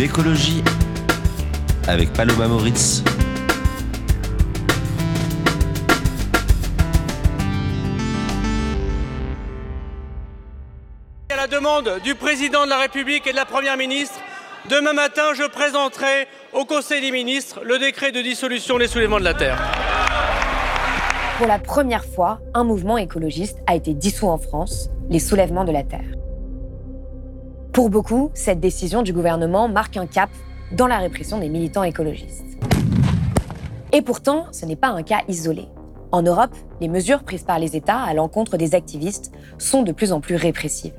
L'écologie 0.00 0.64
avec 1.86 2.10
Paloma 2.14 2.48
Moritz. 2.48 3.04
À 11.28 11.36
la 11.36 11.46
demande 11.46 12.00
du 12.02 12.14
président 12.14 12.64
de 12.64 12.70
la 12.70 12.78
République 12.78 13.26
et 13.26 13.32
de 13.32 13.36
la 13.36 13.44
Première 13.44 13.76
ministre, 13.76 14.18
demain 14.70 14.94
matin, 14.94 15.34
je 15.36 15.46
présenterai 15.46 16.28
au 16.54 16.64
Conseil 16.64 17.02
des 17.02 17.10
ministres 17.10 17.60
le 17.62 17.78
décret 17.78 18.10
de 18.10 18.22
dissolution 18.22 18.78
des 18.78 18.86
soulèvements 18.86 19.20
de 19.20 19.24
la 19.24 19.34
Terre. 19.34 19.58
Pour 21.36 21.46
la 21.46 21.58
première 21.58 22.06
fois, 22.06 22.40
un 22.54 22.64
mouvement 22.64 22.96
écologiste 22.96 23.58
a 23.66 23.74
été 23.74 23.92
dissous 23.92 24.28
en 24.28 24.38
France, 24.38 24.88
les 25.10 25.18
soulèvements 25.18 25.66
de 25.66 25.72
la 25.72 25.82
Terre. 25.82 26.08
Pour 27.72 27.88
beaucoup, 27.88 28.32
cette 28.34 28.58
décision 28.58 29.02
du 29.02 29.12
gouvernement 29.12 29.68
marque 29.68 29.96
un 29.96 30.06
cap 30.06 30.28
dans 30.72 30.88
la 30.88 30.98
répression 30.98 31.38
des 31.38 31.48
militants 31.48 31.84
écologistes. 31.84 32.44
Et 33.92 34.02
pourtant, 34.02 34.46
ce 34.50 34.66
n'est 34.66 34.76
pas 34.76 34.88
un 34.88 35.04
cas 35.04 35.20
isolé. 35.28 35.68
En 36.10 36.22
Europe, 36.22 36.54
les 36.80 36.88
mesures 36.88 37.22
prises 37.22 37.44
par 37.44 37.60
les 37.60 37.76
États 37.76 38.00
à 38.00 38.12
l'encontre 38.12 38.56
des 38.56 38.74
activistes 38.74 39.30
sont 39.58 39.82
de 39.82 39.92
plus 39.92 40.12
en 40.12 40.20
plus 40.20 40.34
répressives. 40.34 40.94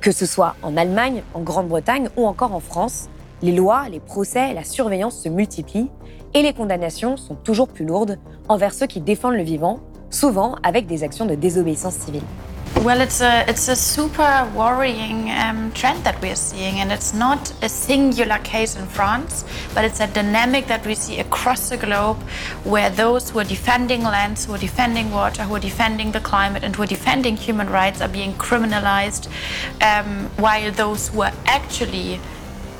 Que 0.00 0.10
ce 0.10 0.26
soit 0.26 0.56
en 0.64 0.76
Allemagne, 0.76 1.22
en 1.32 1.42
Grande-Bretagne 1.42 2.08
ou 2.16 2.26
encore 2.26 2.54
en 2.54 2.60
France, 2.60 3.08
les 3.40 3.52
lois, 3.52 3.88
les 3.88 4.00
procès, 4.00 4.52
la 4.52 4.64
surveillance 4.64 5.22
se 5.22 5.28
multiplient 5.28 5.90
et 6.34 6.42
les 6.42 6.52
condamnations 6.52 7.16
sont 7.16 7.36
toujours 7.36 7.68
plus 7.68 7.84
lourdes 7.84 8.18
envers 8.48 8.74
ceux 8.74 8.86
qui 8.86 9.00
défendent 9.00 9.36
le 9.36 9.42
vivant, 9.42 9.78
souvent 10.10 10.56
avec 10.64 10.86
des 10.86 11.04
actions 11.04 11.26
de 11.26 11.36
désobéissance 11.36 11.94
civile. 11.94 12.22
Well, 12.84 13.00
it's 13.00 13.22
a 13.22 13.48
it's 13.48 13.68
a 13.68 13.76
super 13.76 14.46
worrying 14.54 15.30
um, 15.30 15.72
trend 15.72 16.04
that 16.04 16.20
we're 16.20 16.36
seeing, 16.36 16.80
and 16.80 16.92
it's 16.92 17.14
not 17.14 17.50
a 17.62 17.68
singular 17.70 18.36
case 18.44 18.76
in 18.76 18.86
France, 18.86 19.42
but 19.74 19.86
it's 19.86 20.00
a 20.00 20.06
dynamic 20.06 20.66
that 20.66 20.84
we 20.86 20.94
see 20.94 21.18
across 21.18 21.70
the 21.70 21.78
globe, 21.78 22.18
where 22.62 22.90
those 22.90 23.30
who 23.30 23.38
are 23.38 23.44
defending 23.44 24.02
lands, 24.02 24.44
who 24.44 24.52
are 24.52 24.58
defending 24.58 25.10
water, 25.10 25.44
who 25.44 25.54
are 25.54 25.60
defending 25.60 26.12
the 26.12 26.20
climate, 26.20 26.62
and 26.62 26.76
who 26.76 26.82
are 26.82 26.86
defending 26.86 27.38
human 27.38 27.70
rights 27.70 28.02
are 28.02 28.08
being 28.08 28.34
criminalized, 28.34 29.28
um, 29.80 30.28
while 30.36 30.70
those 30.70 31.08
who 31.08 31.22
are 31.22 31.32
actually 31.46 32.20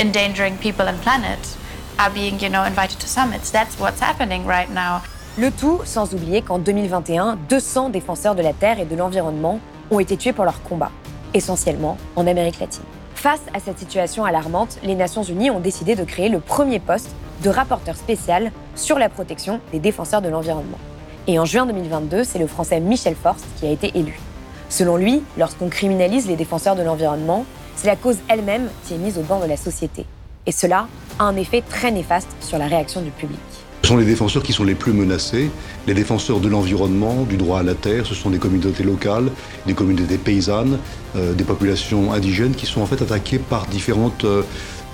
endangering 0.00 0.58
people 0.58 0.86
and 0.86 1.00
planet 1.00 1.56
are 1.98 2.10
being, 2.10 2.38
you 2.40 2.50
know, 2.50 2.64
invited 2.64 3.00
to 3.00 3.08
summits. 3.08 3.50
That's 3.50 3.80
what's 3.80 4.00
happening 4.00 4.44
right 4.44 4.68
now. 4.68 5.00
Le 5.38 5.50
tout 5.50 5.80
sans 5.86 6.12
oublier 6.12 6.42
qu'en 6.42 6.58
2021, 6.58 7.38
200 7.48 7.88
défenseurs 7.88 8.34
de 8.34 8.42
la 8.42 8.52
Terre 8.52 8.78
et 8.78 8.84
de 8.84 8.94
l'environnement 8.94 9.60
ont 9.90 10.00
été 10.00 10.16
tués 10.16 10.32
pour 10.32 10.44
leur 10.44 10.62
combat, 10.62 10.90
essentiellement 11.34 11.96
en 12.16 12.26
Amérique 12.26 12.60
latine. 12.60 12.84
Face 13.14 13.40
à 13.54 13.60
cette 13.60 13.78
situation 13.78 14.24
alarmante, 14.24 14.78
les 14.82 14.94
Nations 14.94 15.22
Unies 15.22 15.50
ont 15.50 15.60
décidé 15.60 15.94
de 15.96 16.04
créer 16.04 16.28
le 16.28 16.40
premier 16.40 16.78
poste 16.78 17.10
de 17.42 17.50
rapporteur 17.50 17.96
spécial 17.96 18.52
sur 18.74 18.98
la 18.98 19.08
protection 19.08 19.60
des 19.72 19.78
défenseurs 19.78 20.22
de 20.22 20.28
l'environnement. 20.28 20.78
Et 21.26 21.38
en 21.38 21.44
juin 21.44 21.64
2022, 21.64 22.24
c'est 22.24 22.38
le 22.38 22.46
Français 22.46 22.80
Michel 22.80 23.14
Forst 23.14 23.46
qui 23.56 23.66
a 23.66 23.70
été 23.70 23.96
élu. 23.98 24.18
Selon 24.68 24.96
lui, 24.96 25.22
lorsqu'on 25.38 25.68
criminalise 25.68 26.26
les 26.26 26.36
défenseurs 26.36 26.76
de 26.76 26.82
l'environnement, 26.82 27.46
c'est 27.76 27.86
la 27.86 27.96
cause 27.96 28.18
elle-même 28.28 28.68
qui 28.84 28.94
est 28.94 28.98
mise 28.98 29.18
au 29.18 29.22
banc 29.22 29.40
de 29.40 29.46
la 29.46 29.56
société. 29.56 30.04
Et 30.46 30.52
cela 30.52 30.86
a 31.18 31.24
un 31.24 31.36
effet 31.36 31.62
très 31.62 31.90
néfaste 31.90 32.28
sur 32.40 32.58
la 32.58 32.66
réaction 32.66 33.00
du 33.00 33.10
public. 33.10 33.38
Ce 33.84 33.88
sont 33.88 33.98
les 33.98 34.06
défenseurs 34.06 34.42
qui 34.42 34.54
sont 34.54 34.64
les 34.64 34.74
plus 34.74 34.94
menacés, 34.94 35.50
les 35.86 35.92
défenseurs 35.92 36.40
de 36.40 36.48
l'environnement, 36.48 37.24
du 37.24 37.36
droit 37.36 37.60
à 37.60 37.62
la 37.62 37.74
terre, 37.74 38.06
ce 38.06 38.14
sont 38.14 38.30
des 38.30 38.38
communautés 38.38 38.82
locales, 38.82 39.30
des 39.66 39.74
communautés 39.74 40.16
paysannes, 40.16 40.78
euh, 41.16 41.34
des 41.34 41.44
populations 41.44 42.10
indigènes 42.10 42.54
qui 42.54 42.64
sont 42.64 42.80
en 42.80 42.86
fait 42.86 43.02
attaquées 43.02 43.38
par 43.38 43.66
différentes 43.66 44.24
euh, 44.24 44.42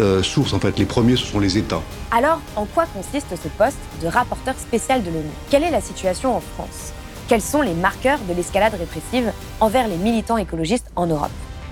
euh, 0.01 0.25
sources. 0.25 0.55
En 0.55 0.59
fait, 0.59 0.77
les 0.77 0.87
premiers, 0.87 1.15
ce 1.15 1.25
sont 1.25 1.39
les 1.39 1.57
États. 1.57 1.81
Alors, 2.11 2.41
en 2.57 2.65
quoi 2.65 2.85
consiste 2.87 3.29
ce 3.41 3.47
poste 3.47 3.79
de 4.03 4.09
rapporteur 4.09 4.57
spécial 4.59 5.05
de 5.05 5.11
l'ONU? 5.11 5.31
Quelle 5.51 5.63
est 5.63 5.71
la 5.71 5.81
situation 5.81 6.37
en 6.37 6.41
France? 6.41 6.93
Quels 7.29 7.43
sont 7.43 7.63
les 7.63 7.75
marqueurs 7.75 8.19
de 8.29 8.35
l'escalade 8.35 8.75
répressive 8.75 9.31
envers 9.61 9.87
les 9.87 9.99
militants 9.99 10.37
écologistes 10.37 10.91
en 10.97 11.07
Europe? 11.07 11.31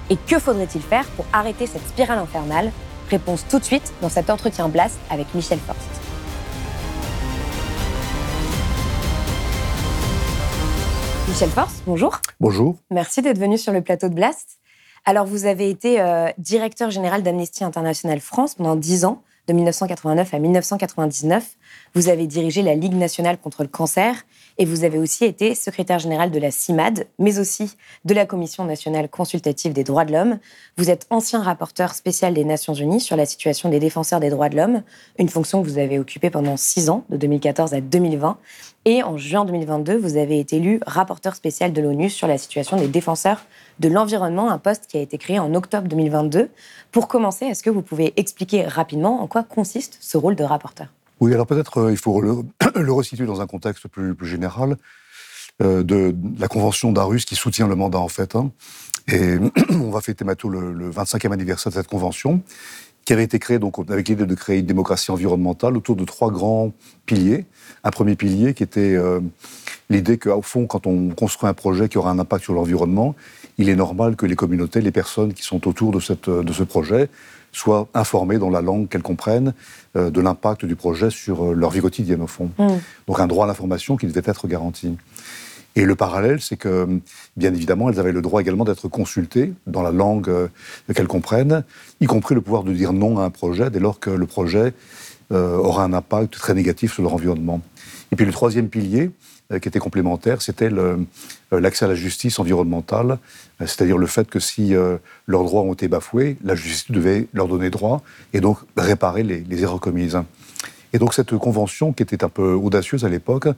Et 0.08 0.16
que 0.28 0.38
faudrait-il 0.38 0.82
faire 0.82 1.06
pour 1.16 1.26
arrêter 1.32 1.66
cette 1.66 1.88
spirale 1.88 2.18
infernale? 2.18 2.70
Réponse 3.10 3.44
tout 3.50 3.58
de 3.58 3.64
suite 3.64 3.92
dans 4.02 4.08
cet 4.08 4.30
entretien 4.30 4.68
Blast 4.68 5.00
avec 5.10 5.26
Michel 5.34 5.58
Forst. 5.66 6.07
Michel 11.28 11.50
Forst, 11.50 11.83
bonjour. 11.87 12.21
Bonjour. 12.41 12.77
Merci 12.91 13.21
d'être 13.21 13.39
venu 13.39 13.59
sur 13.59 13.71
le 13.71 13.83
plateau 13.83 14.09
de 14.09 14.15
Blast. 14.15 14.61
Alors, 15.05 15.27
vous 15.27 15.44
avez 15.44 15.69
été 15.69 16.00
euh, 16.00 16.31
directeur 16.39 16.91
général 16.91 17.22
d'Amnesty 17.22 17.65
International 17.65 18.19
France 18.19 18.55
pendant 18.55 18.77
10 18.77 19.05
ans, 19.05 19.22
de 19.47 19.53
1989 19.53 20.33
à 20.33 20.39
1999. 20.39 21.57
Vous 21.94 22.09
avez 22.09 22.26
dirigé 22.26 22.62
la 22.62 22.75
Ligue 22.75 22.94
nationale 22.94 23.38
contre 23.38 23.62
le 23.62 23.69
cancer 23.69 24.25
et 24.59 24.65
vous 24.65 24.84
avez 24.84 24.99
aussi 24.99 25.25
été 25.25 25.54
secrétaire 25.54 25.99
général 25.99 26.31
de 26.31 26.38
la 26.38 26.50
CIMAD, 26.50 27.06
mais 27.19 27.38
aussi 27.38 27.76
de 28.04 28.15
la 28.15 28.26
Commission 28.26 28.65
nationale 28.65 29.09
consultative 29.09 29.72
des 29.72 29.84
droits 29.84 30.04
de 30.04 30.12
l'homme. 30.12 30.38
Vous 30.77 30.91
êtes 30.91 31.06
ancien 31.10 31.43
rapporteur 31.43 31.94
spécial 31.94 32.34
des 32.34 32.44
Nations 32.44 32.75
Unies 32.75 33.00
sur 33.00 33.16
la 33.16 33.25
situation 33.25 33.69
des 33.69 33.81
défenseurs 33.81 34.21
des 34.21 34.31
droits 34.31 34.48
de 34.48 34.56
l'homme, 34.56 34.82
une 35.19 35.28
fonction 35.28 35.62
que 35.62 35.69
vous 35.69 35.78
avez 35.78 35.98
occupée 35.98 36.31
pendant 36.31 36.56
six 36.56 36.91
ans, 36.91 37.04
de 37.09 37.16
2014 37.16 37.75
à 37.75 37.81
2020. 37.81 38.38
Et 38.84 39.03
en 39.03 39.16
juin 39.16 39.44
2022, 39.44 39.97
vous 39.97 40.16
avez 40.16 40.41
été 40.41 40.56
élu 40.56 40.81
rapporteur 40.87 41.34
spécial 41.34 41.72
de 41.72 41.82
l'ONU 41.82 42.10
sur 42.10 42.27
la 42.27 42.38
situation 42.38 42.77
des 42.77 42.88
défenseurs 42.88 43.44
de 43.81 43.88
l'environnement, 43.88 44.50
un 44.50 44.59
poste 44.59 44.87
qui 44.87 44.97
a 44.97 45.00
été 45.00 45.19
créé 45.19 45.38
en 45.38 45.54
octobre 45.54 45.88
2022. 45.88 46.50
Pour 46.91 47.06
commencer, 47.06 47.47
est-ce 47.47 47.62
que 47.62 47.71
vous 47.71 47.82
pouvez 47.82 48.12
expliquer 48.16 48.65
rapidement 48.65 49.21
en 49.22 49.27
quoi 49.27 49.43
consiste 49.43 49.98
ce 50.00 50.16
rôle 50.16 50.37
de 50.37 50.44
rapporteur? 50.44 50.88
Oui, 51.20 51.34
alors 51.34 51.46
peut-être 51.46 51.78
euh, 51.78 51.90
il 51.90 51.96
faut 51.96 52.20
le, 52.20 52.36
le, 52.80 52.92
resituer 52.92 53.26
dans 53.26 53.40
un 53.40 53.46
contexte 53.46 53.88
plus, 53.88 54.14
général 54.22 54.76
euh, 55.62 55.82
de, 55.82 56.14
la 56.38 56.48
Convention 56.48 56.92
d'Arus 56.92 57.24
qui 57.24 57.34
soutient 57.34 57.66
le 57.66 57.74
mandat 57.74 57.98
en 57.98 58.08
fait. 58.08 58.36
Hein. 58.36 58.52
Et 59.08 59.36
on 59.70 59.90
va 59.90 60.00
fêter 60.00 60.24
bientôt 60.24 60.48
le, 60.48 60.72
le 60.72 60.90
25e 60.90 61.32
anniversaire 61.32 61.70
de 61.72 61.76
cette 61.76 61.88
convention 61.88 62.42
qui 63.08 63.14
avait 63.14 63.24
été 63.24 63.38
créée 63.38 63.58
donc 63.58 63.78
avec 63.88 64.06
l'idée 64.06 64.26
de 64.26 64.34
créer 64.34 64.58
une 64.58 64.66
démocratie 64.66 65.10
environnementale 65.10 65.78
autour 65.78 65.96
de 65.96 66.04
trois 66.04 66.30
grands 66.30 66.74
piliers. 67.06 67.46
Un 67.82 67.90
premier 67.90 68.16
pilier 68.16 68.52
qui 68.52 68.62
était 68.62 68.94
euh, 68.94 69.20
l'idée 69.88 70.18
qu'au 70.18 70.42
fond, 70.42 70.66
quand 70.66 70.86
on 70.86 71.08
construit 71.14 71.48
un 71.48 71.54
projet 71.54 71.88
qui 71.88 71.96
aura 71.96 72.10
un 72.10 72.18
impact 72.18 72.44
sur 72.44 72.52
l'environnement, 72.52 73.14
il 73.56 73.70
est 73.70 73.76
normal 73.76 74.14
que 74.14 74.26
les 74.26 74.36
communautés, 74.36 74.82
les 74.82 74.92
personnes 74.92 75.32
qui 75.32 75.42
sont 75.42 75.66
autour 75.66 75.90
de, 75.90 76.42
de 76.42 76.52
ce 76.52 76.62
projet 76.64 77.08
soient 77.53 77.88
informées 77.94 78.38
dans 78.38 78.50
la 78.50 78.60
langue 78.60 78.88
qu'elles 78.88 79.03
comprennent 79.03 79.54
euh, 79.97 80.10
de 80.10 80.20
l'impact 80.20 80.64
du 80.64 80.76
projet 80.76 81.10
sur 81.10 81.50
euh, 81.50 81.54
leur 81.54 81.70
vie 81.70 81.81
quotidienne, 81.81 82.22
au 82.22 82.26
fond. 82.26 82.50
Mmh. 82.59 82.69
Donc 83.06 83.20
un 83.20 83.26
droit 83.26 83.44
à 83.44 83.48
l'information 83.48 83.97
qui 83.97 84.06
devait 84.06 84.22
être 84.25 84.47
garanti. 84.48 84.97
Et 85.78 85.84
le 85.84 85.94
parallèle, 85.94 86.41
c'est 86.41 86.56
que, 86.56 86.88
bien 87.36 87.54
évidemment, 87.54 87.88
elles 87.88 88.00
avaient 88.00 88.10
le 88.10 88.20
droit 88.20 88.41
également 88.41 88.64
d'être 88.64 88.88
consultées 88.88 89.53
dans 89.69 89.82
la 89.82 89.92
langue 89.92 90.28
euh, 90.28 90.48
qu'elles 90.92 91.06
comprennent, 91.06 91.62
y 92.00 92.06
compris 92.06 92.34
le 92.34 92.41
pouvoir 92.41 92.65
de 92.65 92.72
dire 92.72 92.92
non 92.92 93.18
à 93.18 93.22
un 93.22 93.30
projet 93.30 93.71
dès 93.71 93.78
lors 93.78 94.00
que 94.00 94.10
le 94.10 94.27
projet 94.27 94.72
euh, 95.30 95.56
aura 95.56 95.84
un 95.84 95.92
impact 95.92 96.33
très 96.33 96.54
négatif 96.54 96.95
sur 96.95 97.04
leur 97.04 97.15
environnement. 97.15 97.60
Et 98.10 98.16
puis 98.16 98.27
le 98.27 98.33
troisième 98.33 98.68
pilier, 98.68 99.12
qui 99.50 99.68
était 99.68 99.78
complémentaire, 99.78 100.42
c'était 100.42 100.68
l'accès 101.50 101.86
à 101.86 101.89
la 101.89 101.95
justice 101.95 102.39
environnementale, 102.39 103.18
c'est-à-dire 103.60 103.97
le 103.97 104.06
fait 104.06 104.28
que 104.28 104.41
si 104.41 104.74
euh, 104.74 104.98
leurs 105.27 105.45
droits 105.45 105.62
ont 105.62 105.72
été 105.72 105.89
bafoués, 105.89 106.36
la 106.45 106.54
justice 106.54 106.91
devait 106.91 107.28
leur 107.33 107.48
donner 107.48 107.71
droit 107.71 108.03
et 108.34 108.41
donc 108.41 108.59
réparer 108.77 109.22
les, 109.22 109.41
les 109.41 109.62
erreurs 109.62 109.80
commises. 109.80 110.18
Et 110.92 110.98
donc 110.98 111.15
cette 111.15 111.36
convention, 111.36 111.92
qui 111.92 112.03
était 112.03 112.24
un 112.24 112.28
peu 112.28 112.53
audacieuse 112.53 113.04
à 113.04 113.09
l'époque, 113.09 113.48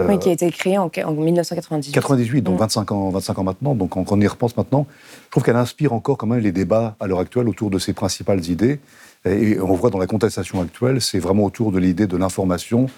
euh, 0.00 0.08
oui, 0.08 0.18
qui 0.18 0.28
a 0.28 0.32
été 0.32 0.50
créée 0.50 0.76
en, 0.76 0.90
en 1.04 1.12
1998. 1.12 1.92
98, 1.92 2.42
donc 2.42 2.56
mmh. 2.56 2.58
25, 2.58 2.92
ans, 2.92 3.10
25 3.10 3.38
ans 3.38 3.44
maintenant. 3.44 3.74
Donc 3.74 3.90
quand 3.90 4.10
on 4.10 4.20
y 4.20 4.26
repense 4.26 4.56
maintenant, 4.56 4.86
je 5.26 5.30
trouve 5.30 5.44
qu'elle 5.44 5.56
inspire 5.56 5.92
encore 5.92 6.18
quand 6.18 6.26
même 6.26 6.40
les 6.40 6.52
débats 6.52 6.96
à 6.98 7.06
l'heure 7.06 7.20
actuelle 7.20 7.48
autour 7.48 7.70
de 7.70 7.78
ses 7.78 7.92
principales 7.92 8.44
idées. 8.50 8.80
Et 9.24 9.58
on 9.58 9.72
voit 9.74 9.88
dans 9.88 9.98
la 9.98 10.06
contestation 10.06 10.60
actuelle, 10.60 11.00
c'est 11.00 11.18
vraiment 11.18 11.44
autour 11.44 11.72
de 11.72 11.78
l'idée 11.78 12.06
de 12.06 12.16
l'information 12.16 12.90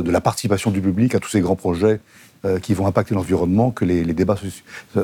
de 0.00 0.10
la 0.10 0.20
participation 0.20 0.70
du 0.70 0.80
public 0.80 1.14
à 1.14 1.18
tous 1.18 1.30
ces 1.30 1.40
grands 1.40 1.56
projets 1.56 2.00
qui 2.60 2.74
vont 2.74 2.88
impacter 2.88 3.14
l'environnement 3.14 3.70
que 3.70 3.84
les, 3.84 4.02
débats 4.04 4.34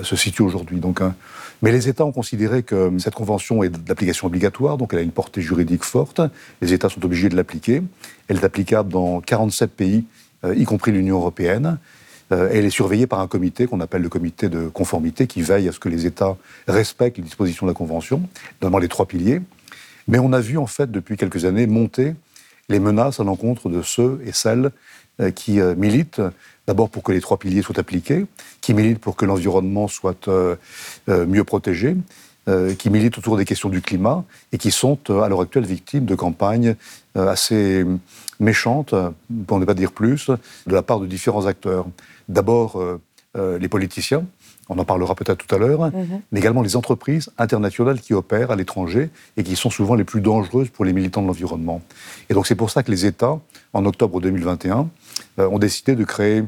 se, 0.03 0.17
situent 0.17 0.43
aujourd'hui. 0.43 0.81
Donc, 0.81 1.01
hein. 1.01 1.15
mais 1.63 1.71
les 1.71 1.89
États 1.89 2.05
ont 2.05 2.11
considéré 2.11 2.65
que 2.65 2.91
cette 2.99 3.15
convention 3.15 3.63
est 3.63 3.69
d'application 3.69 4.27
obligatoire, 4.27 4.77
donc 4.77 4.93
elle 4.93 4.99
a 4.99 5.03
une 5.03 5.13
portée 5.13 5.41
juridique 5.41 5.85
forte. 5.85 6.21
Les 6.61 6.73
États 6.73 6.89
sont 6.89 7.05
obligés 7.05 7.29
de 7.29 7.37
l'appliquer. 7.37 7.83
Elle 8.27 8.39
est 8.39 8.45
applicable 8.45 8.89
dans 8.89 9.21
47 9.21 9.71
pays, 9.71 10.05
y 10.53 10.65
compris 10.65 10.91
l'Union 10.91 11.15
européenne. 11.15 11.79
Euh, 12.33 12.49
elle 12.53 12.65
est 12.65 12.71
surveillée 12.71 13.07
par 13.07 13.21
un 13.21 13.27
comité 13.27 13.67
qu'on 13.67 13.81
appelle 13.81 14.03
le 14.03 14.09
comité 14.09 14.49
de 14.49 14.69
conformité 14.69 15.27
qui 15.27 15.43
veille 15.43 15.69
à 15.69 15.73
ce 15.73 15.79
que 15.79 15.89
les 15.89 16.07
États 16.07 16.37
respectent 16.67 17.17
les 17.17 17.23
dispositions 17.23 17.67
de 17.67 17.71
la 17.71 17.75
Convention, 17.75 18.23
notamment 18.61 18.79
les 18.79 18.89
trois 18.89 19.07
piliers. 19.07 19.41
Mais 20.07 20.19
on 20.19 20.33
a 20.33 20.41
vu 20.41 20.59
en 20.59 20.67
fait 20.67 20.91
depuis 20.91 21.17
quelques 21.17 21.45
années 21.45 21.67
monter 21.67 22.15
les 22.69 22.81
menaces 22.81 23.21
à 23.21 23.25
l'encontre 23.25 23.69
de 23.69 23.83
ceux 23.83 24.21
et 24.25 24.33
celles 24.33 24.71
euh, 25.21 25.31
qui 25.31 25.61
euh, 25.61 25.75
militent 25.75 26.23
d'abord 26.67 26.91
pour 26.91 27.03
que 27.03 27.13
les 27.13 27.21
trois 27.21 27.39
piliers 27.39 27.63
soient 27.63 27.79
appliqués, 27.79 28.27
qui 28.61 28.75
militent 28.75 29.01
pour 29.01 29.17
que 29.17 29.25
l'environnement 29.25 29.89
soit 29.89 30.29
mieux 31.09 31.43
protégé, 31.43 31.97
qui 32.79 32.91
militent 32.91 33.17
autour 33.17 33.39
des 33.39 33.47
questions 33.47 33.71
du 33.71 33.81
climat 33.81 34.23
et 34.53 34.59
qui 34.59 34.71
sont 34.71 34.99
à 35.09 35.31
l'heure 35.31 35.41
actuelle 35.41 35.65
victimes 35.65 36.05
de 36.05 36.15
campagnes 36.15 36.77
assez 37.15 37.87
méchantes, 38.41 38.95
pour 39.47 39.59
ne 39.59 39.65
pas 39.65 39.75
dire 39.75 39.93
plus, 39.93 40.29
de 40.29 40.75
la 40.75 40.83
part 40.83 41.01
de 41.01 41.07
différents 41.07 41.47
acteurs. 41.47 41.87
D'abord, 42.29 42.81
euh, 42.81 43.01
euh, 43.37 43.59
les 43.59 43.69
politiciens, 43.69 44.25
on 44.69 44.79
en 44.79 44.85
parlera 44.85 45.15
peut-être 45.15 45.39
tout 45.39 45.55
à 45.55 45.59
l'heure, 45.59 45.87
mhm. 45.87 46.21
mais 46.33 46.41
également 46.41 46.63
les 46.63 46.77
entreprises 46.77 47.31
internationales 47.39 48.01
qui 48.01 48.15
opèrent 48.15 48.51
à 48.51 48.57
l'étranger 48.57 49.11
et 49.37 49.43
qui 49.43 49.57
sont 49.57 49.71
souvent 49.71 49.95
les 49.95 50.05
plus 50.05 50.21
dangereuses 50.21 50.69
pour 50.69 50.85
les 50.85 50.93
militants 50.93 51.23
de 51.23 51.27
l'environnement. 51.27 51.83
Et 52.29 52.35
donc 52.35 52.47
c'est 52.47 52.55
pour 52.55 52.71
ça 52.71 52.83
que 52.83 52.91
les 52.91 53.07
États, 53.07 53.39
en 53.73 53.85
octobre 53.87 54.21
2021, 54.21 54.89
euh, 55.39 55.49
ont 55.49 55.59
décidé 55.59 55.95
de 55.95 56.05
créer 56.05 56.45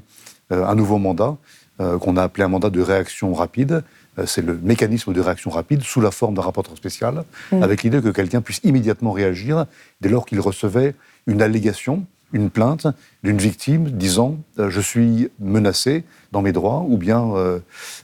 un 0.50 0.74
nouveau 0.74 0.98
mandat 0.98 1.36
qu'on 1.78 2.16
a 2.16 2.24
appelé 2.24 2.42
un 2.42 2.48
mandat 2.48 2.70
de 2.70 2.80
réaction 2.80 3.32
rapide. 3.32 3.84
c'est 4.26 4.44
le 4.44 4.58
mécanisme 4.60 5.12
de 5.12 5.20
réaction 5.20 5.48
rapide 5.48 5.82
sous 5.82 6.00
la 6.00 6.10
forme 6.10 6.34
d'un 6.34 6.42
rapporteur 6.42 6.76
spécial, 6.76 7.22
mhm. 7.52 7.62
avec 7.62 7.84
l'idée 7.84 8.02
que 8.02 8.08
quelqu'un 8.08 8.40
puisse 8.40 8.60
immédiatement 8.64 9.12
réagir 9.12 9.66
dès 10.00 10.08
lors 10.08 10.26
qu'il 10.26 10.40
recevait 10.40 10.96
une 11.28 11.40
allégation 11.40 12.04
une 12.32 12.50
plainte 12.50 12.86
d'une 13.22 13.38
victime 13.38 13.90
disant 13.90 14.38
euh, 14.58 14.70
je 14.70 14.80
suis 14.80 15.28
menacé 15.38 16.04
dans 16.32 16.42
mes 16.42 16.52
droits 16.52 16.84
ou 16.86 16.96
bien 16.96 17.34
euh, 17.34 17.58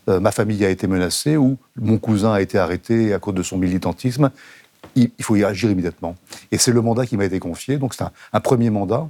euh, 0.09 0.21
ma 0.21 0.33
famille 0.33 0.65
a 0.65 0.71
été 0.71 0.87
menacée 0.87 1.37
ou 1.37 1.59
mon 1.77 1.99
cousin 1.99 2.33
a 2.33 2.41
été 2.41 2.59
arrêté 2.59 3.15
à 3.15 3.19
cause 3.19 3.35
de 3.35 3.43
son 3.43 3.59
militantisme. 3.59 4.31
Il, 4.95 5.11
faut 5.21 5.37
y 5.37 5.45
agir 5.45 5.71
immédiatement. 5.71 6.15
Et 6.53 6.59
c'est 6.59 6.73
le 6.73 6.81
mandat 6.81 7.05
qui 7.07 7.17
m'a 7.17 7.27
été 7.27 7.39
confié. 7.39 7.77
Donc 7.77 7.93
c'est 7.93 8.05
un, 8.33 8.41
premier 8.41 8.71
mandat. 8.71 9.09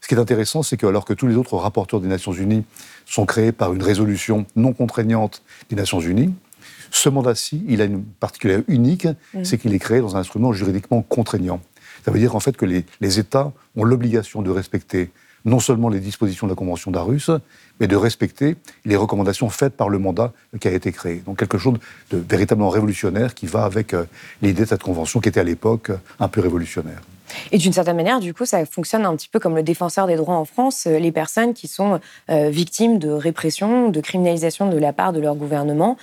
Ce 0.00 0.08
qui 0.08 0.14
est 0.14 0.18
intéressant, 0.18 0.62
c'est 0.62 0.76
que 0.76 0.86
alors 0.86 1.04
que 1.04 1.12
tous 1.12 1.28
les 1.28 1.36
autres 1.36 1.56
rapporteurs 1.56 2.00
des 2.00 2.08
Nations 2.08 2.32
Unies 2.32 2.64
sont 3.06 3.24
créés 3.24 3.52
par 3.52 3.72
une 3.72 3.82
résolution 3.82 4.46
non 4.56 4.72
contraignante 4.72 5.42
des 5.70 5.76
Nations 5.76 6.00
Unies, 6.00 6.34
ce 6.90 7.08
mandat-ci, 7.08 7.62
il 7.68 7.82
a 7.82 7.84
une 7.84 8.02
particularité 8.02 8.72
unique, 8.72 9.06
mmh. 9.06 9.44
c'est 9.44 9.58
qu'il 9.58 9.74
est 9.74 9.78
créé 9.78 10.00
dans 10.00 10.16
un 10.16 10.20
instrument 10.20 10.52
juridiquement 10.52 11.02
contraignant. 11.02 11.60
Ça 12.04 12.10
veut 12.10 12.18
dire 12.18 12.36
en 12.36 12.40
fait 12.40 12.56
que 12.56 12.66
les, 12.66 13.18
États 13.18 13.52
ont 13.76 13.84
l'obligation 13.84 14.42
de 14.42 14.50
respecter 14.50 15.10
non 15.44 15.60
seulement 15.60 15.88
les 15.88 16.00
dispositions 16.00 16.46
de 16.46 16.52
la 16.52 16.56
Convention 16.56 16.90
d'Arus, 16.90 17.30
mais 17.80 17.86
de 17.86 17.96
respecter 17.96 18.56
les 18.84 18.96
recommandations 18.96 19.48
faites 19.48 19.74
par 19.74 19.88
le 19.88 19.98
mandat 19.98 20.32
qui 20.60 20.68
a 20.68 20.72
été 20.72 20.92
créé. 20.92 21.22
Donc 21.24 21.38
quelque 21.38 21.58
chose 21.58 21.74
de 22.10 22.18
véritablement 22.18 22.70
révolutionnaire 22.70 23.34
qui 23.34 23.46
va 23.46 23.64
avec 23.64 23.94
euh, 23.94 24.04
l'idée 24.42 24.62
de 24.62 24.68
cette 24.68 24.82
convention 24.82 25.20
qui 25.20 25.28
était 25.28 25.40
à 25.40 25.44
l'époque 25.44 25.90
euh, 25.90 25.96
un 26.20 26.28
peu 26.28 26.40
révolutionnaire. 26.40 27.00
Et 27.52 27.58
d'une 27.58 27.74
certaine 27.74 27.96
manière, 27.96 28.20
du 28.20 28.32
coup, 28.32 28.46
ça 28.46 28.64
fonctionne 28.64 29.04
un 29.04 29.14
petit 29.14 29.28
peu 29.28 29.38
comme 29.38 29.54
le 29.54 29.62
défenseur 29.62 30.06
des 30.06 30.16
droits 30.16 30.36
en 30.36 30.46
France. 30.46 30.86
Euh, 30.86 30.98
les 30.98 31.12
personnes 31.12 31.54
qui 31.54 31.68
sont 31.68 32.00
victimes 32.28 32.98
de 32.98 33.10
répression, 33.10 33.90
de 33.90 34.00
criminalisation 34.00 34.68
de 34.68 34.76
la 34.76 34.92
part 34.92 35.12
de 35.12 35.20
leur 35.20 35.34
gouvernement 35.34 35.96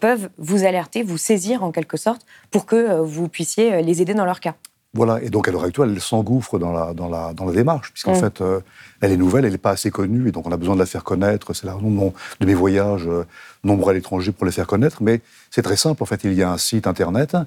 peuvent 0.00 0.28
vous 0.38 0.64
alerter, 0.64 1.02
vous 1.02 1.18
saisir 1.18 1.62
en 1.62 1.72
quelque 1.72 1.96
sorte 1.96 2.26
pour 2.50 2.66
que 2.66 3.00
vous 3.00 3.28
puissiez 3.28 3.82
les 3.82 4.02
aider 4.02 4.14
dans 4.14 4.24
leur 4.24 4.40
cas. 4.40 4.54
Voilà, 4.94 5.22
et 5.22 5.30
donc 5.30 5.48
à 5.48 5.50
l'heure 5.50 5.64
actuelle, 5.64 5.90
elle 5.94 6.02
s'engouffre 6.02 6.58
dans 6.58 6.70
la, 6.70 6.92
dans, 6.92 7.08
la, 7.08 7.32
dans 7.32 7.46
la 7.46 7.52
démarche, 7.52 7.92
puisqu'en 7.92 8.14
fait, 8.14 8.42
euh, 8.42 8.60
elle 9.00 9.10
est 9.10 9.16
nouvelle, 9.16 9.46
elle 9.46 9.52
n'est 9.52 9.58
pas 9.58 9.70
assez 9.70 9.90
connue, 9.90 10.28
et 10.28 10.32
donc 10.32 10.46
on 10.46 10.52
a 10.52 10.58
besoin 10.58 10.74
de 10.74 10.80
la 10.80 10.86
faire 10.86 11.02
connaître. 11.02 11.54
C'est 11.54 11.64
la 11.64 11.74
raison 11.74 12.12
de, 12.40 12.46
mes 12.46 12.52
voyages 12.52 13.08
euh, 13.08 13.24
nombreux 13.64 13.92
à 13.92 13.94
l'étranger 13.94 14.32
pour 14.32 14.44
les 14.44 14.52
faire 14.52 14.66
connaître, 14.66 15.02
mais 15.02 15.22
c'est 15.50 15.62
très 15.62 15.78
simple, 15.78 16.02
en 16.02 16.06
fait, 16.06 16.24
il 16.24 16.34
y 16.34 16.42
a 16.42 16.50
un 16.50 16.58
site 16.58 16.86
internet 16.86 17.38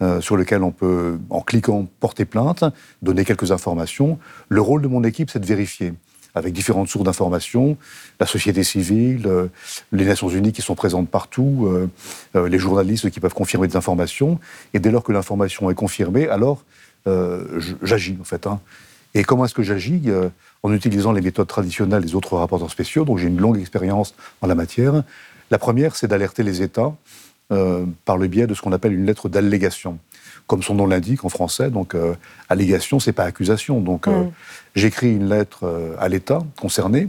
euh, 0.00 0.22
sur 0.22 0.38
lequel 0.38 0.62
on 0.62 0.70
peut, 0.70 1.18
en 1.28 1.42
cliquant, 1.42 1.86
porter 2.00 2.24
plainte, 2.24 2.64
donner 3.02 3.26
quelques 3.26 3.52
informations. 3.52 4.18
Le 4.48 4.62
rôle 4.62 4.80
de 4.80 4.88
mon 4.88 5.04
équipe, 5.04 5.28
c'est 5.28 5.40
de 5.40 5.46
vérifier 5.46 5.92
avec 6.34 6.54
différentes 6.54 6.88
sources 6.88 7.04
d'informations, 7.04 7.76
la 8.18 8.26
société 8.26 8.64
civile, 8.64 9.30
les 9.92 10.04
Nations 10.04 10.28
Unies 10.28 10.50
qui 10.50 10.62
sont 10.62 10.74
présentes 10.74 11.08
partout, 11.08 11.68
les 12.34 12.58
journalistes 12.58 13.08
qui 13.10 13.20
peuvent 13.20 13.34
confirmer 13.34 13.68
des 13.68 13.76
informations. 13.76 14.40
Et 14.72 14.80
dès 14.80 14.90
lors 14.90 15.04
que 15.04 15.12
l'information 15.12 15.70
est 15.70 15.76
confirmée, 15.76 16.28
alors 16.28 16.64
euh, 17.06 17.60
j'agis 17.82 18.16
en 18.20 18.24
fait. 18.24 18.46
Hein. 18.46 18.60
Et 19.14 19.22
comment 19.22 19.44
est-ce 19.44 19.54
que 19.54 19.62
j'agis? 19.62 20.02
Euh, 20.06 20.28
En 20.62 20.72
utilisant 20.72 21.12
les 21.12 21.20
méthodes 21.20 21.46
traditionnelles 21.46 22.04
des 22.04 22.14
autres 22.14 22.36
rapporteurs 22.36 22.70
spéciaux, 22.70 23.04
donc 23.04 23.18
j'ai 23.18 23.28
une 23.28 23.40
longue 23.40 23.58
expérience 23.58 24.14
en 24.40 24.46
la 24.46 24.54
matière. 24.54 25.02
La 25.50 25.58
première, 25.58 25.94
c'est 25.94 26.08
d'alerter 26.08 26.42
les 26.42 26.62
États 26.62 26.94
euh, 27.52 27.84
par 28.04 28.16
le 28.16 28.26
biais 28.28 28.46
de 28.46 28.54
ce 28.54 28.62
qu'on 28.62 28.72
appelle 28.72 28.94
une 28.94 29.04
lettre 29.04 29.28
d'allégation. 29.28 29.98
Comme 30.46 30.62
son 30.62 30.74
nom 30.74 30.86
l'indique 30.86 31.24
en 31.24 31.30
français, 31.30 31.70
donc 31.70 31.96
allégation, 32.50 33.00
c'est 33.00 33.14
pas 33.14 33.24
accusation. 33.24 33.80
Donc 33.80 34.06
mm. 34.06 34.30
j'écris 34.74 35.12
une 35.12 35.28
lettre 35.30 35.94
à 35.98 36.08
l'État 36.08 36.40
concerné 36.60 37.08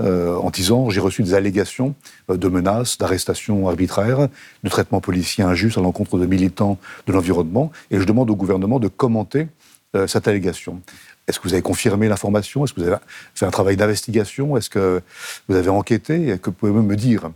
en 0.00 0.50
disant 0.50 0.90
j'ai 0.90 1.00
reçu 1.00 1.22
des 1.22 1.34
allégations 1.34 1.94
de 2.28 2.48
menaces, 2.48 2.98
d'arrestations 2.98 3.68
arbitraires, 3.68 4.28
de 4.62 4.68
traitements 4.68 5.00
policiers 5.00 5.44
injustes 5.44 5.78
à 5.78 5.80
l'encontre 5.80 6.18
de 6.18 6.26
militants 6.26 6.78
de 7.06 7.12
l'environnement, 7.12 7.70
et 7.90 7.98
je 7.98 8.04
demande 8.04 8.30
au 8.30 8.36
gouvernement 8.36 8.78
de 8.78 8.88
commenter 8.88 9.48
euh, 9.96 10.06
cette 10.06 10.28
allégation. 10.28 10.80
Est-ce 11.26 11.40
que 11.40 11.48
vous 11.48 11.54
avez 11.54 11.62
confirmé 11.62 12.08
l'information? 12.08 12.64
Est-ce 12.64 12.74
que 12.74 12.80
vous 12.80 12.86
avez 12.86 12.96
fait 13.34 13.46
un 13.46 13.50
travail 13.50 13.76
d'investigation? 13.76 14.56
Est-ce 14.56 14.70
que 14.70 15.00
vous 15.48 15.56
avez 15.56 15.70
enquêté? 15.70 16.38
Que 16.40 16.50
pouvez-vous 16.50 16.82
me 16.82 16.96
dire? 16.96 17.30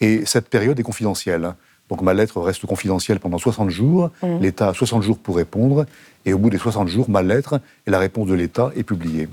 Et 0.00 0.24
cette 0.24 0.48
période 0.48 0.78
est 0.78 0.82
confidentielle. 0.82 1.54
Donc 1.88 2.02
ma 2.02 2.14
lettre 2.14 2.40
reste 2.40 2.66
confidentielle 2.66 3.20
pendant 3.20 3.38
60 3.38 3.70
jours. 3.70 4.10
Mmh. 4.22 4.38
L'État 4.40 4.68
a 4.68 4.74
60 4.74 5.02
jours 5.02 5.18
pour 5.18 5.36
répondre. 5.36 5.86
Et 6.24 6.32
au 6.32 6.38
bout 6.38 6.50
des 6.50 6.58
60 6.58 6.88
jours, 6.88 7.08
ma 7.10 7.22
lettre 7.22 7.60
et 7.86 7.90
la 7.90 7.98
réponse 7.98 8.28
de 8.28 8.34
l'État 8.34 8.70
est 8.76 8.82
publiée. 8.82 9.28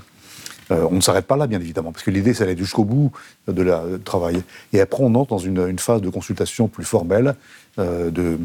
Euh, 0.70 0.86
on 0.90 0.96
ne 0.96 1.00
s'arrête 1.00 1.26
pas 1.26 1.36
là, 1.36 1.46
bien 1.46 1.60
évidemment, 1.60 1.92
parce 1.92 2.04
que 2.04 2.10
l'idée, 2.10 2.34
c'est 2.34 2.44
d'aller 2.44 2.56
jusqu'au 2.56 2.84
bout 2.84 3.12
de 3.46 3.62
la 3.62 3.82
travail. 4.04 4.42
Et 4.72 4.80
après, 4.80 5.02
on 5.02 5.14
entre 5.14 5.30
dans 5.30 5.38
une, 5.38 5.78
phase 5.78 6.00
de 6.00 6.08
consultation 6.08 6.68
plus 6.68 6.84
formelle, 6.84 7.34
euh, 7.78 8.10
de 8.10 8.38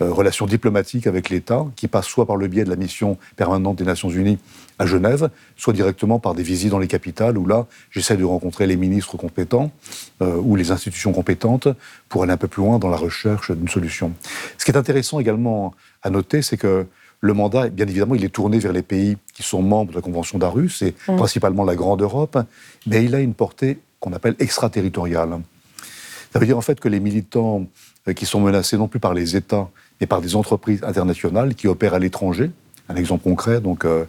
euh, 0.00 0.12
relations 0.12 0.46
diplomatiques 0.46 1.06
avec 1.06 1.28
l'État, 1.28 1.66
qui 1.76 1.88
passe 1.88 2.06
soit 2.06 2.26
par 2.26 2.36
le 2.36 2.48
biais 2.48 2.64
de 2.64 2.70
la 2.70 2.76
mission 2.76 3.18
permanente 3.36 3.76
des 3.76 3.84
Nations 3.84 4.10
Unies 4.10 4.38
à 4.78 4.86
Genève, 4.86 5.30
soit 5.56 5.72
directement 5.72 6.18
par 6.18 6.34
des 6.34 6.42
visites 6.42 6.70
dans 6.70 6.78
les 6.78 6.88
capitales, 6.88 7.36
où 7.36 7.46
là, 7.46 7.66
j'essaie 7.90 8.16
de 8.16 8.24
rencontrer 8.24 8.66
les 8.66 8.76
ministres 8.76 9.16
compétents 9.16 9.72
ou 10.20 10.54
les 10.54 10.70
institutions 10.70 11.12
compétentes 11.12 11.66
pour 12.08 12.22
aller 12.22 12.32
un 12.32 12.36
peu 12.36 12.46
plus 12.46 12.62
loin 12.62 12.78
dans 12.78 12.88
la 12.88 12.96
recherche 12.96 13.50
d'une 13.50 13.68
solution. 13.68 14.12
Ce 14.56 14.64
qui 14.64 14.70
est 14.70 14.76
intéressant 14.76 15.18
également 15.18 15.74
à 16.02 16.10
noter, 16.10 16.42
c'est 16.42 16.56
que 16.56 16.86
le 17.20 17.32
mandat, 17.32 17.68
bien 17.68 17.86
évidemment, 17.86 18.14
il 18.14 18.24
est 18.24 18.28
tourné 18.28 18.58
vers 18.58 18.72
les 18.72 18.82
pays 18.82 19.16
qui 19.34 19.42
sont 19.42 19.62
membres 19.62 19.90
de 19.90 19.96
la 19.96 20.02
Convention 20.02 20.38
d'Arus, 20.38 20.82
et 20.82 20.94
mm. 21.08 21.16
principalement 21.16 21.64
la 21.64 21.74
Grande 21.74 22.02
Europe, 22.02 22.38
mais 22.86 23.04
il 23.04 23.14
a 23.14 23.20
une 23.20 23.34
portée 23.34 23.78
qu'on 24.00 24.12
appelle 24.12 24.36
extraterritoriale. 24.38 25.40
Ça 26.32 26.38
veut 26.38 26.46
dire 26.46 26.58
en 26.58 26.62
fait 26.62 26.78
que 26.78 26.88
les 26.88 27.00
militants 27.00 27.66
euh, 28.06 28.12
qui 28.12 28.26
sont 28.26 28.40
menacés 28.40 28.76
non 28.76 28.86
plus 28.86 29.00
par 29.00 29.14
les 29.14 29.36
États, 29.36 29.68
mais 30.00 30.06
par 30.06 30.20
des 30.20 30.36
entreprises 30.36 30.84
internationales 30.84 31.54
qui 31.54 31.66
opèrent 31.66 31.94
à 31.94 31.98
l'étranger, 31.98 32.50
un 32.88 32.96
exemple 32.96 33.24
concret, 33.24 33.60
donc 33.60 33.84
euh, 33.84 34.04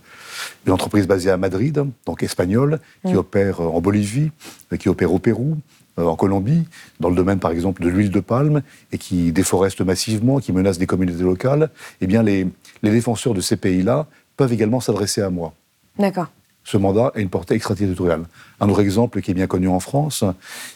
une 0.65 0.71
entreprise 0.71 1.07
basée 1.07 1.31
à 1.31 1.37
Madrid, 1.37 1.83
donc 2.05 2.23
espagnole, 2.23 2.79
qui 3.05 3.13
mm. 3.13 3.17
opère 3.17 3.61
en 3.61 3.81
Bolivie, 3.81 4.31
euh, 4.71 4.77
qui 4.77 4.89
opère 4.89 5.13
au 5.13 5.19
Pérou, 5.19 5.57
euh, 5.99 6.05
en 6.05 6.15
Colombie, 6.15 6.65
dans 6.99 7.09
le 7.09 7.15
domaine 7.15 7.39
par 7.39 7.51
exemple 7.51 7.81
de 7.83 7.89
l'huile 7.89 8.11
de 8.11 8.19
palme, 8.19 8.61
et 8.91 8.97
qui 8.97 9.31
déforeste 9.31 9.81
massivement, 9.81 10.39
qui 10.39 10.53
menace 10.53 10.77
des 10.77 10.87
communautés 10.87 11.23
locales, 11.23 11.69
eh 12.01 12.07
bien 12.07 12.23
les, 12.23 12.47
défenseurs 12.83 13.33
de 13.33 13.41
ces 13.41 13.57
pays-là 13.57 14.07
peuvent 14.38 14.53
également 14.53 14.79
s'adresser 14.79 15.21
à 15.21 15.29
moi. 15.29 15.53
D'accord. 15.98 16.27
Ce 16.63 16.77
mandat 16.77 17.12
a 17.15 17.19
une 17.19 17.29
portée 17.29 17.55
extraterritoriale. 17.55 18.25
Un 18.59 18.69
autre 18.69 18.81
exemple 18.81 19.21
qui 19.21 19.31
est 19.31 19.33
bien 19.33 19.48
connu 19.48 19.67
en 19.67 19.79
France, 19.79 20.24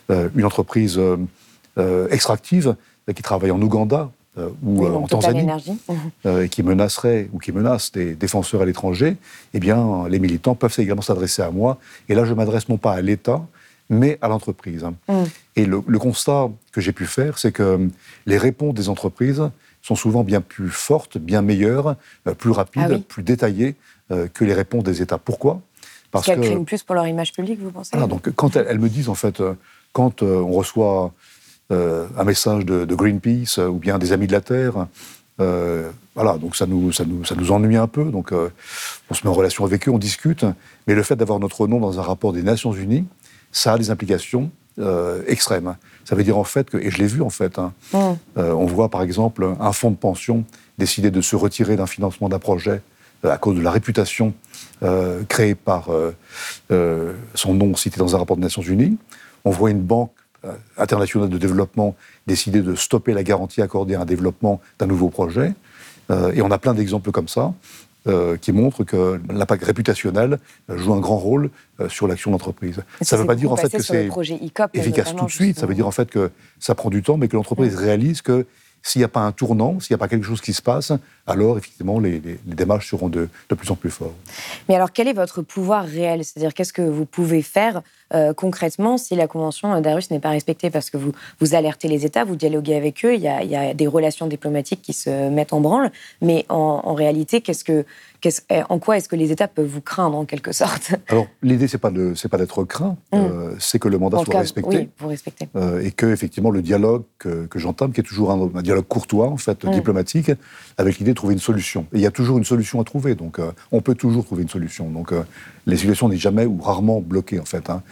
euh, 0.10 0.30
une 0.36 0.46
entreprise 0.46 1.00
euh, 1.00 2.08
extractive 2.10 2.76
qui 3.16 3.22
travaille 3.22 3.52
en 3.52 3.62
Ouganda, 3.62 4.10
ou 4.64 4.88
en 4.88 5.06
Tanzanie, 5.08 5.48
et 6.26 6.50
qui 6.50 6.64
menacerait 6.64 7.30
ou 7.34 7.38
qui 7.38 7.52
menace 7.52 7.92
des 7.92 8.16
défenseurs 8.16 8.62
à 8.62 8.66
l'étranger, 8.66 9.18
eh 9.54 9.60
bien, 9.60 10.08
les 10.10 10.18
militants 10.18 10.56
peuvent 10.56 10.74
également 10.80 11.04
s'adresser 11.04 11.44
à 11.44 11.52
moi. 11.52 11.78
Et 12.10 12.16
là, 12.16 12.26
je 12.26 12.34
m'adresse 12.34 12.68
non 12.68 12.78
pas 12.78 12.94
à 12.94 13.02
l'État, 13.02 13.46
mais 13.90 14.18
à 14.22 14.28
l'entreprise. 14.28 14.86
Mm. 15.08 15.24
Et 15.56 15.66
le, 15.66 15.82
constat 16.00 16.50
que 16.72 16.82
j'ai 16.82 16.92
pu 16.92 17.06
faire, 17.06 17.38
c'est 17.38 17.52
que 17.52 17.90
les 18.26 18.38
réponses 18.38 18.74
des 18.74 18.90
entreprises 18.90 19.44
sont 19.84 19.96
souvent 19.96 20.24
bien 20.24 20.42
plus 20.42 20.70
fortes, 20.70 21.18
bien 21.20 21.44
meilleures, 21.44 21.96
euh, 22.28 22.34
plus 22.34 22.50
rapides, 22.52 22.84
ah 22.90 22.98
plus 23.08 23.22
détaillées 23.22 23.76
euh, 24.12 24.28
que 24.28 24.44
les 24.44 24.54
réponses 24.54 24.84
des 24.84 25.02
États. 25.02 25.20
Pourquoi? 25.20 25.62
Parce 26.10 26.26
qu'elles 26.26 26.40
craignent 26.40 26.66
plus 26.66 26.82
pour 26.84 26.96
leur 26.96 27.08
image 27.08 27.34
publique, 27.34 27.60
vous 27.62 27.72
pensez? 27.72 27.92
Ah, 27.94 28.08
donc 28.08 28.32
quand 28.32 28.56
elles, 28.56 28.80
me 28.80 28.90
disent, 28.90 29.10
en 29.10 29.16
fait, 29.16 29.42
quand 29.92 30.22
on 30.22 30.52
reçoit 30.52 31.12
un 31.72 32.24
message 32.24 32.66
de, 32.66 32.94
Greenpeace 32.94 33.58
ou 33.58 33.80
bien 33.80 33.98
des 33.98 34.12
Amis 34.12 34.28
de 34.28 34.32
la 34.32 34.42
Terre, 34.42 34.86
voilà, 35.40 36.38
donc 36.38 36.56
ça 36.56 36.68
nous, 36.68 36.92
ça 36.92 37.04
nous, 37.04 37.26
ça 37.26 37.34
nous 37.34 37.52
ennuie 37.52 37.78
un 37.78 37.88
peu. 37.88 38.12
Donc 38.12 38.32
on 38.32 39.14
se 39.16 39.24
met 39.24 39.30
en 39.32 39.34
relation 39.34 39.66
avec 39.66 39.88
eux, 39.88 39.92
on 39.92 39.98
discute. 39.98 40.46
Mais 40.86 40.94
le 40.94 41.02
fait 41.02 41.16
d'avoir 41.16 41.40
notre 41.40 41.66
nom 41.66 41.80
dans 41.80 42.00
un 42.00 42.04
rapport 42.04 42.32
des 42.32 42.44
Nations 42.44 42.74
Unies, 42.74 43.08
ça 43.52 43.74
a 43.74 43.78
des 43.80 43.90
implications 43.90 44.52
extrêmes. 45.28 45.76
Ça 46.06 46.16
veut 46.16 46.24
dire 46.24 46.38
en 46.38 46.44
fait 46.44 46.70
que, 46.70 46.78
et 46.78 46.90
je 46.90 46.98
l'ai 46.98 47.08
vu 47.08 47.22
en 47.22 47.30
fait, 47.30 47.60
hein, 47.60 47.74
mm. 47.94 47.98
on 48.38 48.66
voit 48.66 48.90
par 48.90 49.04
exemple 49.04 49.48
un 49.60 49.72
fonds 49.72 49.92
de 49.92 49.96
pension 49.96 50.44
décider 50.78 51.12
de 51.12 51.22
se 51.22 51.36
retirer 51.36 51.76
d'un 51.76 51.88
financement 51.88 52.30
d'un 52.30 52.40
projet 52.40 52.82
euh, 53.26 53.32
à 53.32 53.38
cause 53.38 53.56
de 53.56 53.62
la 53.62 53.72
réputation 53.72 54.34
euh, 54.84 55.24
créée 55.30 55.56
par 55.56 55.90
euh, 55.92 57.14
son 57.36 57.54
nom 57.54 57.76
cité 57.76 57.98
dans 58.00 58.16
un 58.16 58.20
rapport 58.20 58.36
des 58.36 58.44
Nations 58.44 58.62
Unies. 58.62 58.98
On 59.46 59.52
voit 59.52 59.72
une 59.72 59.82
banque 59.82 60.12
internationale 60.78 61.30
de 61.30 61.38
développement 61.38 61.96
décider 62.28 62.62
de 62.62 62.76
stopper 62.76 63.14
la 63.14 63.24
garantie 63.24 63.62
accordée 63.62 63.96
à 63.96 64.02
un 64.02 64.06
développement 64.06 64.60
d'un 64.78 64.88
nouveau 64.88 65.08
projet. 65.08 65.54
et 66.10 66.42
on 66.42 66.52
a 66.52 66.58
plein 66.58 66.74
d'exemples 66.74 67.12
comme 67.12 67.30
ça. 67.30 67.54
Qui 68.42 68.52
montrent 68.52 68.84
que 68.84 69.22
l'impact 69.30 69.64
réputationnel 69.64 70.40
joue 70.70 70.94
un 70.94 71.00
grand 71.00 71.18
rôle 71.18 71.50
sur 71.88 72.08
l'action 72.08 72.32
d'entreprise. 72.32 72.82
Ça 73.02 73.16
ne 73.16 73.22
veut 73.22 73.28
pas 73.28 73.36
dire 73.36 73.52
en 73.52 73.56
fait 73.56 73.70
que 73.70 73.82
c'est 73.82 74.10
efficace 74.74 75.16
tout 75.16 75.26
de 75.26 75.32
suite. 75.32 75.60
Ça 75.60 75.66
veut 75.66 75.76
dire 75.76 75.88
en 75.88 75.92
fait 75.92 76.10
que 76.10 76.32
ça 76.60 76.76
prend 76.76 76.90
du 76.90 77.02
temps, 77.02 77.18
mais 77.18 77.28
que 77.28 77.36
l'entreprise 77.36 77.76
réalise 77.76 78.22
que 78.22 78.46
s'il 78.84 79.00
n'y 79.00 79.06
a 79.06 79.10
pas 79.10 79.22
un 79.22 79.32
tournant, 79.32 79.80
s'il 79.80 79.94
n'y 79.94 79.96
a 79.96 79.98
pas 79.98 80.10
quelque 80.10 80.26
chose 80.26 80.42
qui 80.42 80.54
se 80.54 80.62
passe, 80.62 80.92
alors 81.26 81.58
effectivement, 81.58 82.00
les, 82.00 82.22
démarches 82.46 82.90
seront 82.90 83.08
de, 83.08 83.30
plus 83.48 83.72
en 83.72 83.76
plus 83.76 83.90
fortes. 83.90 84.14
Mais 84.68 84.76
alors, 84.76 84.92
quel 84.92 85.08
est 85.08 85.14
votre 85.14 85.42
pouvoir 85.42 85.86
réel? 85.86 86.26
C'est-à-dire, 86.26 86.54
qu'est-ce 86.54 86.74
que 86.74 86.82
vous 86.82 87.06
pouvez 87.06 87.42
faire 87.42 87.82
euh, 88.14 88.34
concrètement 88.34 88.98
si 88.98 89.16
la 89.16 89.28
Convention 89.28 89.80
d'Arus 89.82 90.10
n'est 90.12 90.20
pas 90.20 90.30
respectée 90.30 90.70
Parce 90.70 90.90
que 90.90 90.98
vous, 90.98 91.12
vous 91.40 91.56
alertez 91.56 91.88
les 91.88 92.06
États, 92.06 92.24
vous 92.24 92.36
dialoguez 92.36 92.76
avec 92.76 93.04
eux, 93.06 93.16
il 93.16 93.22
y 93.22 93.28
a, 93.28 93.74
des 93.74 93.88
relations 93.88 94.28
diplomatiques 94.28 94.82
qui 94.82 94.94
se 94.94 95.30
mettent 95.30 95.54
en 95.54 95.62
branle, 95.62 95.92
mais 96.22 96.46
en, 96.50 96.82
en 96.84 96.94
réalité, 96.94 97.42
qu'est-ce 97.42 97.64
que, 97.64 97.86
eh, 98.50 98.62
en 98.70 98.80
quoi 98.80 98.98
est-ce 98.98 99.10
que 99.10 99.16
les 99.16 99.32
États 99.32 99.48
peuvent 99.48 99.68
vous 99.68 99.82
craindre 99.82 100.18
en 100.18 100.26
quelque 100.26 100.52
sorte? 100.52 100.96
Alors 101.10 101.28
l'idée 101.42 101.68
c'est 101.68 101.78
pas 101.78 101.92
de 101.92 102.14
c'est 102.16 102.30
pas 102.30 102.38
d'être 102.38 102.64
craint, 102.64 102.96
mm. 103.12 103.16
euh, 103.18 103.56
c'est 103.60 103.80
que 103.80 103.88
le 103.88 103.98
mandat 103.98 104.20
soit 104.24 104.40
respecté, 104.40 104.78
oui, 104.78 104.90
vous 104.98 105.08
respectez. 105.08 105.50
Euh, 105.56 105.82
et 105.82 105.92
que 105.92 106.06
effectivement 106.06 106.50
le 106.50 106.62
dialogue 106.62 107.04
que, 107.18 107.48
j'entame, 107.56 107.92
qui 107.92 108.02
est 108.02 108.04
toujours 108.04 108.32
un, 108.32 108.62
dialogue 108.62 108.86
courtois 108.88 109.28
en 109.28 109.38
fait, 109.38 109.64
mm. 109.64 109.72
diplomatique, 109.72 110.32
avec 110.78 111.00
l'idée 111.00 111.12
de 111.12 111.16
trouver 111.16 111.34
une 111.34 111.40
solution. 111.40 111.86
Et 111.94 111.98
il 111.98 112.02
y 112.02 112.06
a 112.06 112.12
toujours 112.12 112.38
une 112.38 112.44
solution 112.44 112.80
à 112.80 112.84
trouver, 112.84 113.16
donc 113.16 113.40
euh, 113.40 113.52
on 113.72 113.82
peut 113.82 113.96
toujours 113.96 114.26
trouver 114.26 114.44
une 114.44 114.50
solution. 114.50 114.90
Donc 114.90 115.12
les 115.66 115.78
situations 115.78 116.10
n'est 116.10 116.18
jamais 116.18 116.46
ou 116.46 116.62
rarement 116.62 117.02
bloquées 117.02 117.40
en 117.40 117.46
fait. 117.46 117.70
Hein. 117.70 117.84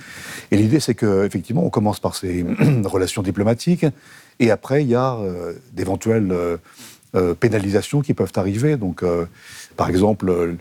Et 0.51 0.57
l'idée 0.57 0.79
c'est 0.79 0.95
que 0.95 1.25
effectivement 1.25 1.65
on 1.65 1.69
commence 1.69 1.99
par 1.99 2.15
ces 2.15 2.45
relations 2.83 3.21
diplomatiques, 3.21 3.85
et 4.39 4.51
après 4.51 4.83
il 4.83 4.89
y 4.89 4.95
a 4.95 5.17
d'éventuelles 5.73 6.33
pénalisations 7.39 8.01
qui 8.01 8.13
peuvent 8.13 8.31
arriver. 8.35 8.77
Donc 8.77 9.03
par 9.77 9.89
exemple, 9.89 10.29
euh, 10.29 10.57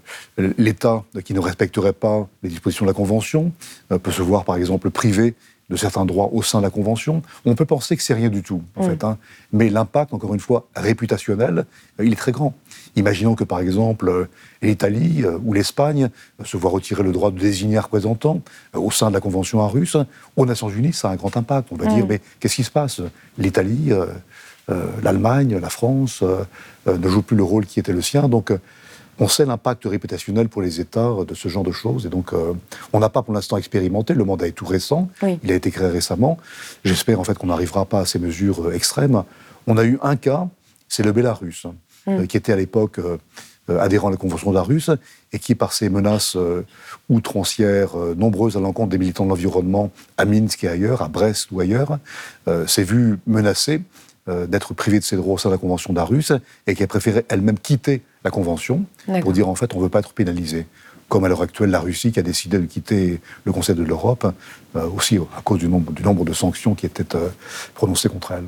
l'État 0.56 1.04
qui 1.24 1.34
ne 1.34 1.40
respecterait 1.40 1.92
pas 1.92 2.28
les 2.42 2.48
dispositions 2.48 2.86
de 2.86 2.90
la 2.90 2.94
Convention 2.94 3.52
euh, 3.92 3.98
peut 3.98 4.10
se 4.10 4.22
voir, 4.22 4.44
par 4.44 4.56
exemple, 4.56 4.90
privé 4.90 5.34
de 5.68 5.76
certains 5.76 6.04
droits 6.04 6.30
au 6.32 6.42
sein 6.42 6.58
de 6.58 6.64
la 6.64 6.70
Convention. 6.70 7.22
On 7.44 7.54
peut 7.54 7.64
penser 7.64 7.96
que 7.96 8.02
c'est 8.02 8.14
rien 8.14 8.28
du 8.28 8.42
tout, 8.42 8.62
en 8.76 8.82
fait. 8.82 9.04
Hein. 9.04 9.18
Mais 9.52 9.68
l'impact, 9.68 10.12
encore 10.14 10.34
une 10.34 10.40
fois, 10.40 10.66
réputationnel, 10.74 11.64
euh, 11.98 12.04
il 12.04 12.12
est 12.12 12.16
très 12.16 12.32
grand. 12.32 12.54
Imaginons 12.96 13.34
que, 13.34 13.44
par 13.44 13.60
exemple, 13.60 14.28
l'Italie 14.62 15.24
ou 15.44 15.52
l'Espagne 15.52 16.10
se 16.44 16.56
voient 16.56 16.70
retirer 16.70 17.02
le 17.02 17.12
droit 17.12 17.30
de 17.30 17.38
désigner 17.38 17.76
un 17.76 17.82
représentant 17.82 18.40
au 18.74 18.90
sein 18.90 19.08
de 19.08 19.14
la 19.14 19.20
Convention 19.20 19.66
russe. 19.68 19.96
Aux 20.36 20.46
Nations 20.46 20.68
Unies, 20.68 20.92
ça 20.92 21.08
a 21.08 21.12
un 21.12 21.16
grand 21.16 21.36
impact. 21.36 21.68
On 21.70 21.76
va 21.76 21.86
dire, 21.86 22.06
mais 22.06 22.20
qu'est-ce 22.38 22.56
qui 22.56 22.64
se 22.64 22.70
passe? 22.70 23.00
L'Italie, 23.38 23.90
l'Allemagne, 25.02 25.58
la 25.58 25.70
France 25.70 26.22
ne 26.86 27.08
jouent 27.08 27.22
plus 27.22 27.36
le 27.36 27.44
rôle 27.44 27.66
qui 27.66 27.80
était 27.80 27.92
le 27.92 28.02
sien. 28.02 28.28
Donc, 28.28 28.52
on 29.20 29.28
sait 29.28 29.44
l'impact 29.44 29.84
réputationnel 29.84 30.48
pour 30.48 30.62
les 30.62 30.80
États 30.80 31.10
de 31.28 31.34
ce 31.34 31.48
genre 31.48 31.62
de 31.62 31.72
choses. 31.72 32.06
Et 32.06 32.08
donc, 32.08 32.32
euh, 32.32 32.54
on 32.94 33.00
n'a 33.00 33.10
pas 33.10 33.22
pour 33.22 33.34
l'instant 33.34 33.58
expérimenté. 33.58 34.14
Le 34.14 34.24
mandat 34.24 34.48
est 34.48 34.52
tout 34.52 34.64
récent. 34.64 35.10
Il 35.42 35.52
a 35.52 35.54
été 35.54 35.70
créé 35.70 35.88
récemment. 35.88 36.38
J'espère 36.84 37.20
en 37.20 37.24
fait 37.24 37.36
qu'on 37.36 37.48
n'arrivera 37.48 37.84
pas 37.84 38.00
à 38.00 38.06
ces 38.06 38.18
mesures 38.18 38.68
euh, 38.68 38.72
extrêmes. 38.72 39.22
On 39.66 39.76
a 39.76 39.84
eu 39.84 39.98
un 40.02 40.16
cas, 40.16 40.48
c'est 40.88 41.02
le 41.02 41.12
Bélarus, 41.12 41.66
mm. 42.06 42.10
euh, 42.10 42.26
qui 42.26 42.36
était 42.36 42.52
à 42.52 42.56
l'époque 42.56 43.00
adhérent 43.68 44.08
à 44.08 44.10
la 44.10 44.16
Convention 44.16 44.50
d'Arus 44.50 44.90
et 45.32 45.38
qui, 45.38 45.54
par 45.54 45.72
ses 45.72 45.90
menaces 45.90 46.36
outrancières 47.08 47.94
nombreuses 48.16 48.56
à 48.56 48.60
l'encontre 48.60 48.88
des 48.88 48.98
militants 48.98 49.22
de 49.24 49.28
l'environnement 49.28 49.92
à 50.18 50.24
Minsk 50.24 50.64
et 50.64 50.68
ailleurs, 50.68 51.02
à 51.02 51.08
Brest 51.08 51.52
ou 51.52 51.60
ailleurs, 51.60 52.00
s'est 52.66 52.82
vu 52.82 53.20
menacé 53.28 53.80
d'être 54.26 54.74
privé 54.74 54.98
de 54.98 55.04
ses 55.04 55.14
droits 55.14 55.34
au 55.34 55.38
sein 55.38 55.50
de 55.50 55.54
la 55.54 55.58
Convention 55.58 55.92
d'Arus 55.92 56.32
et 56.66 56.74
qui 56.74 56.82
a 56.82 56.88
préféré 56.88 57.24
elle-même 57.28 57.60
quitter 57.60 58.02
la 58.24 58.32
Convention 58.32 58.86
pour 59.22 59.32
dire 59.32 59.48
en 59.48 59.54
fait 59.54 59.72
on 59.74 59.78
ne 59.78 59.84
veut 59.84 59.88
pas 59.88 60.00
être 60.00 60.14
pénalisé. 60.14 60.66
Comme 61.10 61.24
à 61.24 61.28
l'heure 61.28 61.42
actuelle, 61.42 61.70
la 61.70 61.80
Russie 61.80 62.12
qui 62.12 62.20
a 62.20 62.22
décidé 62.22 62.58
de 62.58 62.66
quitter 62.66 63.20
le 63.44 63.52
Conseil 63.52 63.74
de 63.74 63.82
l'Europe, 63.82 64.32
euh, 64.76 64.88
aussi 64.90 65.18
à 65.36 65.42
cause 65.42 65.58
du 65.58 65.66
nombre, 65.66 65.90
du 65.90 66.04
nombre, 66.04 66.24
de 66.24 66.32
sanctions 66.32 66.76
qui 66.76 66.86
étaient 66.86 67.16
euh, 67.16 67.30
prononcées 67.74 68.08
contre 68.08 68.30
elle. 68.30 68.44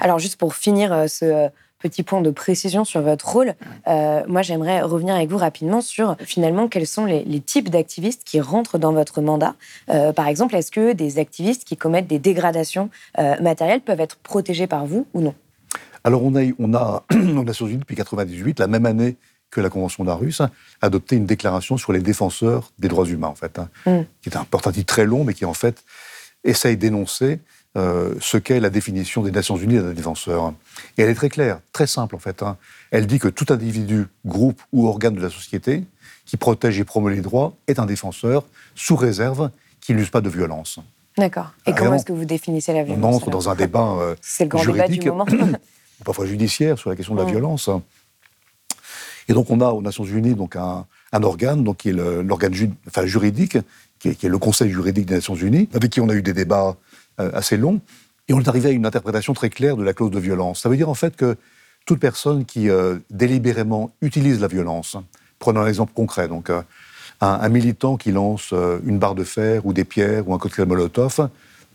Alors 0.00 0.18
juste 0.18 0.36
pour 0.36 0.54
finir 0.54 0.94
euh, 0.94 1.06
ce 1.08 1.50
petit 1.80 2.02
point 2.02 2.20
de 2.20 2.30
précision 2.30 2.84
sur 2.84 3.00
votre 3.00 3.28
rôle, 3.28 3.54
moi 3.86 4.42
j'aimerais 4.42 4.82
revenir 4.82 5.14
avec 5.14 5.28
vous 5.28 5.38
rapidement 5.38 5.80
sur 5.80 6.16
finalement 6.20 6.68
quels 6.68 6.86
sont 6.86 7.04
les, 7.04 7.24
les 7.24 7.40
types 7.40 7.70
d'activistes 7.70 8.22
qui 8.24 8.40
rentrent 8.40 8.78
dans 8.78 8.92
votre 8.92 9.20
mandat. 9.20 9.54
par 9.86 10.28
exemple, 10.28 10.56
est-ce 10.56 10.70
que 10.70 10.92
des 10.92 11.18
activistes 11.18 11.64
qui 11.64 11.76
commettent 11.76 12.06
des 12.06 12.18
dégradations 12.18 12.90
matérielles 13.40 13.80
peuvent 13.80 14.00
être 14.00 14.16
protégés 14.16 14.66
par 14.66 14.86
vous 14.86 15.06
ou 15.14 15.20
non? 15.20 15.34
Alors 16.04 16.24
on 16.24 16.34
a, 16.36 16.42
on 16.58 16.74
a 16.74 17.04
aux 17.12 17.44
Nations 17.44 17.66
Unies 17.66 17.78
depuis 17.78 17.94
1998, 17.94 18.58
la 18.58 18.66
même 18.66 18.86
année 18.86 19.16
que 19.50 19.60
la 19.60 19.68
Convention 19.68 20.04
d'Arus, 20.04 20.42
adopté 20.80 21.16
une 21.16 21.26
déclaration 21.26 21.76
sur 21.76 21.92
les 21.92 22.00
défenseurs 22.00 22.72
des 22.78 22.88
droits 22.88 23.06
humains, 23.06 23.28
en 23.28 23.34
fait, 23.34 23.58
hein, 23.58 23.68
mm. 23.86 24.04
qui 24.22 24.28
est 24.28 24.36
un 24.36 24.44
porte 24.44 24.68
très 24.86 25.04
long, 25.04 25.24
mais 25.24 25.34
qui 25.34 25.44
en 25.44 25.54
fait 25.54 25.82
essaye 26.44 26.76
d'énoncer 26.76 27.40
euh, 27.76 28.14
ce 28.20 28.36
qu'est 28.36 28.58
la 28.58 28.70
définition 28.70 29.22
des 29.22 29.30
Nations 29.30 29.56
Unies 29.56 29.76
d'un 29.78 29.92
défenseur. 29.92 30.52
Et 30.98 31.02
elle 31.02 31.08
est 31.08 31.14
très 31.14 31.28
claire, 31.28 31.60
très 31.72 31.86
simple 31.86 32.16
en 32.16 32.18
fait. 32.18 32.42
Hein. 32.42 32.56
Elle 32.90 33.06
dit 33.06 33.18
que 33.18 33.28
tout 33.28 33.46
individu, 33.50 34.06
groupe 34.24 34.60
ou 34.72 34.88
organe 34.88 35.14
de 35.14 35.20
la 35.20 35.30
société 35.30 35.84
qui 36.26 36.36
protège 36.36 36.78
et 36.80 36.84
promeut 36.84 37.12
les 37.12 37.20
droits 37.20 37.54
est 37.66 37.78
un 37.78 37.86
défenseur, 37.86 38.44
sous 38.74 38.96
réserve 38.96 39.50
qu'il 39.80 39.96
n'use 39.96 40.10
pas 40.10 40.20
de 40.20 40.28
violence. 40.28 40.78
D'accord. 41.16 41.52
Et 41.66 41.72
comment 41.72 41.94
est-ce 41.94 42.04
que 42.04 42.12
vous 42.12 42.24
définissez 42.24 42.72
la 42.72 42.82
violence 42.82 43.04
On 43.04 43.16
entre 43.16 43.30
dans 43.30 43.48
un 43.48 43.54
débat 43.54 43.96
euh, 44.00 44.14
C'est 44.20 44.44
le 44.44 44.48
grand 44.48 44.64
débat 44.64 44.88
du 44.88 45.00
moment. 45.08 45.26
parfois 46.04 46.26
judiciaire, 46.26 46.78
sur 46.78 46.90
la 46.90 46.96
question 46.96 47.14
de 47.14 47.20
la 47.20 47.26
violence. 47.26 47.68
Et 49.28 49.32
donc 49.32 49.50
on 49.50 49.60
a 49.60 49.70
aux 49.70 49.82
Nations 49.82 50.04
Unies 50.04 50.34
donc 50.34 50.56
un, 50.56 50.86
organe 51.12 51.62
donc, 51.62 51.78
qui 51.78 51.90
est 51.90 51.92
l'organe 51.92 52.54
enfin, 52.88 53.06
juridique, 53.06 53.58
qui 53.98 54.08
est, 54.08 54.24
le 54.24 54.38
Conseil 54.38 54.70
juridique 54.70 55.06
des 55.06 55.14
Nations 55.14 55.34
Unies, 55.34 55.68
avec 55.74 55.90
qui 55.90 56.00
on 56.00 56.08
a 56.08 56.14
eu 56.14 56.22
des 56.22 56.32
débats 56.32 56.76
assez 57.32 57.56
longs, 57.56 57.80
et 58.28 58.32
on 58.32 58.40
est 58.40 58.48
arrivé 58.48 58.68
à 58.68 58.72
une 58.72 58.86
interprétation 58.86 59.32
très 59.34 59.50
claire 59.50 59.76
de 59.76 59.82
la 59.82 59.92
clause 59.92 60.10
de 60.10 60.20
violence. 60.20 60.60
Ça 60.62 60.68
veut 60.68 60.76
dire 60.76 60.88
en 60.88 60.94
fait 60.94 61.16
que 61.16 61.36
toute 61.86 61.98
personne 61.98 62.44
qui 62.44 62.68
euh, 62.70 62.96
délibérément 63.10 63.90
utilise 64.02 64.40
la 64.40 64.48
violence, 64.48 64.96
prenons 65.38 65.60
un 65.60 65.66
exemple 65.66 65.92
concret, 65.94 66.28
donc 66.28 66.50
euh, 66.50 66.62
un, 67.20 67.48
militant 67.48 67.96
qui 67.96 68.12
lance 68.12 68.54
une 68.84 68.98
barre 68.98 69.14
de 69.14 69.24
fer 69.24 69.66
ou 69.66 69.72
des 69.72 69.84
pierres 69.84 70.28
ou 70.28 70.34
un 70.34 70.38
cocktail 70.38 70.66
Molotov, 70.66 71.28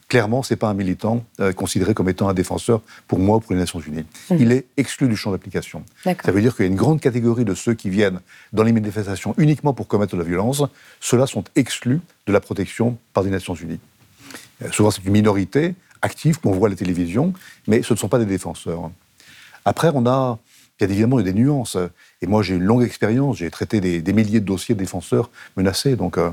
clairement, 0.07 0.43
ce 0.43 0.53
n'est 0.53 0.57
pas 0.57 0.67
un 0.67 0.73
militant 0.73 1.25
euh, 1.39 1.53
considéré 1.53 1.93
comme 1.93 2.09
étant 2.09 2.29
un 2.29 2.33
défenseur 2.33 2.81
pour 3.07 3.19
moi 3.19 3.37
ou 3.37 3.39
pour 3.39 3.53
les 3.53 3.59
Nations 3.59 3.79
Unies. 3.79 4.05
Mmh. 4.29 4.35
Il 4.39 4.51
est 4.51 4.65
exclu 4.77 5.07
du 5.07 5.15
champ 5.15 5.31
d'application. 5.31 5.83
Ça 6.03 6.31
veut 6.31 6.41
dire 6.41 6.55
qu'il 6.55 6.65
y 6.65 6.67
a 6.67 6.71
une 6.71 6.77
grande 6.77 7.01
catégorie 7.01 7.45
de 7.45 7.53
ceux 7.53 7.73
qui 7.73 7.89
viennent 7.89 8.19
dans 8.53 8.63
les 8.63 8.71
manifestations 8.71 9.33
uniquement 9.37 9.73
pour 9.73 9.87
commettre 9.87 10.13
de 10.13 10.21
la 10.21 10.27
violence. 10.27 10.63
Ceux-là 10.99 11.27
sont 11.27 11.43
exclus 11.55 12.01
de 12.27 12.33
la 12.33 12.39
protection 12.39 12.97
par 13.13 13.23
les 13.23 13.29
Nations 13.29 13.55
Unies. 13.55 13.79
Euh, 14.63 14.71
souvent, 14.71 14.91
c'est 14.91 15.03
une 15.03 15.11
minorité 15.11 15.75
active 16.01 16.39
qu'on 16.39 16.51
voit 16.51 16.67
à 16.67 16.71
la 16.71 16.75
télévision, 16.75 17.33
mais 17.67 17.81
ce 17.81 17.93
ne 17.93 17.99
sont 17.99 18.09
pas 18.09 18.19
des 18.19 18.25
défenseurs. 18.25 18.91
Après, 19.65 19.89
on 19.93 20.05
a 20.05 20.39
Bien 20.77 20.89
évidemment, 20.89 21.21
des 21.21 21.33
nuances. 21.33 21.77
Et 22.21 22.27
moi, 22.27 22.43
j'ai 22.43 22.55
une 22.55 22.63
longue 22.63 22.83
expérience. 22.83 23.37
J'ai 23.37 23.49
traité 23.49 23.79
des, 23.79 24.13
milliers 24.13 24.41
de 24.41 24.45
dossiers 24.45 24.75
de 24.75 24.79
défenseurs 24.79 25.29
menacés. 25.55 25.95
Donc, 25.95 26.17
euh, 26.17 26.31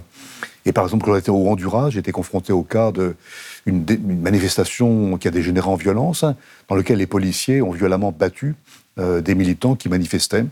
et 0.66 0.72
par 0.72 0.82
exemple, 0.82 1.04
quand 1.04 1.14
j'étais 1.14 1.30
au 1.30 1.48
Honduras, 1.48 1.90
j'ai 1.90 2.00
été 2.00 2.10
confronté 2.10 2.52
au 2.52 2.64
cas 2.64 2.90
d'une 2.90 4.20
manifestation 4.20 5.16
qui 5.16 5.28
a 5.28 5.30
dégénéré 5.30 5.68
en 5.68 5.76
violence, 5.76 6.24
dans 6.68 6.74
lequel 6.74 6.98
les 6.98 7.06
policiers 7.06 7.62
ont 7.62 7.70
violemment 7.70 8.10
battu 8.10 8.56
euh, 8.98 9.20
des 9.20 9.36
militants 9.36 9.76
qui 9.76 9.88
manifestaient. 9.88 10.44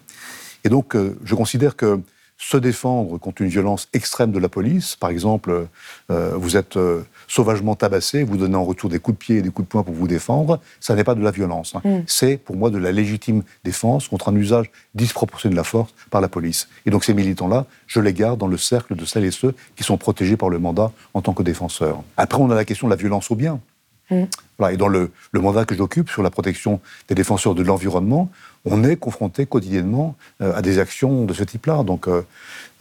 Et 0.62 0.68
donc, 0.68 0.96
je 1.24 1.34
considère 1.34 1.74
que 1.74 2.00
se 2.42 2.56
défendre 2.56 3.18
contre 3.18 3.42
une 3.42 3.48
violence 3.48 3.88
extrême 3.92 4.32
de 4.32 4.38
la 4.38 4.48
police. 4.48 4.96
Par 4.96 5.10
exemple, 5.10 5.66
euh, 6.10 6.32
vous 6.34 6.56
êtes 6.56 6.78
euh, 6.78 7.02
sauvagement 7.28 7.74
tabassé, 7.76 8.22
vous 8.22 8.38
donnez 8.38 8.56
en 8.56 8.64
retour 8.64 8.88
des 8.88 8.98
coups 8.98 9.18
de 9.18 9.22
pied 9.22 9.36
et 9.36 9.42
des 9.42 9.50
coups 9.50 9.68
de 9.68 9.70
poing 9.70 9.82
pour 9.82 9.94
vous 9.94 10.08
défendre. 10.08 10.58
Ça 10.80 10.94
n'est 10.94 11.04
pas 11.04 11.14
de 11.14 11.22
la 11.22 11.32
violence. 11.32 11.74
hein. 11.74 11.82
Mm. 11.84 11.98
C'est 12.06 12.38
pour 12.38 12.56
moi 12.56 12.70
de 12.70 12.78
la 12.78 12.92
légitime 12.92 13.42
défense 13.62 14.08
contre 14.08 14.30
un 14.30 14.34
usage 14.34 14.70
disproportionné 14.94 15.52
de 15.52 15.56
la 15.58 15.64
force 15.64 15.92
par 16.10 16.22
la 16.22 16.28
police. 16.28 16.68
Et 16.86 16.90
donc 16.90 17.04
ces 17.04 17.12
militants-là, 17.12 17.66
je 17.86 18.00
les 18.00 18.14
garde 18.14 18.40
dans 18.40 18.48
le 18.48 18.56
cercle 18.56 18.96
de 18.96 19.04
celles 19.04 19.26
et 19.26 19.30
ceux 19.30 19.54
qui 19.76 19.84
sont 19.84 19.98
protégés 19.98 20.38
par 20.38 20.48
le 20.48 20.58
mandat 20.58 20.92
en 21.12 21.20
tant 21.20 21.34
que 21.34 21.42
défenseurs. 21.42 22.02
Après, 22.16 22.40
on 22.40 22.50
a 22.50 22.54
la 22.54 22.64
question 22.64 22.86
de 22.86 22.92
la 22.92 22.96
violence 22.96 23.30
au 23.30 23.34
bien. 23.34 23.60
Mm. 24.10 24.24
Voilà, 24.58 24.74
et 24.74 24.76
dans 24.76 24.88
le, 24.88 25.10
le 25.32 25.40
mandat 25.40 25.64
que 25.64 25.74
j'occupe 25.74 26.10
sur 26.10 26.22
la 26.22 26.30
protection 26.30 26.80
des 27.08 27.14
défenseurs 27.14 27.54
de 27.54 27.62
l'environnement, 27.62 28.30
on 28.64 28.84
est 28.84 28.96
confronté 28.96 29.46
quotidiennement 29.46 30.16
euh, 30.42 30.54
à 30.54 30.60
des 30.60 30.78
actions 30.78 31.24
de 31.24 31.32
ce 31.32 31.44
type-là. 31.44 31.82
Donc, 31.82 32.08
euh, 32.08 32.22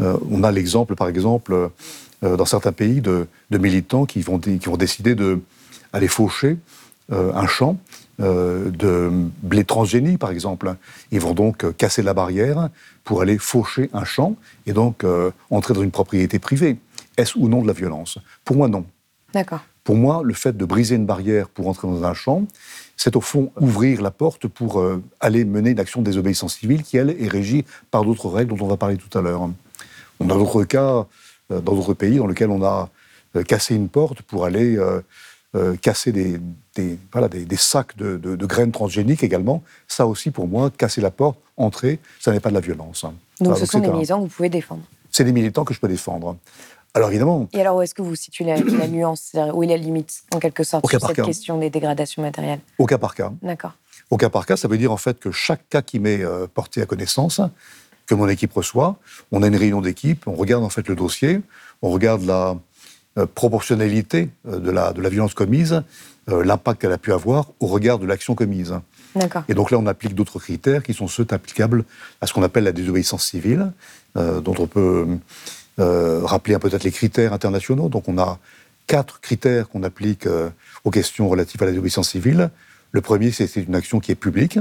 euh, 0.01 0.17
on 0.29 0.43
a 0.43 0.51
l'exemple, 0.51 0.95
par 0.95 1.07
exemple, 1.07 1.69
euh, 2.23 2.35
dans 2.35 2.45
certains 2.45 2.73
pays, 2.73 2.99
de, 2.99 3.27
de 3.49 3.57
militants 3.57 4.05
qui 4.05 4.21
vont, 4.21 4.39
qui 4.39 4.57
vont 4.57 4.75
décider 4.75 5.15
d'aller 5.15 6.07
faucher 6.09 6.57
euh, 7.11 7.33
un 7.33 7.47
champ 7.47 7.77
de 8.19 9.09
blé 9.43 9.63
transgénique, 9.63 10.19
par 10.19 10.31
exemple. 10.31 10.75
Ils 11.13 11.21
vont 11.21 11.33
donc 11.33 11.77
casser 11.77 12.01
la 12.01 12.13
barrière 12.13 12.67
pour 13.05 13.21
aller 13.21 13.37
faucher 13.37 13.89
un 13.93 14.03
champ 14.03 14.35
et 14.65 14.73
donc 14.73 15.05
entrer 15.49 15.73
dans 15.73 15.83
une 15.83 15.91
propriété 15.91 16.37
privée. 16.37 16.75
Est-ce 17.15 17.37
ou 17.37 17.47
non 17.47 17.61
de 17.61 17.67
la 17.67 17.71
violence? 17.71 18.17
Pour 18.43 18.57
moi, 18.57 18.67
non. 18.67 18.83
D'accord. 19.31 19.61
Pour 19.89 19.97
moi, 19.97 20.21
le 20.23 20.35
fait 20.35 20.55
de 20.55 20.65
briser 20.65 20.93
une 20.97 21.07
barrière 21.07 21.49
pour 21.49 21.67
entrer 21.67 21.87
dans 21.87 22.03
un 22.03 22.13
champ, 22.13 22.43
c'est 22.95 23.15
au 23.15 23.21
fond 23.21 23.51
ouvrir 23.59 24.03
la 24.03 24.11
porte 24.11 24.47
pour 24.47 24.79
euh, 24.79 25.01
aller 25.19 25.43
mener 25.45 25.71
une 25.71 25.79
action 25.79 26.01
de 26.01 26.05
désobéissance 26.05 26.57
civile 26.57 26.83
qui, 26.83 26.97
elle, 26.97 27.09
est 27.19 27.27
régie 27.27 27.65
par 27.89 28.05
d'autres 28.05 28.29
règles 28.29 28.55
dont 28.55 28.63
on 28.65 28.67
va 28.67 28.77
parler 28.77 28.97
tout 28.97 29.17
à 29.17 29.21
l'heure. 29.23 29.49
On 30.19 30.29
a 30.29 30.33
d'autres 30.35 30.63
cas 30.65 31.07
euh, 31.51 31.59
dans 31.59 31.73
d'autres 31.73 31.95
pays 31.95 32.17
dans 32.17 32.27
lesquels 32.27 32.51
on 32.51 32.63
a 32.63 32.87
euh, 33.35 33.41
cassé 33.41 33.73
une 33.73 33.89
porte 33.89 34.21
pour 34.21 34.45
aller 34.45 34.77
casser 35.81 36.11
des, 36.11 36.39
des- 36.75 36.99
voilà, 37.11 37.27
des, 37.27 37.43
des 37.45 37.57
sacs 37.57 37.97
de, 37.97 38.17
de- 38.17 38.35
de 38.35 38.45
graines 38.45 38.71
transgéniques 38.71 39.23
également. 39.23 39.63
Ça 39.87 40.05
aussi, 40.05 40.29
pour 40.29 40.47
moi, 40.47 40.69
casser 40.69 41.01
la 41.01 41.09
porte, 41.09 41.39
entrer, 41.57 41.97
ça 42.19 42.31
n'est 42.31 42.39
pas 42.39 42.49
de 42.49 42.53
la 42.53 42.59
violence. 42.59 43.05
Donc, 43.41 43.57
ce 43.57 43.65
sont 43.65 43.79
des 43.79 43.87
un- 43.87 43.93
militants 43.93 44.17
que 44.19 44.21
vous 44.29 44.35
pouvez 44.35 44.49
défendre. 44.49 44.83
C'est 45.09 45.23
des 45.23 45.31
militants 45.31 45.65
que 45.65 45.73
je 45.73 45.79
peux 45.79 45.87
défendre. 45.87 46.37
Alors 46.93 47.09
évidemment, 47.09 47.47
Et 47.53 47.61
alors, 47.61 47.77
où 47.77 47.81
est-ce 47.81 47.93
que 47.93 48.01
vous 48.01 48.15
situez 48.15 48.45
la, 48.45 48.57
la 48.57 48.87
nuance 48.87 49.35
Où 49.53 49.63
est 49.63 49.67
la 49.67 49.77
limite, 49.77 50.23
en 50.33 50.39
quelque 50.39 50.63
sorte, 50.63 50.87
sur 50.89 50.99
cette 50.99 51.15
cas. 51.15 51.23
question 51.23 51.57
des 51.57 51.69
dégradations 51.69 52.21
matérielles? 52.21 52.59
Au 52.77 52.85
cas 52.85 52.97
par 52.97 53.13
cas. 53.15 53.31
D'accord. 53.41 53.73
Au 54.09 54.17
cas 54.17 54.29
par 54.29 54.45
cas, 54.45 54.57
ça 54.57 54.67
veut 54.67 54.77
dire 54.77 54.91
en 54.91 54.97
fait 54.97 55.19
que 55.19 55.31
chaque 55.31 55.69
cas 55.69 55.81
qui 55.83 55.99
m'est 55.99 56.23
euh, 56.23 56.47
porté 56.51 56.81
à 56.81 56.85
connaissance, 56.85 57.41
que 58.07 58.15
mon 58.15 58.27
équipe 58.27 58.53
reçoit, 58.53 58.97
on 59.31 59.43
a 59.43 59.47
une 59.47 59.55
réunion 59.55 59.81
d'équipe, 59.81 60.27
on 60.27 60.33
regarde 60.33 60.63
en 60.63 60.69
fait 60.69 60.87
le 60.87 60.95
dossier, 60.95 61.41
on 61.83 61.91
regarde 61.91 62.23
la 62.25 62.57
euh, 63.19 63.27
proportionnalité 63.27 64.29
euh, 64.47 64.57
de, 64.59 64.71
la, 64.71 64.93
de 64.93 65.01
la 65.01 65.09
violence 65.09 65.35
commise, 65.35 65.83
l'impact 66.27 66.81
qu'elle 66.81 66.91
a 66.91 66.99
pu 66.99 67.11
avoir 67.11 67.47
au 67.59 67.65
regard 67.65 67.97
de 67.97 68.05
l'action 68.05 68.35
commise. 68.35 68.75
D'accord. 69.15 69.43
Et 69.47 69.55
donc 69.55 69.71
là, 69.71 69.79
on 69.79 69.87
applique 69.87 70.13
d'autres 70.13 70.37
critères 70.37 70.83
qui 70.83 70.93
sont 70.93 71.07
ceux 71.07 71.25
applicables 71.31 71.83
à 72.21 72.27
ce 72.27 72.33
qu'on 72.33 72.43
appelle 72.43 72.65
la 72.65 72.71
désobéissance 72.71 73.25
civile, 73.25 73.71
euh, 74.15 74.39
dont 74.39 74.53
on 74.59 74.67
peut 74.67 75.07
euh, 75.79 76.21
rappeler 76.23 76.57
peut-être 76.59 76.83
les 76.83 76.91
critères 76.91 77.33
internationaux. 77.33 77.89
Donc 77.89 78.07
on 78.07 78.17
a 78.17 78.39
quatre 78.87 79.21
critères 79.21 79.69
qu'on 79.69 79.83
applique 79.83 80.25
euh, 80.25 80.49
aux 80.83 80.91
questions 80.91 81.29
relatives 81.29 81.61
à 81.61 81.65
la 81.65 81.71
désobéissance 81.71 82.09
civile. 82.09 82.49
Le 82.91 83.01
premier, 83.01 83.31
c'est 83.31 83.55
une 83.55 83.75
action 83.75 83.99
qui 83.99 84.11
est 84.11 84.15
publique, 84.15 84.57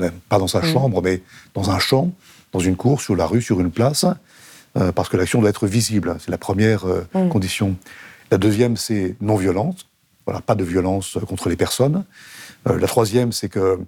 euh, 0.00 0.10
pas 0.28 0.38
dans 0.38 0.46
sa 0.46 0.62
chambre, 0.62 1.02
mais 1.02 1.22
dans 1.54 1.70
un 1.70 1.78
champ, 1.80 2.12
dans 2.52 2.60
une 2.60 2.76
cour, 2.76 3.00
sur 3.00 3.16
la 3.16 3.26
rue, 3.26 3.42
sur 3.42 3.60
une 3.60 3.72
place, 3.72 4.06
euh, 4.76 4.92
parce 4.92 5.08
que 5.08 5.16
l'action 5.16 5.40
doit 5.40 5.50
être 5.50 5.66
visible. 5.66 6.16
C'est 6.20 6.30
la 6.30 6.38
première 6.38 6.84
Mm. 7.14 7.28
condition. 7.28 7.76
La 8.30 8.38
deuxième, 8.38 8.76
c'est 8.76 9.16
non 9.20 9.36
violente. 9.36 9.86
Voilà, 10.24 10.40
pas 10.40 10.54
de 10.54 10.64
violence 10.64 11.18
contre 11.28 11.48
les 11.48 11.56
personnes. 11.56 12.04
La 12.64 12.88
troisième, 12.88 13.30
c'est 13.30 13.48
que 13.48 13.78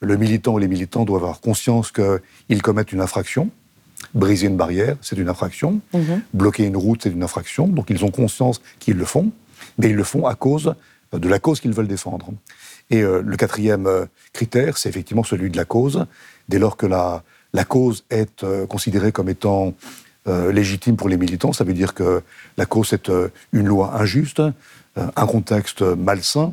le 0.00 0.16
militant 0.16 0.52
ou 0.54 0.58
les 0.58 0.68
militants 0.68 1.04
doivent 1.04 1.24
avoir 1.24 1.40
conscience 1.40 1.90
qu'ils 1.90 2.62
commettent 2.62 2.92
une 2.92 3.00
infraction. 3.00 3.50
Briser 4.14 4.46
une 4.48 4.56
barrière, 4.56 4.96
c'est 5.02 5.16
une 5.16 5.28
infraction. 5.28 5.80
Mhm. 5.94 6.22
Bloquer 6.34 6.64
une 6.64 6.76
route, 6.76 7.00
c'est 7.02 7.10
une 7.10 7.22
infraction. 7.22 7.68
Donc 7.68 7.90
ils 7.90 8.04
ont 8.04 8.10
conscience 8.10 8.60
qu'ils 8.78 8.96
le 8.96 9.04
font, 9.04 9.30
mais 9.78 9.90
ils 9.90 9.96
le 9.96 10.04
font 10.04 10.26
à 10.26 10.34
cause 10.34 10.74
de 11.12 11.28
la 11.28 11.38
cause 11.38 11.60
qu'ils 11.60 11.72
veulent 11.72 11.88
défendre. 11.88 12.28
Et 12.90 13.02
euh, 13.02 13.22
le 13.24 13.36
quatrième 13.36 13.86
euh, 13.86 14.06
critère, 14.32 14.78
c'est 14.78 14.88
effectivement 14.88 15.24
celui 15.24 15.50
de 15.50 15.56
la 15.56 15.64
cause. 15.64 16.06
Dès 16.48 16.58
lors 16.58 16.76
que 16.76 16.86
la, 16.86 17.22
la 17.52 17.64
cause 17.64 18.04
est 18.10 18.42
euh, 18.44 18.66
considérée 18.66 19.12
comme 19.12 19.28
étant 19.28 19.74
euh, 20.28 20.52
légitime 20.52 20.96
pour 20.96 21.08
les 21.08 21.16
militants, 21.16 21.52
ça 21.52 21.64
veut 21.64 21.72
dire 21.72 21.94
que 21.94 22.22
la 22.56 22.66
cause 22.66 22.92
est 22.92 23.08
euh, 23.10 23.28
une 23.52 23.66
loi 23.66 23.94
injuste, 24.00 24.40
euh, 24.40 24.50
un 24.96 25.26
contexte 25.26 25.82
malsain, 25.82 26.52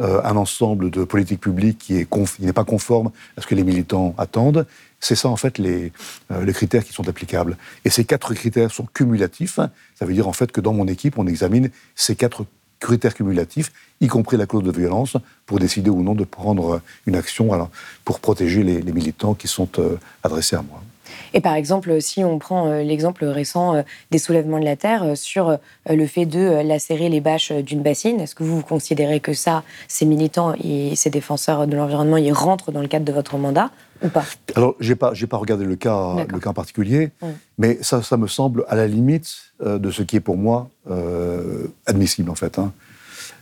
euh, 0.00 0.20
un 0.24 0.36
ensemble 0.36 0.90
de 0.90 1.04
politiques 1.04 1.40
publiques 1.40 1.78
qui 1.78 1.96
est 1.98 2.10
conf- 2.10 2.36
qui 2.36 2.44
n'est 2.44 2.52
pas 2.52 2.64
conforme 2.64 3.10
à 3.36 3.42
ce 3.42 3.46
que 3.46 3.54
les 3.54 3.64
militants 3.64 4.14
attendent. 4.18 4.66
C'est 5.04 5.16
ça, 5.16 5.28
en 5.28 5.36
fait, 5.36 5.58
les, 5.58 5.92
euh, 6.30 6.46
les 6.46 6.54
critères 6.54 6.82
qui 6.82 6.94
sont 6.94 7.06
applicables. 7.10 7.58
Et 7.84 7.90
ces 7.90 8.06
quatre 8.06 8.32
critères 8.32 8.70
sont 8.70 8.86
cumulatifs. 8.86 9.60
Ça 9.96 10.06
veut 10.06 10.14
dire, 10.14 10.26
en 10.26 10.32
fait, 10.32 10.50
que 10.50 10.62
dans 10.62 10.72
mon 10.72 10.88
équipe, 10.88 11.18
on 11.18 11.26
examine 11.26 11.68
ces 11.94 12.16
quatre 12.16 12.46
critères 12.80 13.12
cumulatifs, 13.12 13.70
y 14.00 14.06
compris 14.06 14.38
la 14.38 14.46
clause 14.46 14.62
de 14.62 14.72
violence, 14.72 15.18
pour 15.44 15.58
décider 15.58 15.90
ou 15.90 16.02
non 16.02 16.14
de 16.14 16.24
prendre 16.24 16.80
une 17.06 17.16
action 17.16 17.68
pour 18.06 18.18
protéger 18.18 18.62
les, 18.62 18.92
militants 18.92 19.34
qui 19.34 19.46
sont 19.46 19.68
euh, 19.78 19.98
adressés 20.22 20.56
à 20.56 20.62
moi. 20.62 20.80
Et 21.32 21.40
par 21.40 21.54
exemple, 21.54 22.00
si 22.00 22.24
on 22.24 22.38
prend 22.38 22.68
euh, 22.68 22.82
l'exemple 22.82 23.24
récent 23.24 23.74
euh, 23.74 23.82
des 24.10 24.18
soulèvements 24.18 24.58
de 24.58 24.64
la 24.64 24.76
Terre 24.76 25.02
euh, 25.02 25.14
sur 25.14 25.48
euh, 25.48 25.56
le 25.88 26.06
fait 26.06 26.26
de 26.26 26.38
euh, 26.38 26.62
lacérer 26.62 27.08
les 27.08 27.20
bâches 27.20 27.50
euh, 27.50 27.62
d'une 27.62 27.82
bassine, 27.82 28.20
est-ce 28.20 28.34
que 28.34 28.44
vous 28.44 28.62
considérez 28.62 29.20
que 29.20 29.32
ça, 29.32 29.62
ces 29.88 30.06
militants 30.06 30.54
et 30.62 30.96
ces 30.96 31.10
défenseurs 31.10 31.66
de 31.66 31.76
l'environnement, 31.76 32.16
ils 32.16 32.32
rentrent 32.32 32.72
dans 32.72 32.80
le 32.80 32.88
cadre 32.88 33.04
de 33.04 33.12
votre 33.12 33.36
mandat? 33.36 33.70
Ou 34.04 34.08
pas? 34.08 34.24
Alors, 34.54 34.76
j'ai 34.80 34.94
pas, 34.94 35.14
j'ai 35.14 35.26
pas 35.26 35.36
regardé 35.38 35.64
le 35.64 35.76
cas, 35.76 36.26
le 36.28 36.38
cas 36.38 36.50
en 36.50 36.54
particulier, 36.54 37.10
mais 37.58 37.78
ça, 37.82 38.02
ça 38.02 38.16
me 38.16 38.26
semble 38.28 38.64
à 38.68 38.76
la 38.76 38.86
limite 38.86 39.34
euh, 39.62 39.78
de 39.78 39.90
ce 39.90 40.02
qui 40.02 40.16
est 40.16 40.20
pour 40.20 40.36
moi 40.36 40.68
euh, 40.90 41.66
admissible 41.86 42.30
en 42.30 42.34
fait. 42.34 42.58
hein. 42.58 42.72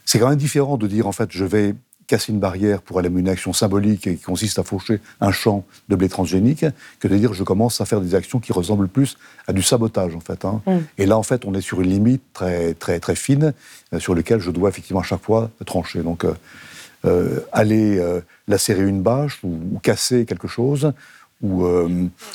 C'est 0.05 0.18
quand 0.18 0.29
même 0.29 0.38
différent 0.38 0.77
de 0.77 0.87
dire 0.87 1.07
en 1.07 1.12
fait 1.12 1.31
je 1.31 1.44
vais 1.44 1.75
casser 2.09 2.33
une 2.33 2.40
barrière 2.40 2.83
pour 2.83 2.98
aller 2.98 3.09
mener 3.09 3.20
une 3.20 3.29
action 3.29 3.53
symbolique 3.53 4.03
qui 4.03 4.18
consiste 4.18 4.59
à 4.59 4.64
faucher 4.64 5.01
un 5.20 5.31
champ 5.31 5.64
de 5.88 5.94
blé 5.96 6.09
transgénique 6.09 6.66
que 6.98 7.09
de 7.09 7.16
dire 7.16 7.33
je 7.33 7.44
commence 7.44 7.81
à 7.81 7.85
faire 7.87 8.01
des 8.01 8.14
actions 8.14 8.40
qui 8.40 8.53
ressemblent 8.53 8.88
plus 8.88 9.16
à 9.46 9.53
du 9.53 9.62
sabotage 9.62 10.14
en 10.16 10.20
fait. 10.20 10.44
hein. 10.44 10.61
Mm. 10.66 10.79
Et 10.98 11.07
là 11.07 11.16
en 11.16 11.22
fait 11.22 11.44
on 11.46 11.55
est 11.55 11.61
sur 11.61 11.81
une 11.81 11.88
limite 11.88 12.22
très 12.35 12.75
très 12.75 12.98
très 13.01 13.14
fine 13.14 13.55
euh, 13.94 14.01
sur 14.01 14.14
laquelle 14.14 14.40
je 14.40 14.51
dois 14.51 14.68
effectivement 14.68 15.01
à 15.01 15.05
chaque 15.05 15.22
fois 15.22 15.51
trancher. 15.64 16.03
Donc 16.03 16.25
euh, 16.25 16.35
euh, 17.04 17.40
aller 17.50 17.98
euh, 17.98 18.20
lacérer 18.46 18.82
une 18.82 19.02
bâche 19.02 19.40
ou, 19.42 19.80
casser 19.82 20.24
quelque 20.24 20.46
chose 20.46 20.92
ou 21.42 21.64
euh, 21.64 21.88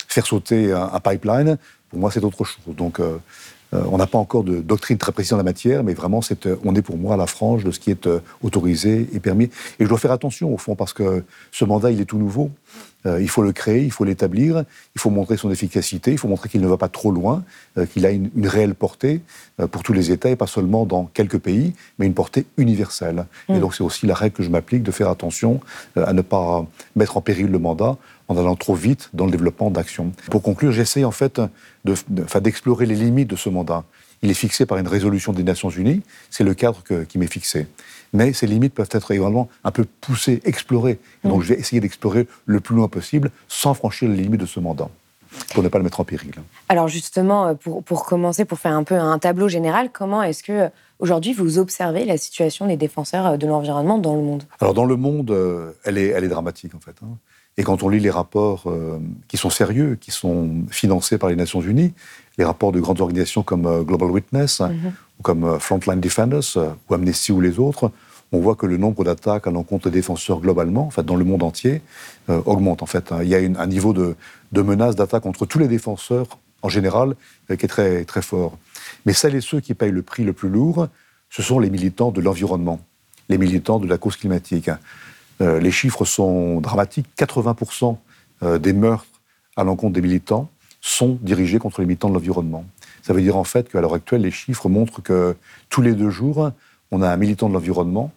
faire 0.10 0.26
sauter 0.26 0.74
un, 0.74 1.00
pipeline, 1.00 1.58
pour 1.90 2.00
moi 2.00 2.12
c'est 2.12 2.24
autre 2.24 2.44
chose. 2.44 2.76
Donc 2.76 3.00
on 3.72 3.98
n'a 3.98 4.08
pas 4.08 4.18
encore 4.18 4.44
de 4.44 4.60
doctrine 4.60 4.98
très 4.98 5.14
précise 5.14 5.32
en 5.34 5.38
la 5.38 5.44
matière, 5.44 5.84
mais 5.86 5.94
vraiment 5.94 6.20
on 6.66 6.76
est 6.76 6.82
pour 6.82 6.98
moi 6.98 7.14
à 7.14 7.18
la 7.18 7.28
frange 7.28 7.64
de 7.64 7.72
ce 7.72 7.80
qui 7.80 7.92
est 7.92 8.10
autorisé 8.44 9.08
et 9.14 9.22
permis. 9.22 9.46
Et 9.80 9.86
je 9.86 9.88
dois 9.88 9.98
faire 9.98 10.12
attention 10.12 10.54
au 10.54 10.58
fond 10.58 10.76
parce 10.76 10.92
que 10.92 11.24
ce 11.52 11.64
mandat 11.64 11.92
il 11.92 12.02
est 12.02 12.06
tout 12.06 12.18
nouveau. 12.18 12.52
Euh, 13.08 13.22
il 13.22 13.30
faut 13.30 13.42
le 13.42 13.52
créer, 13.54 13.84
il 13.84 13.92
faut 13.92 14.04
l'établir, 14.04 14.64
il 14.96 15.02
faut 15.02 15.10
montrer 15.10 15.38
son 15.38 15.50
efficacité, 15.52 16.12
il 16.12 16.18
faut 16.18 16.28
montrer 16.28 16.50
qu'il 16.50 16.62
ne 16.62 16.68
va 16.68 16.78
pas 16.78 16.90
trop 16.90 17.12
loin, 17.12 17.44
euh, 17.78 17.86
qu'il 17.86 18.06
a 18.06 18.12
une, 18.12 18.30
une 18.36 18.48
réelle 18.48 18.76
portée 18.76 19.22
euh, 19.60 19.68
pour 19.68 19.82
tous 19.84 19.94
les 19.94 20.12
États 20.12 20.30
et 20.30 20.36
pas 20.36 20.48
seulement 20.48 20.86
dans 20.86 21.06
quelques 21.06 21.40
pays, 21.40 21.74
mais 21.98 22.06
une 22.06 22.14
portée 22.14 22.46
universelle. 22.58 23.26
Et 23.50 23.54
Mm. 23.54 23.60
donc 23.62 23.76
c'est 23.76 23.84
aussi 23.84 24.06
la 24.06 24.14
règle 24.14 24.36
que 24.36 24.44
je 24.44 24.50
m'applique 24.50 24.84
de 24.84 24.92
faire 24.92 25.10
attention 25.10 25.60
à 25.96 26.14
ne 26.14 26.22
pas 26.22 26.66
mettre 26.96 27.18
en 27.18 27.22
péril 27.22 27.48
le 27.48 27.60
mandat 27.60 27.98
en 28.28 28.38
allant 28.38 28.56
trop 28.56 28.76
vite 28.76 29.10
dans 29.14 29.26
le 29.26 29.32
développement 29.32 29.72
d'actions. 29.72 30.12
Pour 30.30 30.42
conclure, 30.42 30.72
j'essaie 30.74 31.06
en 31.06 31.12
fait 31.12 31.42
de- 31.88 31.96
de- 32.10 32.24
enfin, 32.24 32.40
d'explorer 32.42 32.86
les 32.86 32.96
limites 32.96 33.30
de 33.30 33.36
ce 33.36 33.50
mandat. 33.50 33.84
Il 34.22 34.30
est 34.32 34.36
fixé 34.46 34.66
par 34.66 34.78
une 34.78 34.88
résolution 34.88 35.32
des 35.34 35.44
Nations 35.44 35.70
Unies, 35.70 36.02
c'est 36.30 36.44
le 36.44 36.54
cadre 36.54 36.82
que- 36.84 37.04
qui 37.04 37.18
m'est 37.20 37.32
fixé. 37.32 37.68
Mais 38.14 38.34
ces 38.34 38.48
limites 38.48 38.74
peuvent 38.74 38.90
être 38.92 39.12
également 39.12 39.48
un 39.64 39.72
peu 39.72 39.86
poussées, 40.02 40.42
explorées. 40.46 40.98
Et 41.24 41.28
donc 41.28 41.44
je 41.44 41.50
vais 41.54 41.60
essayer 41.60 41.80
d'explorer 41.82 42.28
le 42.46 42.60
plus 42.60 42.76
loin 42.76 42.88
possible 42.88 43.32
sans 43.48 43.74
franchir 43.74 44.10
les 44.10 44.16
limites 44.16 44.42
de 44.42 44.46
ce 44.46 44.60
mandat, 44.60 44.90
pour 45.54 45.62
ne 45.64 45.68
pas 45.70 45.78
le 45.78 45.84
mettre 45.84 46.00
en 46.00 46.04
péril. 46.06 46.32
Alors 46.70 46.88
justement, 46.88 47.48
euh, 47.48 47.54
pour, 47.54 47.84
pour 47.84 48.06
commencer, 48.06 48.44
pour 48.46 48.60
faire 48.60 48.74
un 48.74 48.84
peu 48.84 48.96
un 48.96 49.20
tableau 49.20 49.50
général, 49.50 49.90
comment 49.92 50.24
est-ce 50.24 50.42
que 50.42 50.52
euh, 50.54 50.70
aujourd'hui 51.00 51.34
vous 51.34 51.60
observez 51.60 52.06
la 52.06 52.18
situation 52.18 52.66
des 52.66 52.78
défenseurs 52.78 53.28
euh, 53.28 53.38
de 53.38 53.46
l'environnement 53.46 53.98
dans 54.00 54.16
le 54.16 54.22
monde? 54.24 54.44
Alors 54.62 54.74
dans 54.74 54.86
le 54.86 54.96
monde, 54.96 55.30
elle, 55.84 55.98
est, 55.98 56.08
elle 56.08 56.24
est 56.24 56.30
dramatique 56.30 56.74
en 56.76 56.80
fait. 56.80 56.96
hein. 57.04 57.18
Et 57.58 57.64
quand 57.64 57.82
on 57.84 57.90
lit 57.90 58.00
les 58.00 58.12
rapports 58.12 58.64
euh, 58.68 59.00
qui 59.28 59.38
sont 59.38 59.50
sérieux, 59.50 59.98
qui 60.00 60.12
sont 60.12 60.66
financés 60.70 61.18
par 61.18 61.30
les 61.30 61.36
Nations 61.36 61.62
Unies, 61.62 61.94
les 62.38 62.46
rapports 62.46 62.72
de 62.72 62.80
grandes 62.80 63.02
organisations 63.02 63.42
comme 63.44 63.66
euh, 63.66 63.82
Global 63.84 64.12
Witness, 64.12 64.62
ou 65.20 65.24
comme 65.24 65.44
euh, 65.44 65.60
Frontline 65.60 66.00
Defenders, 66.00 66.56
ou 66.90 66.94
Amnesty 66.94 67.32
ou 67.32 67.42
les 67.42 67.58
autres, 67.60 67.92
on 68.32 68.40
voit 68.40 68.56
que 68.56 68.66
le 68.68 68.78
nombre 68.78 69.04
d'attaques 69.04 69.48
à 69.48 69.52
l'encontre 69.52 69.90
des 69.90 70.00
défenseurs 70.00 70.40
globalement, 70.42 70.86
en 70.86 70.90
fait, 70.92 71.04
dans 71.04 71.16
le 71.16 71.24
monde 71.26 71.42
entier, 71.44 71.82
euh, 72.30 72.42
augmente. 72.46 72.84
En 72.84 72.86
fait. 72.86 73.12
Il 73.24 73.28
y 73.28 73.34
a 73.36 73.40
une- 73.40 73.58
un 73.58 73.68
niveau 73.68 73.94
de, 73.94 74.16
de 74.52 74.62
menace, 74.62 74.96
d'attaque 74.96 75.24
contre 75.24 75.46
tous 75.46 75.58
les 75.60 75.68
défenseurs 75.68 76.28
en 76.64 76.70
général, 76.70 77.16
qui 77.48 77.54
est 77.54 77.68
très, 77.68 78.04
très 78.04 78.22
fort. 78.24 78.58
Mais 79.06 79.14
celles 79.14 79.36
et 79.36 79.42
ceux 79.42 79.60
qui 79.62 79.74
payent 79.76 79.92
le 79.92 80.02
prix 80.02 80.24
le 80.24 80.34
plus 80.34 80.50
lourd, 80.50 80.88
ce 81.30 81.42
sont 81.42 81.60
les 81.60 81.70
militants 81.70 82.12
de 82.12 82.20
l'environnement, 82.20 82.80
les 83.30 83.38
militants 83.38 83.80
de 83.80 83.88
la 83.88 83.98
cause 83.98 84.16
climatique. 84.18 84.70
Les 85.40 85.72
chiffres 85.72 86.06
sont 86.06 86.60
dramatiques. 86.62 87.08
80% 87.18 87.98
des 88.60 88.74
meurtres 88.74 89.06
à 89.56 89.64
l'encontre 89.64 89.94
des 89.94 90.02
militants 90.02 90.50
sont 90.82 91.18
dirigés 91.22 91.60
contre 91.60 91.82
les 91.82 91.88
militants 91.88 92.10
de 92.10 92.14
l'environnement. 92.14 92.66
Ça 93.02 93.14
veut 93.14 93.22
dire 93.22 93.38
en 93.38 93.44
fait 93.44 93.70
qu'à 93.70 93.82
l'heure 93.82 93.94
actuelle, 93.94 94.22
les 94.22 94.32
chiffres 94.32 94.70
montrent 94.70 95.02
que 95.02 95.36
tous 95.70 95.82
les 95.82 95.94
deux 95.94 96.10
jours, 96.10 96.52
on 96.92 97.02
a 97.02 97.10
un 97.10 97.18
militant 97.18 97.50
de 97.50 97.54
l'environnement, 97.54 98.12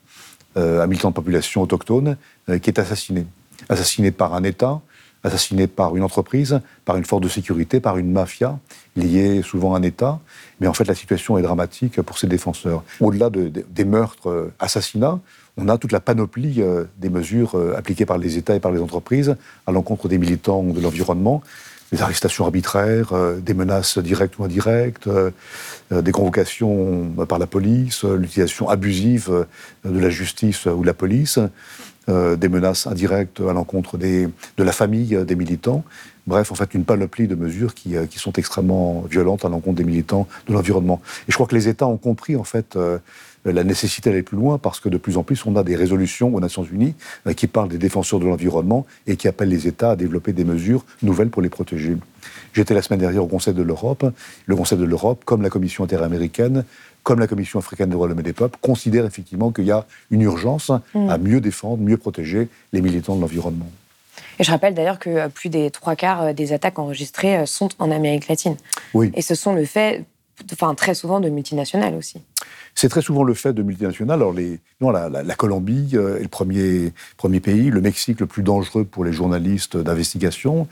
un 0.56 0.86
militant 0.86 1.10
de 1.10 1.14
population 1.14 1.62
autochtone, 1.62 2.16
qui 2.46 2.70
est 2.70 2.78
assassiné. 2.78 3.26
Assassiné 3.68 4.10
par 4.10 4.34
un 4.34 4.42
État, 4.42 4.80
assassiné 5.22 5.66
par 5.66 5.96
une 5.96 6.02
entreprise, 6.02 6.60
par 6.84 6.96
une 6.96 7.04
force 7.04 7.22
de 7.22 7.28
sécurité, 7.28 7.80
par 7.80 7.98
une 7.98 8.10
mafia 8.10 8.58
liée 8.96 9.42
souvent 9.42 9.74
à 9.74 9.78
un 9.78 9.82
État. 9.82 10.20
Mais 10.60 10.66
en 10.66 10.72
fait, 10.72 10.84
la 10.84 10.94
situation 10.94 11.38
est 11.38 11.42
dramatique 11.42 12.00
pour 12.02 12.18
ses 12.18 12.26
défenseurs. 12.26 12.82
Au-delà 13.00 13.30
des 13.30 13.84
meurtres, 13.84 14.30
euh, 14.30 14.52
assassinats, 14.58 15.20
on 15.60 15.68
a 15.68 15.78
toute 15.78 15.92
la 15.92 16.00
panoplie 16.00 16.56
euh, 16.62 16.84
des 16.98 17.10
mesures 17.10 17.56
euh, 17.56 17.74
appliquées 17.76 18.06
par 18.06 18.18
les 18.18 18.38
États 18.38 18.54
et 18.54 18.60
par 18.60 18.72
les 18.72 18.80
entreprises 18.80 19.36
à 19.66 19.72
l'encontre 19.72 20.08
des 20.08 20.18
militants 20.18 20.62
de 20.62 20.80
l'environnement. 20.80 21.42
Des 21.92 22.02
arrestations 22.02 22.44
arbitraires, 22.44 23.12
des 23.38 23.52
menaces 23.52 23.98
directes 23.98 24.38
ou 24.38 24.44
indirectes, 24.44 25.08
des 25.90 26.12
convocations 26.12 27.10
par 27.28 27.40
la 27.40 27.48
police, 27.48 28.04
l'utilisation 28.04 28.68
abusive 28.68 29.44
de 29.84 29.98
la 29.98 30.08
justice 30.08 30.66
ou 30.66 30.82
de 30.82 30.86
la 30.86 30.94
police. 30.94 31.40
Euh, 32.10 32.34
des 32.34 32.48
menaces 32.48 32.86
indirectes 32.86 33.40
à 33.40 33.52
l'encontre 33.52 33.98
de 33.98 34.30
la 34.58 34.72
famille 34.72 35.16
des 35.24 35.36
militants. 35.36 35.84
Bref, 36.26 36.50
en 36.50 36.54
fait, 36.54 36.74
une 36.74 36.84
panoplie 36.84 37.28
de 37.28 37.34
mesures 37.34 37.74
qui, 37.74 37.94
euh, 37.94 38.06
sont 38.16 38.32
extrêmement 38.32 39.02
violentes 39.02 39.44
à 39.44 39.48
l'encontre 39.48 39.76
des 39.76 39.84
militants 39.84 40.26
de 40.48 40.54
l'environnement. 40.54 41.00
Et 41.28 41.30
je 41.32 41.34
crois 41.36 41.46
que 41.46 41.54
les 41.54 41.68
États 41.68 41.86
ont 41.86 41.98
compris, 41.98 42.36
en 42.36 42.44
fait, 42.44 42.74
euh, 42.74 42.98
la 43.44 43.64
nécessité 43.64 44.10
d'aller 44.10 44.22
plus 44.22 44.36
loin 44.36 44.58
parce 44.58 44.80
que 44.80 44.88
de 44.88 44.98
plus 44.98 45.16
en 45.16 45.22
plus, 45.22 45.44
on 45.46 45.56
a 45.56 45.62
des 45.62 45.76
résolutions 45.76 46.34
aux 46.34 46.40
Nations 46.40 46.64
Unies 46.64 46.94
qui 47.36 47.46
parlent 47.46 47.68
des 47.68 47.78
défenseurs 47.78 48.20
de 48.20 48.26
l'environnement 48.26 48.86
et 49.06 49.16
qui 49.16 49.28
appellent 49.28 49.48
les 49.48 49.66
États 49.66 49.92
à 49.92 49.96
développer 49.96 50.32
des 50.32 50.44
mesures 50.44 50.84
nouvelles 51.02 51.30
pour 51.30 51.42
les 51.42 51.48
protéger. 51.48 51.96
J'étais 52.52 52.74
la 52.74 52.82
semaine 52.82 53.00
dernière 53.00 53.24
au 53.24 53.28
Conseil 53.28 53.54
de 53.54 53.62
l'Europe. 53.62 54.04
Le 54.46 54.56
Conseil 54.56 54.78
de 54.78 54.84
l'Europe, 54.84 55.24
comme 55.24 55.42
la 55.42 55.50
Commission 55.50 55.84
interaméricaine, 55.84 56.64
comme 57.02 57.20
la 57.20 57.26
Commission 57.26 57.58
africaine 57.58 57.88
des 57.88 57.94
droits 57.94 58.06
de 58.06 58.12
l'homme 58.12 58.20
et 58.20 58.24
des 58.24 58.32
peuples, 58.32 58.58
considère 58.60 59.06
effectivement 59.06 59.50
qu'il 59.52 59.64
y 59.64 59.70
a 59.70 59.86
une 60.10 60.22
urgence 60.22 60.70
mm. 60.94 61.08
à 61.08 61.18
mieux 61.18 61.40
défendre, 61.40 61.82
mieux 61.82 61.96
protéger 61.96 62.48
les 62.72 62.82
militants 62.82 63.16
de 63.16 63.20
l'environnement. 63.20 63.70
Et 64.38 64.44
je 64.44 64.50
rappelle 64.50 64.74
d'ailleurs 64.74 64.98
que 64.98 65.28
plus 65.28 65.50
des 65.50 65.70
trois 65.70 65.96
quarts 65.96 66.22
euh, 66.22 66.32
des 66.32 66.52
attaques 66.52 66.78
enregistrées 66.78 67.38
euh, 67.38 67.46
sont 67.46 67.68
en 67.78 67.90
Amérique 67.90 68.28
latine. 68.28 68.56
Oui. 68.94 69.12
Et 69.14 69.22
ce 69.22 69.34
sont 69.34 69.54
le 69.54 69.64
fait, 69.64 70.04
enfin 70.52 70.74
très 70.74 70.94
souvent, 70.94 71.20
de 71.20 71.28
multinationales 71.28 71.94
aussi. 71.94 72.20
C'est 72.74 72.88
très 72.88 73.02
souvent 73.02 73.24
le 73.24 73.34
fait 73.34 73.52
de 73.52 73.62
multinationales. 73.62 74.20
Alors, 74.20 74.32
les, 74.32 74.60
non, 74.80 74.90
la, 74.90 75.34
Colombie 75.34 75.90
euh, 75.94 76.18
est 76.18 76.22
le 76.22 76.28
premier, 76.28 76.92
premier 77.16 77.40
pays, 77.40 77.70
le 77.70 77.80
Mexique 77.80 78.20
le 78.20 78.26
plus 78.26 78.42
dangereux 78.42 78.84
pour 78.84 79.04
les 79.04 79.12
journalistes 79.12 79.76
d'investigation. 79.76 80.68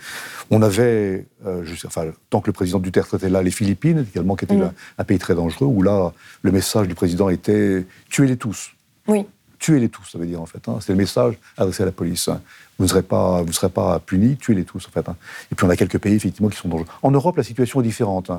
On 0.50 0.62
avait, 0.62 1.26
euh, 1.46 1.62
je 1.64 1.74
sais, 1.74 1.87
enfin, 1.87 2.07
tant 2.31 2.40
que 2.40 2.46
le 2.46 2.52
président 2.52 2.78
Duterte 2.78 3.14
était 3.14 3.28
là, 3.28 3.42
les 3.42 3.50
Philippines 3.50 4.07
également, 4.12 4.37
qui 4.37 4.44
était 4.44 4.57
mm. 4.57 4.72
un, 4.98 5.04
pays 5.04 5.18
très 5.18 5.35
dangereux, 5.35 5.66
où 5.66 5.83
là, 5.83 6.12
le 6.42 6.52
message 6.52 6.88
du 6.88 6.94
président 6.94 7.28
était 7.28 7.85
tuez-les 8.11 8.37
tous. 8.37 8.72
Oui. 9.07 9.26
Tuez-les 9.59 9.88
tous, 9.88 10.04
ça 10.04 10.18
veut 10.18 10.26
dire 10.26 10.40
en 10.40 10.46
fait. 10.46 10.68
Hein. 10.68 10.78
C'est 10.81 10.92
le 10.92 10.98
message 10.98 11.35
adressé 11.57 11.83
à 11.83 11.87
la 11.87 11.92
police. 11.92 12.31
Vous 12.78 12.85
ne 12.85 12.88
serez 12.88 13.02
pas, 13.02 13.42
vous 13.42 13.52
serez 13.52 13.68
pas 13.68 13.98
punis, 13.98 14.37
tuez-les 14.37 14.64
tous 14.64 14.87
en 14.87 14.90
fait. 14.90 15.09
Hein. 15.09 15.16
Et 15.50 15.57
puis 15.57 15.66
on 15.66 15.70
a 15.70 15.74
quelques 15.74 15.98
pays 15.98 16.14
effectivement 16.14 16.48
qui 16.48 16.57
sont 16.57 16.68
dangereux. 16.68 16.87
En 17.02 17.11
Europe, 17.11 17.37
la 17.37 17.42
situation 17.42 17.81
est 17.81 17.85
différente. 17.85 18.31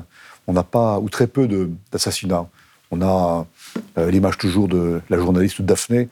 Hein. 0.50 0.52
On 0.52 0.54
n'a 0.54 0.62
pas 0.62 0.98
ou 0.98 1.08
très 1.08 1.26
peu 1.26 1.48
d'assassinats. 1.92 2.46
On 2.90 3.02
a 3.02 3.46
euh, 3.98 4.10
l'image 4.10 4.38
toujours 4.38 4.68
de 4.68 5.00
la 5.08 5.16
journaliste 5.16 5.62
Daphné 5.62 6.08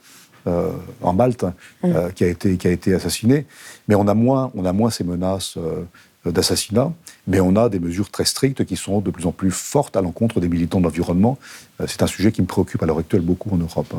euh, 0.47 0.71
en 1.01 1.13
Malte, 1.13 1.45
euh, 1.83 2.09
mm. 2.09 2.13
qui, 2.13 2.23
a 2.23 2.27
été, 2.27 2.57
qui 2.57 2.67
a 2.67 2.71
été 2.71 2.93
assassinée. 2.93 3.45
Mais 3.87 3.95
on 3.95 4.07
a 4.07 4.13
moins, 4.13 4.51
on 4.55 4.65
a 4.65 4.73
moins 4.73 4.89
ces 4.89 5.03
menaces 5.03 5.57
d'assassinat, 6.25 6.91
mais 7.27 7.39
on 7.39 7.55
a 7.55 7.69
des 7.69 7.79
mesures 7.79 8.09
très 8.09 8.25
strictes 8.25 8.65
qui 8.65 8.75
sont 8.75 9.01
de 9.01 9.11
plus 9.11 9.25
en 9.25 9.31
plus 9.31 9.51
fortes 9.51 9.95
à 9.95 10.01
l'encontre 10.01 10.39
des 10.39 10.49
militants 10.49 10.79
de 10.79 10.85
l'environnement. 10.85 11.37
C'est 11.87 12.03
un 12.03 12.07
sujet 12.07 12.31
qui 12.31 12.41
me 12.41 12.47
préoccupe 12.47 12.83
à 12.83 12.85
l'heure 12.85 12.99
actuelle 12.99 13.21
beaucoup 13.21 13.49
en 13.53 13.57
Europe. 13.57 13.93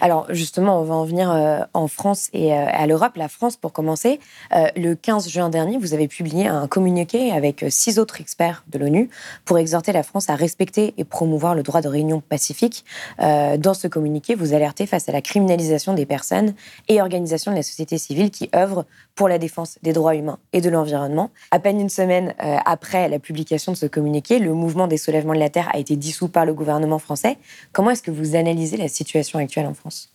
Alors 0.00 0.26
justement, 0.30 0.80
on 0.80 0.84
va 0.84 0.94
en 0.94 1.04
venir 1.04 1.30
euh, 1.30 1.60
en 1.74 1.88
France 1.88 2.28
et 2.32 2.52
euh, 2.52 2.66
à 2.68 2.86
l'Europe. 2.86 3.16
La 3.16 3.28
France, 3.28 3.56
pour 3.56 3.72
commencer, 3.72 4.20
euh, 4.54 4.68
le 4.76 4.94
15 4.94 5.28
juin 5.28 5.48
dernier, 5.48 5.78
vous 5.78 5.94
avez 5.94 6.08
publié 6.08 6.46
un 6.46 6.66
communiqué 6.68 7.32
avec 7.32 7.64
six 7.68 7.98
autres 7.98 8.20
experts 8.20 8.64
de 8.68 8.78
l'ONU 8.78 9.10
pour 9.44 9.58
exhorter 9.58 9.92
la 9.92 10.02
France 10.02 10.30
à 10.30 10.34
respecter 10.34 10.94
et 10.98 11.04
promouvoir 11.04 11.54
le 11.54 11.62
droit 11.62 11.80
de 11.80 11.88
réunion 11.88 12.20
pacifique. 12.20 12.84
dans 13.18 13.74
ce 13.74 13.88
communiqué, 13.88 14.34
vous 14.34 14.54
alertez 14.54 14.86
face 14.86 15.08
à 15.08 15.12
la 15.12 15.20
criminalisation 15.20 15.94
des 15.94 16.06
personnes 16.06 16.54
et 16.88 17.00
organisations 17.00 17.50
de 17.50 17.56
la 17.56 17.62
société 17.62 17.98
civile 17.98 18.30
qui 18.30 18.48
œuvrent 18.54 18.84
pour 19.18 19.28
la 19.28 19.38
défense 19.38 19.80
des 19.82 19.92
droits 19.92 20.14
humains 20.14 20.38
et 20.52 20.60
de 20.60 20.70
l'environnement. 20.70 21.32
À 21.50 21.58
peine 21.58 21.80
une 21.80 21.88
semaine 21.88 22.34
après 22.38 23.08
la 23.08 23.18
publication 23.18 23.72
de 23.72 23.76
ce 23.76 23.86
communiqué, 23.86 24.38
le 24.38 24.54
mouvement 24.54 24.86
des 24.86 24.96
soulèvements 24.96 25.34
de 25.34 25.40
la 25.40 25.50
Terre 25.50 25.68
a 25.74 25.78
été 25.78 25.96
dissous 25.96 26.28
par 26.28 26.46
le 26.46 26.54
gouvernement 26.54 27.00
français. 27.00 27.36
Comment 27.72 27.90
est-ce 27.90 28.02
que 28.04 28.12
vous 28.12 28.36
analysez 28.36 28.76
la 28.76 28.86
situation 28.86 29.40
actuelle 29.40 29.66
en 29.66 29.74
France? 29.74 30.12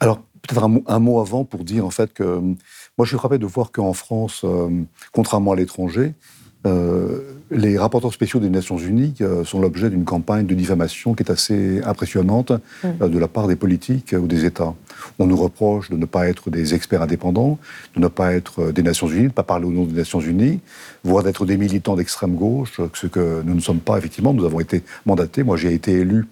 Alors, 0.00 0.18
peut-être 0.42 0.62
un, 0.86 0.98
mot 0.98 1.18
avant 1.18 1.44
pour 1.44 1.64
dire 1.64 1.86
en 1.86 1.90
fait 1.90 2.12
que 2.12 2.24
moi 2.24 3.04
je 3.04 3.06
suis 3.06 3.16
frappé 3.16 3.38
de 3.38 3.46
voir 3.46 3.72
qu'en 3.72 3.94
France, 3.94 4.42
euh, 4.44 4.68
contrairement 5.12 5.52
à 5.52 5.56
l'étranger, 5.56 6.12
euh, 6.12 6.41
les 7.54 7.76
rapporteurs 7.76 8.12
spéciaux 8.12 8.40
des 8.40 8.48
Nations 8.48 8.78
Unies 8.78 9.14
euh, 9.20 9.44
sont 9.44 9.60
l'objet 9.60 9.90
d'une 9.90 10.04
campagne 10.04 10.46
de 10.46 10.54
diffamation 10.54 11.14
qui 11.14 11.22
est 11.22 11.30
assez 11.30 11.82
impressionnante 11.82 12.52
mmh. 12.82 13.08
de 13.08 13.18
la 13.18 13.28
part 13.28 13.46
des 13.46 13.56
politiques 13.56 14.14
ou 14.18 14.26
des 14.26 14.44
États. 14.44 14.74
On 15.18 15.26
nous 15.26 15.36
reproche 15.36 15.90
de 15.90 15.96
ne 15.96 16.06
pas 16.06 16.28
être 16.28 16.50
des 16.50 16.74
experts 16.74 17.02
indépendants, 17.02 17.58
de 17.94 18.00
ne 18.00 18.08
pas 18.08 18.32
être 18.32 18.72
des 18.72 18.82
Nations 18.82 19.08
Unies, 19.08 19.22
de 19.22 19.26
ne 19.26 19.32
pas 19.32 19.42
parler 19.42 19.66
au 19.66 19.70
nom 19.70 19.84
des 19.84 19.94
Nations 19.94 20.20
Unies, 20.20 20.60
voire 21.04 21.24
d'être 21.24 21.44
des 21.44 21.56
militants 21.56 21.96
d'extrême 21.96 22.36
gauche, 22.36 22.80
ce 22.94 23.06
que 23.06 23.42
nous 23.44 23.54
ne 23.54 23.60
sommes 23.60 23.80
pas 23.80 23.98
effectivement. 23.98 24.32
Nous 24.32 24.46
avons 24.46 24.60
été 24.60 24.82
mandatés. 25.04 25.42
Moi, 25.42 25.56
j'ai 25.56 25.74
été 25.74 25.92
élu 25.92 26.26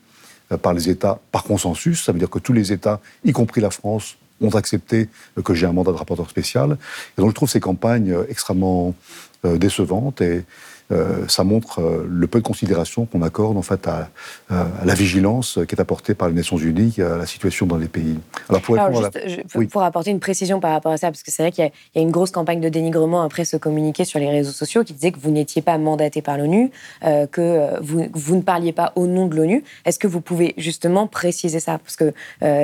euh, 0.53 0.57
par 0.57 0.73
les 0.73 0.89
États 0.89 1.21
par 1.33 1.45
consensus. 1.45 2.05
Ça 2.05 2.13
veut 2.13 2.19
dire 2.19 2.31
que 2.31 2.39
tous 2.39 2.53
les 2.53 2.73
États, 2.73 3.01
y 3.25 3.33
compris 3.33 3.61
la 3.61 3.71
France, 3.71 4.17
ont 4.41 4.55
accepté 4.55 5.09
que 5.45 5.55
j'ai 5.55 5.67
un 5.67 5.73
mandat 5.73 5.93
de 5.93 5.97
rapporteur 5.97 6.31
spécial. 6.31 6.79
Et 7.17 7.21
donc 7.21 7.31
je 7.31 7.35
trouve 7.35 7.51
ces 7.51 7.61
campagnes 7.61 8.13
euh, 8.13 8.25
extrêmement 8.31 8.95
euh, 9.45 9.59
décevantes 9.59 10.21
et 10.21 10.45
euh, 10.93 11.27
ça 11.29 11.45
montre 11.45 11.81
euh, 11.81 12.07
le 12.09 12.27
peu 12.27 12.41
de 12.41 12.45
considération 12.45 13.07
qu'on 13.07 13.23
accorde 13.23 13.57
en 13.57 13.63
fait 13.63 13.87
à, 13.87 14.09
la 14.85 14.95
vigilance 14.95 15.59
qui 15.69 15.75
est 15.75 15.81
apportée 15.81 16.15
par 16.15 16.29
les 16.29 16.35
Nations 16.35 16.57
Unies 16.57 16.97
à 16.99 17.17
la 17.17 17.27
situation 17.27 17.67
dans 17.67 17.77
les 17.77 17.87
pays. 17.87 18.19
Alors 18.49 18.63
pour, 18.63 18.77
pour 19.71 19.83
apporter 19.83 20.11
une 20.11 20.19
précision 20.21 20.59
par 20.61 20.73
rapport 20.73 20.93
à 20.93 20.97
ça, 20.97 21.09
parce 21.09 21.23
que 21.23 21.31
c'est 21.31 21.43
vrai 21.43 21.53
qu'il 21.53 21.65
y, 21.65 21.99
a 21.99 22.03
une 22.03 22.11
grosse 22.11 22.31
campagne 22.31 22.61
de 22.61 22.69
dénigrement 22.69 23.23
après 23.23 23.45
ce 23.45 23.57
communiqué 23.57 24.05
sur 24.05 24.19
les 24.19 24.29
réseaux 24.29 24.53
sociaux 24.53 24.83
qui 24.83 24.93
disait 24.93 25.13
que 25.13 25.21
vous 25.21 25.31
n'étiez 25.31 25.63
pas 25.63 25.79
mandaté 25.79 26.23
par 26.23 26.37
l'ONU, 26.37 26.71
euh, 27.05 27.27
que 27.27 27.81
vous, 27.81 28.07
vous, 28.13 28.37
ne 28.37 28.43
parliez 28.43 28.73
pas 28.73 28.93
au 28.97 29.07
nom 29.07 29.27
de 29.27 29.37
l'ONU. 29.37 29.63
Est-ce 29.85 29.99
que 29.99 30.09
vous 30.09 30.21
pouvez 30.21 30.55
justement 30.57 31.07
préciser 31.07 31.61
ça? 31.61 31.79
Parce 31.79 31.97
que 31.97 32.13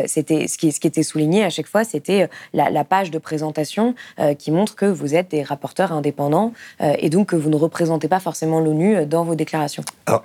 c'était 0.06 0.48
ce 0.48 0.58
qui, 0.58 0.72
ce 0.72 0.80
qui 0.80 0.86
était 0.86 1.02
souligné 1.02 1.44
à 1.44 1.50
chaque 1.50 1.68
fois, 1.68 1.84
c'était 1.84 2.28
la, 2.52 2.70
la, 2.70 2.84
page 2.84 3.10
de 3.10 3.18
présentation 3.18 3.94
qui 4.38 4.50
montre 4.50 4.74
que 4.74 4.86
vous 4.86 5.14
êtes 5.14 5.30
des 5.30 5.42
rapporteurs 5.42 5.92
indépendants 5.92 6.52
et 6.80 7.10
donc 7.10 7.28
que 7.28 7.36
vous 7.36 7.50
ne 7.50 7.56
représentez 7.56 8.08
pas 8.08 8.15
forcément 8.20 8.60
l'ONU 8.60 8.96
euh, 8.96 9.06
dans 9.06 9.24
vos 9.24 9.34
déclarations. 9.34 9.84
Alors, 10.06 10.22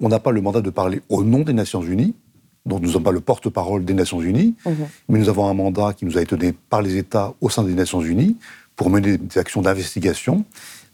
on 0.00 0.08
n'a 0.08 0.18
pas 0.18 0.30
le 0.30 0.40
mandat 0.40 0.60
de 0.60 0.70
parler 0.70 1.02
au 1.08 1.24
nom 1.24 1.40
des 1.40 1.52
Nations 1.52 1.82
Unies, 1.82 2.14
donc 2.64 2.80
nous 2.80 2.88
ne 2.88 2.92
sommes 2.92 3.02
pas 3.02 3.12
le 3.12 3.20
porte-parole 3.20 3.84
des 3.84 3.94
Nations 3.94 4.20
Unies, 4.20 4.54
mhm. 4.66 4.74
mais 5.08 5.18
nous 5.18 5.28
avons 5.28 5.46
un 5.48 5.54
mandat 5.54 5.92
qui 5.94 6.04
nous 6.04 6.18
a 6.18 6.22
été 6.22 6.36
donné 6.36 6.52
par 6.52 6.82
les 6.82 6.96
États 6.96 7.34
au 7.40 7.48
sein 7.48 7.62
des 7.62 7.74
Nations 7.74 8.02
Unies 8.02 8.36
pour 8.74 8.90
mener 8.90 9.16
des 9.18 9.38
actions 9.38 9.62
d'investigation, 9.62 10.44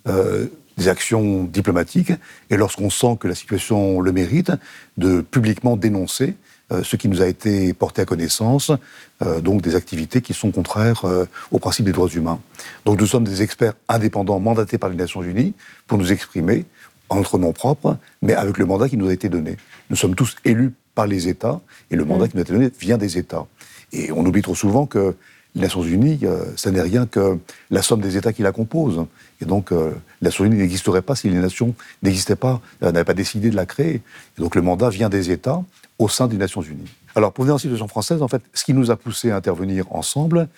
euh, 0.07 0.46
des 0.76 0.88
actions 0.88 1.44
diplomatiques, 1.44 2.12
et 2.50 2.57
lorsqu'on 2.57 2.90
sent 2.90 3.16
que 3.18 3.28
la 3.28 3.35
situation 3.35 4.00
le 4.00 4.12
mérite, 4.12 4.52
de 4.96 5.20
publiquement 5.20 5.76
dénoncer 5.76 6.35
ce 6.82 6.96
qui 6.96 7.08
nous 7.08 7.22
a 7.22 7.26
été 7.26 7.72
porté 7.74 8.02
à 8.02 8.04
connaissance, 8.04 8.70
donc 9.40 9.62
des 9.62 9.74
activités 9.74 10.20
qui 10.20 10.35
sont 10.35 10.50
contraires 10.50 11.04
aux 11.50 11.58
principes 11.58 11.87
des 11.87 11.92
droits 11.92 12.08
humains. 12.08 12.40
Donc 12.85 13.00
nous 13.00 13.06
sommes 13.06 13.24
des 13.24 13.42
experts 13.42 13.74
indépendants 13.88 14.40
mandatés 14.40 14.78
par 14.78 14.90
les 14.90 14.96
Nations 14.96 15.22
Unies 15.22 15.54
pour 15.87 15.98
nous 15.98 16.12
exprimer 16.12 16.64
en 17.08 17.16
notre 17.16 17.38
nom 17.38 17.52
propre, 17.52 17.98
mais 18.22 18.35
avec 18.35 18.58
le 18.58 18.64
mandat 18.64 18.88
qui 18.88 18.96
nous 18.96 19.08
a 19.08 19.12
été 19.12 19.28
donné. 19.28 19.56
Nous 19.90 19.96
sommes 19.96 20.14
tous 20.14 20.37
élus 20.44 20.72
par 20.94 21.06
les 21.06 21.28
États, 21.28 21.61
et 21.90 21.96
le 21.96 22.04
mandat 22.04 22.28
qui 22.28 22.37
nous 22.37 22.40
a 22.40 22.42
été 22.42 22.52
donné 22.52 22.70
vient 22.80 22.98
des 22.98 23.18
États. 23.18 23.46
Et 23.92 24.11
on 24.12 24.24
oublie 24.24 24.42
trop 24.42 24.54
souvent 24.54 24.87
que 24.87 25.14
les 25.54 25.61
Nations 25.61 25.82
Unies, 25.82 26.20
euh, 26.22 26.44
ça 26.56 26.70
n'est 26.70 26.80
rien 26.80 27.06
que 27.06 27.38
la 27.70 27.82
somme 27.82 28.00
des 28.00 28.16
États 28.16 28.32
qui 28.32 28.42
la 28.42 28.52
composent. 28.52 29.04
Et 29.42 29.44
donc, 29.44 29.70
euh, 29.70 29.90
les 30.22 30.26
Nations 30.26 30.44
Unies 30.44 30.56
n'existeraient 30.56 31.02
pas 31.02 31.14
si 31.14 31.28
les 31.28 31.38
nations 31.38 31.74
n'existaient 32.02 32.37
pas, 32.37 32.62
euh, 32.82 32.90
n'avaient 32.90 33.04
pas 33.04 33.12
décidé 33.12 33.50
de 33.50 33.56
la 33.56 33.66
créer. 33.66 33.96
Et 33.96 34.40
donc, 34.40 34.54
le 34.54 34.62
mandat 34.62 34.88
vient 34.88 35.11
des 35.11 35.30
États 35.30 35.62
au 36.03 36.09
sein 36.09 36.27
des 36.27 36.37
Nations 36.37 36.62
Unies. 36.62 36.91
Alors, 37.15 37.33
pour 37.33 37.45
venir 37.45 37.55
en 37.55 37.59
situation 37.59 37.88
française, 37.88 38.23
en 38.23 38.29
fait, 38.29 38.43
ce 38.55 38.65
qui 38.65 38.75
nous 38.75 38.91
a 38.91 38.97
poussé 38.97 39.31
à 39.31 39.37
intervenir 39.37 39.87
ensemble, 39.91 40.49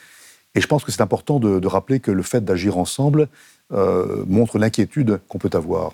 et 0.55 0.61
je 0.61 0.67
pense 0.67 0.85
que 0.85 0.93
c'est 0.93 1.03
important 1.03 1.39
de, 1.39 1.67
rappeler 1.67 2.01
que 2.01 2.11
le 2.11 2.23
fait 2.23 2.45
d'agir 2.45 2.79
ensemble 2.79 3.29
montre 3.71 4.59
l'inquiétude 4.59 5.21
qu'on 5.29 5.39
peut 5.39 5.51
avoir. 5.53 5.93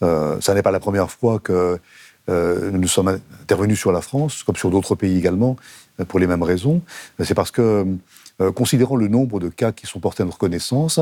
ça 0.00 0.54
n'est 0.54 0.62
pas 0.62 0.70
la 0.70 0.78
première 0.78 1.10
fois 1.10 1.40
que 1.40 1.80
nous 2.28 2.86
sommes 2.86 3.18
intervenus 3.42 3.78
sur 3.80 3.90
la 3.90 4.00
France, 4.00 4.44
comme 4.44 4.54
sur 4.54 4.70
d'autres 4.70 4.94
pays 4.94 5.18
également, 5.18 5.56
pour 6.06 6.20
les 6.20 6.28
mêmes 6.28 6.44
raisons. 6.44 6.80
C'est 7.24 7.34
parce 7.34 7.50
que, 7.50 7.84
considérant 8.54 8.94
le 8.94 9.08
nombre 9.08 9.40
de 9.40 9.48
cas 9.48 9.72
qui 9.72 9.88
sont 9.88 9.98
portés 9.98 10.22
à 10.22 10.26
notre 10.26 10.38
connaissance, 10.38 11.00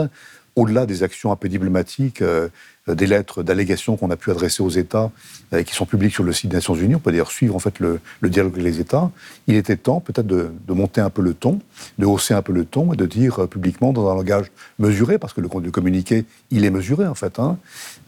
au-delà 0.56 0.86
des 0.86 1.02
actions 1.02 1.32
un 1.32 1.36
peu 1.36 1.48
diplomatiques, 1.48 2.22
euh, 2.22 2.48
des 2.94 3.06
lettres 3.06 3.42
d'allégation 3.42 3.96
qu'on 3.96 4.10
a 4.10 4.16
pu 4.16 4.30
adresser 4.30 4.62
aux 4.62 4.70
États 4.70 5.10
et 5.56 5.64
qui 5.64 5.74
sont 5.74 5.86
publiques 5.86 6.14
sur 6.14 6.24
le 6.24 6.32
site 6.32 6.50
des 6.50 6.56
Nations 6.56 6.74
Unies. 6.74 6.94
On 6.94 6.98
peut 6.98 7.10
d'ailleurs 7.10 7.32
suivre 7.32 7.56
en 7.56 7.58
fait 7.58 7.78
le, 7.80 8.00
dialogue 8.22 8.52
avec 8.52 8.64
les 8.64 8.80
États. 8.80 9.10
Il 9.46 9.56
était 9.56 9.76
temps 9.76 10.00
peut-être 10.00 10.26
de, 10.26 10.50
monter 10.68 11.00
un 11.00 11.10
peu 11.10 11.22
le 11.22 11.34
ton, 11.34 11.60
de 11.98 12.06
hausser 12.06 12.34
un 12.34 12.42
peu 12.42 12.52
le 12.52 12.64
ton 12.64 12.92
et 12.92 12.96
de 12.96 13.06
dire 13.06 13.40
euh, 13.40 13.46
publiquement 13.46 13.92
dans 13.92 14.08
un 14.08 14.14
langage 14.14 14.46
mesuré, 14.78 15.18
parce 15.18 15.32
que 15.32 15.40
le, 15.40 15.48
le 15.62 15.70
communiqué, 15.70 16.24
il 16.50 16.64
est 16.64 16.70
mesuré 16.70 17.06
en 17.06 17.14
fait. 17.14 17.38
Hein. 17.38 17.58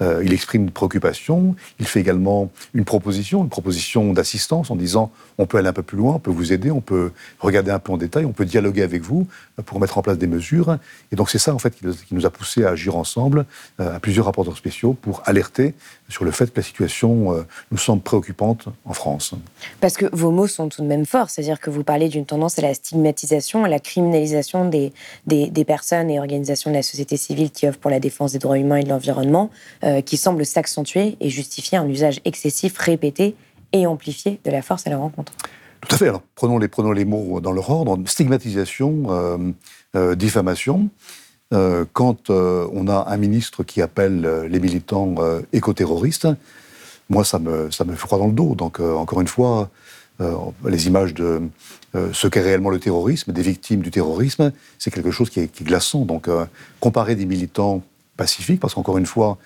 Euh, 0.02 0.22
il 0.24 0.32
exprime 0.32 0.64
une 0.64 0.70
préoccupation, 0.70 1.54
il 1.78 1.86
fait 1.86 2.00
également 2.00 2.50
une 2.74 2.84
proposition, 2.84 3.42
une 3.42 3.48
proposition 3.48 4.12
d'assistance 4.12 4.70
en 4.70 4.76
disant 4.76 5.10
on 5.38 5.46
peut 5.46 5.58
aller 5.58 5.68
un 5.68 5.72
peu 5.72 5.82
plus 5.82 5.96
loin, 5.96 6.14
on 6.14 6.18
peut 6.18 6.30
vous 6.30 6.52
aider, 6.52 6.70
on 6.70 6.80
peut 6.80 7.12
regarder 7.40 7.70
un 7.70 7.78
peu 7.78 7.92
en 7.92 7.96
détail, 7.96 8.24
on 8.24 8.32
peut 8.32 8.44
dialoguer 8.44 8.82
avec 8.82 9.02
vous 9.02 9.26
pour 9.64 9.80
mettre 9.80 9.98
en 9.98 10.02
place 10.02 10.18
des 10.18 10.26
mesures. 10.26 10.78
Et 11.12 11.16
donc 11.16 11.30
c'est 11.30 11.38
ça 11.38 11.54
en 11.54 11.58
fait 11.58 11.74
qui, 11.74 11.86
nous 12.12 12.26
a 12.26 12.30
poussé 12.30 12.64
à 12.64 12.70
agir 12.70 12.96
ensemble 12.96 13.46
à 13.78 14.00
plusieurs 14.00 14.26
rapporteurs 14.26 14.56
spéciaux 14.56 14.92
pour 14.92 15.22
alerter 15.24 15.74
sur 16.12 16.24
le 16.24 16.30
fait 16.30 16.46
que 16.52 16.60
la 16.60 16.62
situation 16.62 17.32
euh, 17.32 17.42
nous 17.70 17.78
semble 17.78 18.02
préoccupante 18.02 18.66
en 18.84 18.92
France. 18.92 19.34
Parce 19.80 19.96
que 19.96 20.06
vos 20.12 20.30
mots 20.30 20.46
sont 20.46 20.68
tout 20.68 20.82
de 20.82 20.86
même 20.86 21.06
forts, 21.06 21.30
c'est-à-dire 21.30 21.58
que 21.58 21.70
vous 21.70 21.82
parlez 21.82 22.08
d'une 22.08 22.26
tendance 22.26 22.58
à 22.58 22.62
la 22.62 22.74
stigmatisation, 22.74 23.64
à 23.64 23.68
la 23.68 23.80
criminalisation 23.80 24.68
des, 24.68 24.92
des, 25.26 25.64
personnes 25.64 26.10
et 26.10 26.18
organisations 26.18 26.70
de 26.70 26.76
la 26.76 26.82
société 26.82 27.16
civile 27.16 27.50
qui 27.50 27.66
œuvrent 27.66 27.78
pour 27.78 27.90
la 27.90 28.00
défense 28.00 28.32
des 28.32 28.38
droits 28.38 28.58
humains 28.58 28.76
et 28.76 28.84
de 28.84 28.90
l'environnement, 28.90 29.50
euh, 29.84 29.91
qui 30.00 30.16
semble 30.16 30.46
s'accentuer 30.46 31.16
et 31.20 31.28
justifier 31.28 31.78
un 31.78 31.88
usage 31.88 32.20
excessif, 32.24 32.78
répété 32.78 33.35
et 33.72 33.87
amplifié 33.87 34.40
de 34.44 34.50
la 34.50 34.62
force 34.62 34.87
à 34.87 34.90
la 34.90 34.96
rencontre. 34.96 35.33
Tout 35.81 35.94
à 35.94 35.98
fait. 35.98 36.09
Alors, 36.09 36.22
prenons 36.35 36.59
les, 36.59 36.68
prenons 36.68 36.92
les 36.92 37.05
mots 37.05 37.40
dans 37.40 37.52
leur 37.52 37.68
ordre. 37.70 37.98
Stigmatisation, 38.07 39.52
euh, 39.96 40.14
diffamation. 40.14 40.90
Euh, 41.52 41.85
quand 41.92 42.31
euh, 42.31 42.66
on 42.72 42.88
a 42.88 43.07
un 43.09 43.16
ministre 43.16 43.62
qui 43.62 43.83
appelle 43.83 44.24
euh, 44.24 44.48
les 44.48 44.59
militants 44.59 45.14
écoterroristes, 45.52 46.28
moi, 47.11 47.24
ça 47.24 47.38
me, 47.38 47.70
ça 47.70 47.85
me 47.85 47.94
froid 47.94 48.18
dans 48.18 48.26
le 48.26 48.33
dos. 48.33 48.55
Donc, 48.55 48.81
encore 48.81 49.20
une 49.20 49.28
fois, 49.28 49.68
les 50.64 50.87
images 50.87 51.12
de 51.12 51.42
ce 52.12 52.26
qu'est 52.28 52.40
réellement 52.40 52.70
le 52.70 52.78
terrorisme, 52.78 53.33
des 53.33 53.42
victimes 53.42 53.83
du 53.83 53.90
terrorisme, 53.90 54.52
c'est 54.78 54.90
quelque 54.90 55.11
chose 55.11 55.28
qui 55.28 55.40
est 55.40 55.62
glaçant. 55.62 56.07
Donc, 56.07 56.28
comparer 56.81 57.14
des 57.14 57.26
militants 57.26 57.83
pacifiques, 58.16 58.61
parce 58.61 58.72
qu'encore 58.72 58.96
une 58.96 59.05
fois, 59.05 59.37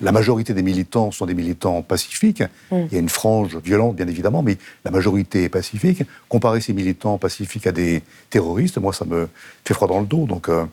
la, 0.00 0.12
majorité 0.12 0.54
des 0.54 0.62
militants 0.62 1.10
sont 1.10 1.26
des 1.26 1.34
militants 1.34 1.82
pacifiques. 1.82 2.42
Mm. 2.70 2.76
Il 2.90 2.92
y 2.92 2.96
a 2.96 2.98
une 2.98 3.08
frange 3.08 3.56
violente, 3.56 3.96
bien 3.96 4.08
évidemment, 4.08 4.42
mais 4.42 4.58
la 4.84 4.90
majorité 4.90 5.44
est 5.44 5.48
pacifique. 5.48 6.02
Comparer 6.28 6.60
ces 6.60 6.72
militants 6.72 7.18
pacifiques 7.18 7.66
à 7.66 7.72
des 7.72 8.02
terroristes, 8.30 8.78
moi, 8.78 8.92
ça 8.92 9.04
me 9.04 9.28
fait 9.64 9.74
froid 9.74 9.88
dans 9.88 10.00
le 10.00 10.06
dos. 10.06 10.26
Donc, 10.26 10.48
euh, 10.48 10.64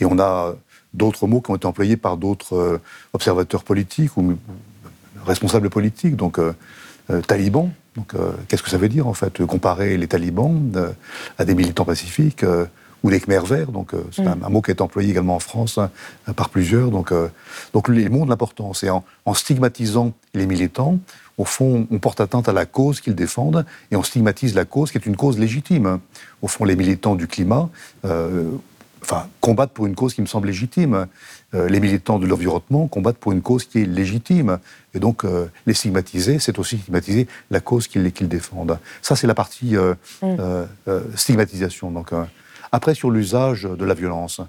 et 0.00 0.04
on 0.04 0.18
a 0.18 0.54
d'autres 0.92 1.26
mots 1.26 1.40
qui 1.40 1.50
ont 1.50 1.56
été 1.56 1.66
employés 1.66 1.96
par 1.96 2.16
d'autres 2.16 2.56
euh, 2.56 2.80
observateurs 3.12 3.64
politiques 3.64 4.16
ou 4.16 4.36
responsables 5.24 5.70
politiques. 5.70 6.16
Donc, 6.16 6.38
euh, 6.38 6.52
talibans. 7.26 7.70
Donc, 7.96 8.14
qu'est-ce 8.46 8.62
que 8.62 8.70
ça 8.70 8.78
veut 8.78 8.88
dire, 8.88 9.08
en 9.08 9.14
fait, 9.14 9.44
comparer 9.44 9.96
les 9.96 10.06
talibans 10.06 10.94
à 11.38 11.44
des 11.44 11.56
militants 11.56 11.84
pacifiques 11.84 12.44
ou 13.02 13.08
les 13.08 13.20
Khmer 13.20 13.40
verts. 13.44 13.72
Donc, 13.72 13.94
euh, 13.94 14.02
c'est 14.12 14.22
mm. 14.22 14.44
un, 14.44 14.48
mot 14.48 14.62
qui 14.62 14.70
est 14.70 14.80
employé 14.80 15.10
également 15.10 15.36
en 15.36 15.40
France 15.40 15.78
hein, 15.78 15.90
par 16.34 16.48
plusieurs. 16.48 16.90
Donc, 16.90 17.12
euh, 17.12 17.28
donc 17.72 17.88
les 17.88 18.08
de 18.08 18.28
l'importance. 18.28 18.82
Et 18.82 18.90
en, 18.90 19.04
stigmatisant 19.34 20.12
les 20.34 20.46
militants, 20.46 20.98
au 21.38 21.44
fond, 21.44 21.86
on 21.90 21.98
porte 21.98 22.20
atteinte 22.20 22.48
à 22.48 22.52
la 22.52 22.66
cause 22.66 23.00
qu'ils 23.00 23.14
défendent 23.14 23.64
et 23.90 23.96
on 23.96 24.02
stigmatise 24.02 24.54
la 24.54 24.64
cause 24.64 24.90
qui 24.90 24.98
est 24.98 25.06
une 25.06 25.16
cause 25.16 25.38
légitime. 25.38 26.00
Au 26.42 26.48
fond, 26.48 26.64
les 26.64 26.76
militants 26.76 27.14
du 27.14 27.26
climat. 27.26 27.70
Euh, 28.04 28.50
enfin, 29.02 29.26
combattent 29.40 29.72
pour 29.72 29.86
une 29.86 29.94
cause 29.94 30.12
qui 30.12 30.20
me 30.20 30.26
semble 30.26 30.48
légitime. 30.48 31.06
les 31.54 31.80
militants 31.80 32.18
de 32.18 32.26
l'environnement 32.26 32.86
combattent 32.86 33.16
pour 33.16 33.32
une 33.32 33.40
cause 33.40 33.64
qui 33.64 33.80
est 33.80 33.86
légitime. 33.86 34.58
Et 34.92 34.98
donc, 34.98 35.24
les 35.66 35.72
stigmatiser, 35.72 36.38
c'est 36.38 36.58
aussi 36.58 36.76
stigmatiser 36.76 37.26
la 37.50 37.60
cause 37.60 37.88
qu'ils 37.88 38.28
défendent. 38.28 38.78
Ça, 39.00 39.16
c'est 39.16 39.26
la 39.26 39.34
partie 39.34 39.74
mm. 40.22 40.66
stigmatisation. 41.16 41.90
Donc, 41.90 42.12
après, 42.72 42.94
sur 42.94 43.10
l'usage 43.10 43.64
de 43.64 43.84
la 43.84 43.94
violence, 43.94 44.40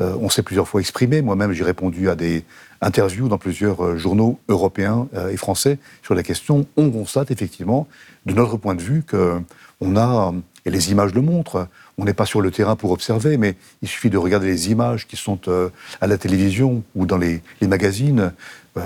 euh, 0.00 0.14
on 0.20 0.28
s'est 0.28 0.42
plusieurs 0.42 0.68
fois 0.68 0.80
exprimé. 0.80 1.22
Moi-même, 1.22 1.52
j'ai 1.52 1.64
répondu 1.64 2.08
à 2.08 2.14
des 2.14 2.44
interviews 2.80 3.28
dans 3.28 3.38
plusieurs 3.38 3.84
euh, 3.84 3.96
journaux 3.96 4.38
européens 4.48 5.08
euh, 5.14 5.30
et 5.30 5.36
français 5.36 5.78
sur 6.02 6.14
la 6.14 6.22
question. 6.22 6.66
On 6.76 6.90
constate 6.90 7.30
effectivement, 7.30 7.88
de 8.24 8.32
notre 8.32 8.56
point 8.56 8.76
de 8.76 8.82
vue, 8.82 9.02
qu'on 9.02 9.96
a, 9.96 10.34
et 10.64 10.70
les 10.70 10.92
images 10.92 11.14
le 11.14 11.20
montrent, 11.20 11.66
on 11.96 12.04
n'est 12.04 12.14
pas 12.14 12.26
sur 12.26 12.40
le 12.40 12.52
terrain 12.52 12.76
pour 12.76 12.92
observer, 12.92 13.36
mais 13.38 13.56
il 13.82 13.88
suffit 13.88 14.10
de 14.10 14.18
regarder 14.18 14.46
les 14.46 14.70
images 14.70 15.08
qui 15.08 15.16
sont 15.16 15.40
à 16.00 16.06
la 16.06 16.18
télévision 16.18 16.84
ou 16.94 17.06
dans 17.06 17.16
les, 17.16 17.42
magazines 17.62 18.32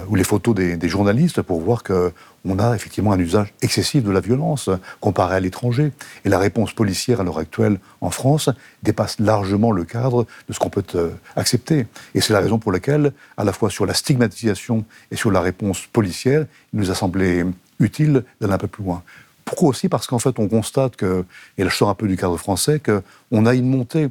ou 0.09 0.15
les 0.15 0.25
photos 0.25 0.55
des, 0.55 0.77
des 0.77 0.89
journalistes 0.89 1.43
pour 1.43 1.61
voir 1.61 1.83
que 1.83 2.13
on 2.45 2.59
a 2.59 2.75
effectivement 2.75 3.13
un 3.13 3.19
usage 3.19 3.53
excessif 3.63 4.03
de 4.03 4.11
la 4.11 4.21
violence 4.21 4.69
comparé 5.01 5.37
à 5.37 5.41
l'étranger. 5.41 5.93
Et 6.25 6.29
la 6.29 6.39
réponse 6.39 6.73
policière 6.73 7.21
à 7.21 7.25
l'heure 7.25 7.39
actuelle 7.39 7.79
en 8.01 8.11
France 8.11 8.51
dépasse 8.83 9.21
largement 9.21 9.73
le 9.73 9.85
cadre 9.85 10.27
de 10.49 10.53
ce 10.53 10.59
qu'on 10.59 10.71
peut 10.71 10.85
euh, 10.95 11.11
accepter. 11.37 11.87
Et 12.15 12.21
c'est 12.21 12.33
la 12.33 12.41
raison 12.41 12.59
pour 12.59 12.73
laquelle, 12.73 13.13
à 13.37 13.45
la 13.45 13.53
fois 13.53 13.71
sur 13.71 13.87
la 13.87 13.95
stigmatisation 13.95 14.85
et 15.11 15.17
sur 15.17 15.31
la 15.31 15.41
réponse 15.41 15.87
policière, 15.93 16.47
il 16.73 16.81
nous 16.81 16.91
a 16.91 16.95
semblé 16.95 17.45
utile 17.79 18.25
d'aller 18.41 18.53
un 18.55 18.59
peu 18.59 18.69
plus 18.69 18.85
loin. 18.85 19.03
Pourquoi 19.45 19.71
aussi? 19.71 19.89
Parce 19.89 20.07
qu'en 20.07 20.19
fait, 20.19 20.39
on 20.39 20.49
constate 20.49 20.97
que, 20.97 21.25
et 21.59 21.65
là 21.65 21.71
je 21.71 21.77
sors 21.77 21.89
un 21.89 21.95
peu 21.95 22.09
du 22.09 22.17
cadre 22.17 22.37
français, 22.37 22.81
qu'on 22.81 23.47
a 23.47 23.55
une 23.55 23.69
montée 23.69 24.09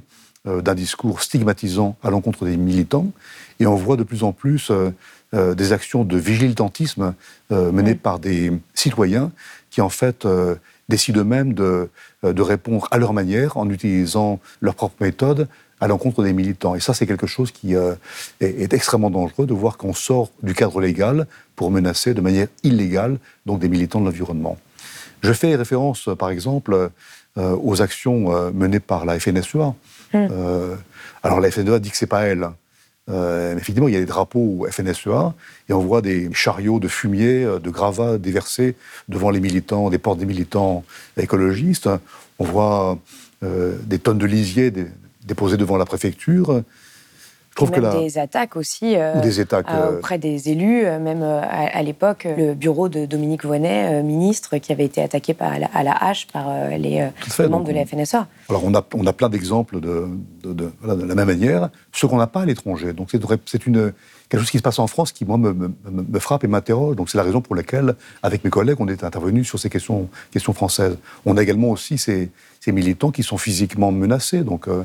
euh, 0.47 0.61
d'un 0.61 0.75
discours 0.75 1.21
stigmatisant 1.21 1.95
à 2.03 2.09
l'encontre 2.09 2.45
des 2.45 2.57
militants, 2.57 3.11
et 3.61 3.67
on 3.67 3.75
voit 3.75 3.95
de 3.95 4.03
plus 4.03 4.23
en 4.23 4.33
plus 4.33 4.71
euh, 4.71 4.91
euh, 5.33 5.55
des 5.55 5.71
actions 5.71 6.03
de 6.03 6.17
vigilantisme 6.17 7.13
euh, 7.53 7.71
menées 7.71 7.95
par 7.95 8.19
des 8.19 8.51
citoyens 8.73 9.31
qui, 9.69 9.79
en 9.79 9.87
fait, 9.87 10.25
euh, 10.25 10.55
décident 10.89 11.21
eux-mêmes 11.21 11.53
de, 11.53 11.89
de, 12.23 12.41
répondre 12.41 12.89
à 12.91 12.97
leur 12.97 13.13
manière 13.13 13.55
en 13.55 13.69
utilisant 13.69 14.41
leur 14.59 14.75
propre 14.75 14.95
méthode 14.99 15.47
à 15.79 15.87
l'encontre 15.87 16.21
des 16.21 16.33
militants. 16.33 16.75
Et 16.75 16.81
ça, 16.81 16.93
c'est 16.93 17.07
quelque 17.07 17.27
chose 17.27 17.51
qui 17.51 17.75
est, 17.75 18.73
extrêmement 18.73 19.09
dangereux 19.09 19.45
de 19.45 19.53
voir 19.53 19.77
qu'on 19.77 19.93
sort 19.93 20.31
du 20.43 20.53
cadre 20.53 20.81
légal 20.81 21.27
pour 21.55 21.71
menacer 21.71 22.13
de 22.13 22.19
manière 22.19 22.47
illégale 22.63 23.17
donc 23.45 23.59
des 23.59 23.69
militants 23.69 24.01
de 24.01 24.05
l'environnement. 24.05 24.57
Je 25.23 25.31
fais 25.31 25.55
référence, 25.55 26.09
par 26.19 26.29
exemple, 26.29 26.89
aux 27.37 27.81
actions 27.81 28.51
menées 28.51 28.81
par 28.81 29.05
la 29.05 29.17
FNSEA. 29.17 29.73
Mmh. 30.13 30.27
alors 31.23 31.39
la 31.39 31.49
FNSEA 31.49 31.79
dit 31.79 31.89
que 31.89 31.97
c'est 31.97 32.05
pas 32.05 32.23
elle. 32.23 32.49
Euh, 33.11 33.57
effectivement, 33.57 33.87
il 33.87 33.93
y 33.93 33.97
a 33.97 33.99
des 33.99 34.05
drapeaux 34.05 34.65
FNSEA 34.69 35.33
et 35.69 35.73
on 35.73 35.81
voit 35.81 36.01
des 36.01 36.29
chariots 36.33 36.79
de 36.79 36.87
fumier, 36.87 37.43
euh, 37.43 37.59
de 37.59 37.69
gravats 37.69 38.17
déversés 38.17 38.75
devant 39.09 39.29
les 39.29 39.39
militants, 39.39 39.89
des 39.89 39.97
portes 39.97 40.19
des 40.19 40.25
militants 40.25 40.83
écologistes. 41.17 41.89
On 42.39 42.45
voit 42.45 42.97
euh, 43.43 43.77
des 43.83 43.99
tonnes 43.99 44.17
de 44.17 44.25
lisier 44.25 44.71
déposées 45.25 45.57
devant 45.57 45.77
la 45.77 45.85
préfecture 45.85 46.63
trouve 47.55 47.71
que 47.71 47.99
des 47.99 48.17
attaques 48.17 48.55
aussi 48.55 48.95
euh, 48.95 49.19
des 49.21 49.39
attaques, 49.39 49.67
euh, 49.69 49.97
auprès 49.97 50.17
des 50.17 50.49
élus, 50.49 50.85
euh, 50.85 50.99
même 50.99 51.21
à, 51.21 51.81
l'époque, 51.83 52.27
le 52.37 52.53
bureau 52.53 52.89
de 52.89 53.05
Dominique 53.05 53.45
Voynet, 53.45 54.03
ministre, 54.03 54.57
qui 54.57 54.71
avait 54.71 54.85
été 54.85 55.01
attaqué 55.01 55.33
par, 55.33 55.51
à 55.51 55.83
la 55.83 55.91
hache 55.91 56.27
par 56.27 56.69
les, 56.69 57.09
membres 57.39 57.65
de 57.65 57.73
la 57.73 57.85
FNSA. 57.85 58.27
Alors 58.49 58.63
on 58.65 58.73
a, 58.73 58.85
on 58.93 59.05
a 59.05 59.13
plein 59.13 59.29
d'exemples 59.29 59.79
de, 59.79 60.07
de, 60.43 60.71
la 60.85 60.95
même 60.95 61.27
manière, 61.27 61.69
ce 61.91 62.05
qu'on 62.05 62.17
n'a 62.17 62.27
pas 62.27 62.41
à 62.41 62.45
l'étranger. 62.45 62.93
Donc 62.93 63.09
c'est 63.45 63.65
une 63.65 63.93
quelque 64.29 64.41
chose 64.41 64.51
qui 64.51 64.59
se 64.59 64.63
passe 64.63 64.79
en 64.79 64.87
France 64.87 65.11
qui, 65.11 65.25
moi, 65.25 65.37
me, 65.37 65.51
me, 65.51 66.19
frappe 66.19 66.45
et 66.45 66.47
m'interroge. 66.47 66.95
Donc 66.95 67.09
c'est 67.09 67.17
la 67.17 67.23
raison 67.23 67.41
pour 67.41 67.53
laquelle, 67.53 67.95
avec 68.23 68.45
mes 68.45 68.49
collègues, 68.49 68.77
on 68.79 68.87
est 68.87 69.03
intervenus 69.03 69.45
sur 69.45 69.59
ces 69.59 69.69
questions, 69.69 70.07
questions 70.31 70.53
françaises. 70.53 70.97
On 71.25 71.35
a 71.35 71.43
également 71.43 71.69
aussi 71.69 71.97
ces, 71.97 72.29
ces 72.63 72.71
militants 72.71 73.09
qui 73.09 73.23
sont 73.23 73.39
physiquement 73.39 73.91
menacés, 73.91 74.43
donc 74.43 74.67
euh, 74.67 74.83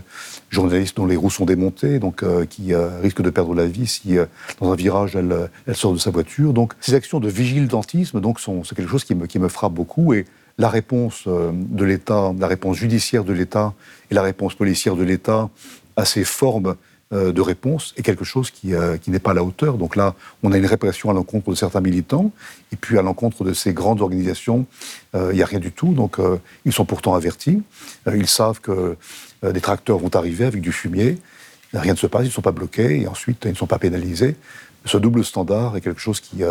journalistes 0.48 0.96
dont 0.96 1.04
les 1.04 1.14
roues 1.14 1.30
sont 1.30 1.44
démontées, 1.44 1.98
donc 1.98 2.22
euh, 2.22 2.46
qui 2.46 2.72
euh, 2.72 2.88
risquent 3.02 3.20
de 3.20 3.28
perdre 3.28 3.54
la 3.54 3.66
vie 3.66 3.86
si 3.86 4.16
dans 4.60 4.72
un 4.72 4.76
virage 4.76 5.14
elle, 5.14 5.76
sort 5.76 5.92
de 5.92 5.98
sa 5.98 6.10
voiture. 6.10 6.54
Donc 6.54 6.72
ces 6.80 6.94
actions 6.94 7.20
de 7.20 7.28
vigilantisme, 7.28 8.20
donc 8.20 8.40
sont 8.40 8.64
c'est 8.64 8.74
quelque 8.74 8.90
chose 8.90 9.04
qui 9.04 9.14
me, 9.14 9.26
qui 9.26 9.38
me 9.38 9.48
frappe 9.48 9.74
beaucoup 9.74 10.14
et 10.14 10.24
la 10.56 10.70
réponse 10.70 11.28
de 11.28 11.84
l'État, 11.84 12.32
la 12.38 12.46
réponse 12.46 12.78
judiciaire 12.78 13.24
de 13.24 13.34
l'État 13.34 13.74
et 14.10 14.14
la 14.14 14.22
réponse 14.22 14.54
policière 14.54 14.96
de 14.96 15.04
l'État 15.04 15.50
à 15.96 16.06
ces 16.06 16.24
formes 16.24 16.76
de 17.12 17.40
réponse 17.40 17.94
est 17.96 18.02
quelque 18.02 18.24
chose 18.24 18.50
euh, 18.66 18.96
qui, 18.96 19.10
n'est 19.10 19.20
pas 19.20 19.30
à 19.30 19.34
la 19.34 19.44
hauteur. 19.44 19.78
Donc 19.78 19.94
là, 19.94 20.14
on 20.42 20.50
a 20.50 20.58
une 20.58 20.66
répression 20.66 21.08
à 21.08 21.12
l'encontre 21.12 21.50
de 21.50 21.54
certains 21.54 21.80
militants, 21.80 22.32
et 22.72 22.76
puis 22.76 22.98
à 22.98 23.02
l'encontre 23.02 23.44
de 23.44 23.52
ces 23.52 23.72
grandes 23.72 24.00
organisations, 24.00 24.66
euh, 25.14 25.30
il 25.32 25.36
n'y 25.36 25.42
a 25.42 25.46
rien 25.46 25.60
du 25.60 25.70
tout. 25.70 25.94
Donc 25.94 26.18
ils 26.64 26.72
sont 26.72 26.84
pourtant 26.84 27.14
avertis. 27.14 27.62
ils 28.12 28.26
savent 28.26 28.60
que 28.60 28.96
des 29.42 29.60
tracteurs 29.60 29.98
vont 29.98 30.14
arriver 30.14 30.44
avec 30.44 30.60
du 30.60 30.72
fumier. 30.72 31.18
rien 31.72 31.92
ne 31.92 31.98
se 31.98 32.06
passe, 32.06 32.22
ils 32.22 32.28
ne 32.28 32.32
sont 32.32 32.42
pas 32.42 32.52
bloqués, 32.52 33.02
et 33.02 33.06
ensuite, 33.06 33.44
ils 33.44 33.50
ne 33.50 33.56
sont 33.56 33.66
pas 33.66 33.78
pénalisés. 33.78 34.36
Ce 34.84 34.96
double 34.96 35.24
standard 35.24 35.76
est 35.76 35.80
quelque 35.80 36.00
chose 36.00 36.20
qui 36.20 36.42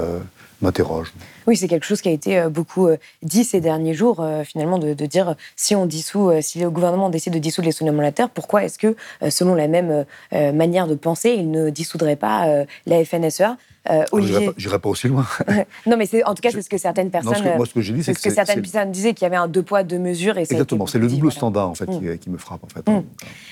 Oui, 1.48 1.58
c'est 1.58 1.68
quelque 1.68 1.86
chose 1.86 2.02
qui 2.02 2.10
a 2.10 2.12
été 2.12 2.48
beaucoup 2.50 2.90
dit 3.22 3.44
ces 3.44 3.60
derniers 3.62 3.94
jours, 3.94 4.26
finalement, 4.46 4.78
de, 4.78 4.94
dire 5.06 5.36
si 5.56 5.76
on 5.76 5.86
dissout, 5.86 6.32
si 6.42 6.60
le 6.60 6.70
gouvernement 6.70 7.10
décide 7.10 7.34
de 7.34 7.40
dissoudre 7.40 7.68
les 7.68 7.72
soulèvements 7.72 8.00
de 8.00 8.04
la 8.04 8.12
terre, 8.12 8.30
pourquoi 8.30 8.64
est-ce 8.64 8.80
que, 8.80 8.96
selon 9.30 9.54
la 9.54 9.68
même 9.68 10.06
manière 10.32 10.88
de 10.88 10.96
penser, 10.96 11.36
il 11.38 11.52
ne 11.52 11.70
dissoudrait 11.70 12.16
pas 12.16 12.66
la 12.86 13.06
FNSEA 13.06 13.58
euh, 13.90 14.04
Olivier. 14.12 14.52
J'irai 14.58 14.80
pas, 14.80 14.90
aussi 14.90 15.08
loin. 15.08 15.26
non, 15.86 15.98
mais 15.98 16.08
en 16.26 16.34
tout 16.34 16.42
cas, 16.42 16.52
c'est 16.52 16.62
ce 16.62 16.70
que 16.70 16.78
certaines 16.78 17.12
personnes. 17.12 17.56
moi, 17.56 17.66
ce 17.66 17.74
que 17.74 17.82
j'ai 17.82 17.94
dit, 17.94 18.04
c'est 18.04 18.14
que, 18.14 18.30
certaines 18.30 18.62
personnes 18.62 18.92
disaient 18.92 19.14
qu'il 19.14 19.24
y 19.24 19.28
avait 19.28 19.36
un 19.36 19.48
deux 19.48 19.64
poids, 19.64 19.84
deux 19.84 20.00
mesures. 20.00 20.38
Et 20.38 20.42
Exactement, 20.42 20.88
c'est 20.88 21.00
le 21.00 21.08
double 21.08 21.32
standard, 21.32 21.70
en 21.70 21.76
fait, 21.76 21.88
mm. 21.88 22.18
qui, 22.18 22.30
me 22.30 22.38
frappe, 22.38 22.64
en 22.64 22.68
fait. 22.68 22.88
Mm. 22.90 23.04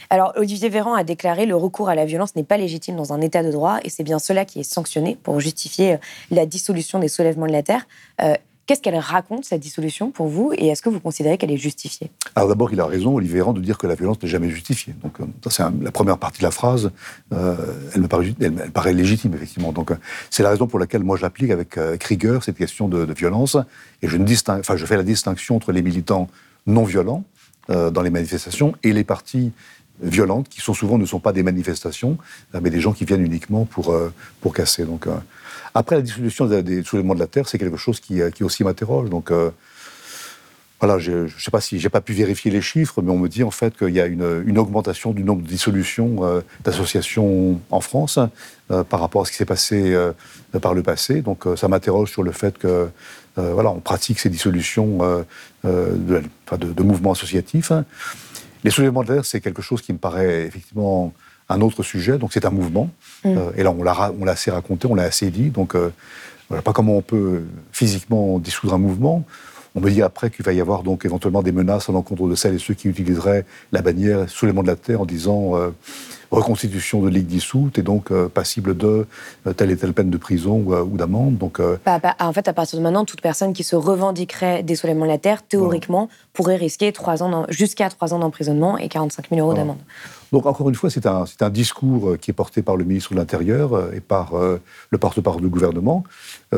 Alors, 0.10 0.34
Olivier 0.36 0.69
Véran 0.69 0.93
a 0.93 1.04
déclaré 1.04 1.46
le 1.46 1.56
recours 1.56 1.89
à 1.89 1.96
la 1.96 2.06
violence 2.06 2.36
n'est 2.36 2.43
pas 2.43 2.58
légitime 2.58 2.96
dans 2.96 3.13
un 3.13 3.22
état 3.22 3.43
de 3.43 3.52
droit, 3.52 3.80
et 3.84 3.89
c'est 3.89 4.04
bien 4.04 4.19
cela 4.19 4.46
qui 4.46 4.60
est 4.60 4.63
sanctionné 4.63 5.17
pour 5.22 5.39
justifier 5.39 5.93
euh, 5.93 5.98
la 6.32 6.46
dissolution 6.46 7.00
des 7.00 7.08
soulèvements 7.08 7.48
de 7.48 7.52
la 7.52 7.63
terre. 7.63 7.88
Euh, 8.22 8.36
Qu'est-ce 8.65 8.82
qu'elle 8.82 8.95
raconte, 8.95 9.43
cette 9.43 9.60
dissolution, 9.60 10.12
pour 10.12 10.28
vous 10.28 10.54
Et 10.58 10.67
est-ce 10.67 10.82
que 10.82 10.88
vous 10.88 11.02
considérez 11.02 11.38
qu'elle 11.38 11.52
est 11.52 11.58
justifiée? 11.58 12.10
Alors 12.34 12.47
d'abord, 12.47 12.71
il 12.71 12.80
a 12.80 12.86
raison, 12.86 13.13
Olivier 13.15 13.36
Véran, 13.36 13.52
de 13.52 13.60
dire 13.60 13.78
que 13.78 13.88
la 13.88 13.95
violence 13.95 14.23
n'est 14.23 14.30
jamais 14.30 14.49
justifiée. 14.49 14.95
Donc 15.04 15.19
euh, 15.19 15.26
c'est 15.49 15.63
la 15.82 15.91
première 15.91 16.17
partie 16.17 16.39
de 16.39 16.43
la 16.43 16.52
phrase. 16.52 16.91
Euh, 17.34 17.56
elle, 17.93 18.02
me 18.02 18.08
paraît, 18.69 18.93
légitime, 18.93 19.34
effectivement. 19.34 19.73
Donc 19.73 19.91
euh, 19.91 19.95
c'est 20.30 20.43
la 20.43 20.49
raison 20.49 20.67
pour 20.67 20.80
laquelle 20.80 21.04
moi 21.04 21.17
j'applique 21.17 21.52
avec, 21.52 21.78
rigueur 22.06 22.41
cette 22.41 22.58
question 22.58 22.88
de, 22.88 23.13
violence. 23.13 23.58
Et 24.02 24.08
je, 24.08 24.15
ne 24.15 24.23
distingue, 24.23 24.62
enfin, 24.62 24.78
je 24.78 24.86
fais 24.86 24.95
la 24.95 25.04
distinction 25.04 25.58
entre 25.58 25.73
les 25.73 25.82
militants 25.82 26.30
non 26.65 26.84
violents 26.84 27.26
dans 27.69 28.02
les 28.02 28.10
manifestations 28.10 28.76
et 28.84 28.91
les 28.91 29.06
partis 29.06 29.52
violentes, 30.02 30.49
qui 30.49 30.60
sont 30.60 30.73
souvent 30.73 30.97
ne 30.97 31.06
sont 31.06 31.19
pas 31.19 31.32
des 31.32 31.43
manifestations, 31.43 32.17
mais 32.62 32.69
des 32.69 32.82
gens 32.82 32.91
qui 32.91 33.06
viennent 33.06 33.26
uniquement 33.26 33.63
pour, 33.63 33.95
pour 34.41 34.54
casser. 34.54 34.86
Après, 35.76 35.96
la 35.96 36.02
dissolution 36.02 36.46
des, 36.46 36.84
soulèvements 36.84 37.16
de 37.16 37.20
la 37.20 37.28
Terre, 37.28 37.48
c'est 37.48 37.58
quelque 37.58 37.78
chose 37.78 38.00
qui, 38.00 38.22
euh, 38.22 38.30
aussi 38.42 38.64
m'interroge. 38.64 39.10
Donc, 39.10 39.32
euh, 39.32 39.50
voilà, 40.80 41.00
je 41.00 41.12
ne 41.12 41.28
sais 41.40 41.50
pas 41.50 41.62
si 41.62 41.80
j'ai 41.80 41.90
pas 41.90 42.02
pu 42.02 42.14
vérifier 42.14 42.52
les 42.52 42.62
chiffres, 42.62 43.02
mais 43.02 43.12
on 43.12 43.18
me 43.18 43.30
dit 43.30 43.44
en 43.44 43.52
fait 43.52 43.78
qu'il 43.78 43.92
y 43.92 44.02
a 44.02 44.06
une, 44.06 44.44
une, 44.46 44.58
augmentation 44.58 45.12
du 45.14 45.24
nombre 45.24 45.42
de 45.42 45.48
dissolutions 45.48 46.26
euh, 46.26 46.42
d'associations 46.66 47.62
en 47.72 47.80
France 47.80 48.20
par 48.90 49.00
rapport 49.00 49.22
à 49.22 49.26
ce 49.26 49.32
qui 49.32 49.38
s'est 49.38 49.46
passé 49.46 49.96
par 50.62 50.74
le 50.74 50.84
passé. 50.84 51.22
Donc, 51.22 51.46
ça 51.56 51.68
m'interroge 51.68 52.12
sur 52.12 52.24
le 52.24 52.32
fait 52.32 52.58
que 52.58 52.90
voilà, 53.36 53.70
on 53.70 53.80
pratique 53.80 54.20
ces 54.20 54.30
dissolutions 54.30 55.26
de, 55.64 56.24
de, 56.52 56.84
mouvements 56.84 57.12
associatifs. 57.12 57.72
Les 58.64 58.72
soulèvements 58.72 59.04
de 59.04 59.10
la 59.10 59.16
Terre, 59.16 59.26
c'est 59.26 59.42
quelque 59.42 59.62
chose 59.62 59.82
qui 59.82 59.94
me 59.94 60.00
paraît 60.00 60.46
effectivement 60.46 61.14
un 61.54 61.62
autre 61.62 61.84
sujet. 61.84 62.18
Donc 62.18 62.32
c'est 62.34 62.46
un 62.46 62.52
mouvement. 62.52 62.89
Mm. 63.24 63.38
Euh, 63.38 63.52
et 63.56 63.63
là, 63.63 63.72
on 63.72 63.84
l'a 63.84 64.32
assez 64.32 64.52
raconté, 64.52 64.88
on 64.88 64.96
l'a 64.96 65.04
assez 65.04 65.30
dit. 65.30 65.50
Donc 65.50 65.76
euh, 65.76 65.92
voilà, 66.50 66.62
pas 66.62 66.74
comment 66.74 66.98
on 66.98 67.02
peut 67.02 67.44
physiquement 67.72 68.39
dissoudre 68.39 68.74
un 68.74 68.80
mouvement. 68.80 69.24
On 69.76 69.82
me 69.82 69.89
dit 69.89 70.02
après 70.02 70.30
qu'il 70.30 70.46
va 70.46 70.54
y 70.54 70.62
avoir 70.62 70.84
donc 70.84 71.04
éventuellement 71.06 71.42
des 71.42 71.52
menaces 71.52 71.89
à 71.89 71.92
l'encontre 71.92 72.28
de 72.28 72.36
celles 72.36 72.56
et 72.56 72.60
ceux 72.60 72.76
qui 72.76 72.88
utiliseraient 72.88 73.46
la 73.72 73.82
bannière 73.82 74.30
sous 74.30 74.46
les 74.46 74.54
monts 74.54 74.62
de 74.62 74.68
la 74.68 74.76
terre 74.76 75.02
en 75.02 75.06
disant 75.06 75.56
euh, 75.56 75.72
reconstitution 76.34 77.02
de 77.02 77.10
ligue 77.10 77.28
dissoute 77.28 77.78
et 77.78 77.84
donc 77.84 78.12
passible 78.30 78.76
de 78.76 79.08
telle 79.56 79.72
et 79.72 79.78
telle 79.78 79.93
peine 79.93 80.10
de 80.10 80.17
prison 80.17 80.63
ou, 80.65 80.98
d'amende. 80.98 81.38
Donc, 81.38 81.62
bah, 81.86 82.00
bah, 82.00 82.15
en 82.19 82.34
fait, 82.34 82.48
à 82.48 82.54
partir 82.54 82.80
de 82.80 82.84
maintenant, 82.84 83.06
toute 83.06 83.22
personne 83.22 83.54
qui 83.54 83.63
se 83.63 83.76
revendiquerait 83.76 84.63
des 84.63 84.76
soulèvements 84.76 85.06
de 85.06 85.12
la 85.12 85.17
terre, 85.17 85.43
théoriquement, 85.43 86.10
pourrait 86.34 86.56
risquer 86.56 86.91
jusqu'à 87.50 87.89
3 87.89 88.13
ans 88.13 88.19
d'emprisonnement 88.19 88.78
et 88.78 88.89
45 88.89 89.30
000 89.30 89.41
euros 89.41 89.54
d'amende. 89.54 89.78
Donc, 90.34 90.48
encore 90.48 90.67
une 90.67 90.74
fois, 90.74 90.89
c'est 90.89 91.06
un, 91.06 91.26
un, 91.41 91.50
discours 91.52 92.10
euh, 92.10 92.17
qui 92.17 92.32
est 92.32 92.34
porté 92.34 92.63
par 92.63 92.76
le 92.76 92.84
ministre 92.84 93.13
de 93.13 93.19
l'Intérieur 93.19 93.74
euh, 93.74 93.91
et 93.93 94.00
par 94.00 94.34
euh, 94.34 94.60
le 94.89 94.98
porte-parole 94.98 95.41
du 95.41 95.48
gouvernement 95.48 96.04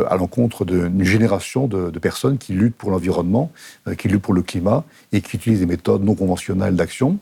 à 0.10 0.18
l'encontre 0.18 0.66
d'une 0.66 1.06
génération 1.06 1.68
de, 1.68 1.90
personnes 2.00 2.38
qui 2.38 2.52
luttent 2.52 2.76
pour 2.76 2.92
l'environnement, 2.92 3.50
qui 3.98 4.10
luttent 4.10 4.22
pour 4.22 4.34
le 4.34 4.42
climat 4.42 4.84
et 5.14 5.22
qui 5.22 5.38
utilisent 5.38 5.62
des 5.62 5.66
méthodes 5.66 6.04
non 6.04 6.16
conventionnelles 6.16 6.76
d'action. 6.76 7.18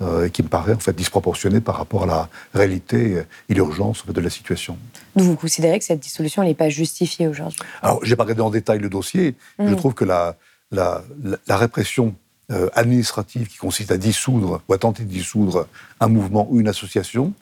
Et 0.00 0.30
qui 0.30 0.42
me 0.42 0.48
paraît 0.48 0.74
en 0.74 0.78
fait 0.78 0.94
disproportionnées 0.94 1.62
par 1.62 1.76
rapport 1.76 2.02
à 2.02 2.06
la 2.06 2.28
réalité 2.54 3.22
et 3.48 3.54
l'urgence 3.54 4.04
de 4.06 4.20
la 4.20 4.28
situation. 4.28 4.76
vous 5.14 5.36
considérez 5.36 5.78
que 5.78 5.86
cette 5.86 6.00
dissolution 6.00 6.42
n'est 6.42 6.54
pas 6.54 6.68
justifiée 6.68 7.26
aujourd'hui? 7.26 7.58
Alors, 7.80 8.04
j'ai 8.04 8.14
pas 8.14 8.24
regardé 8.24 8.42
en 8.42 8.50
détail 8.50 8.78
le 8.78 8.90
dossier. 8.90 9.34
Je 9.58 9.64
mmh. 9.64 9.76
trouve 9.76 9.94
que 9.94 10.04
la, 10.04 10.36
la, 10.70 11.02
la 11.46 11.56
répression 11.56 12.14
euh, 12.52 12.68
administrative 12.74 13.48
qui 13.48 13.56
consiste 13.56 13.90
à 13.90 13.96
dissoudre 13.96 14.62
ou 14.68 14.72
à 14.72 14.78
tenter 14.78 15.02
de 15.02 15.08
dissoudre 15.08 15.66
un 15.98 16.06
mouvement 16.06 16.46
ou 16.48 16.60
une 16.60 16.68
association, 16.68 17.32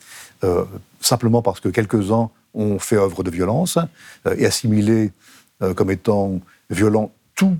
euh, 0.45 0.65
simplement 0.99 1.43
parce 1.43 1.61
que 1.61 1.69
quelques-uns 1.69 2.31
ont 2.55 2.79
fait 2.79 2.97
œuvre 2.97 3.23
de 3.23 3.31
violence 3.31 3.77
euh, 4.27 4.35
et 4.39 4.47
assimilé 4.47 5.13
comme 5.77 5.91
étant 5.91 6.41
violents 6.69 7.13
tous 7.37 7.57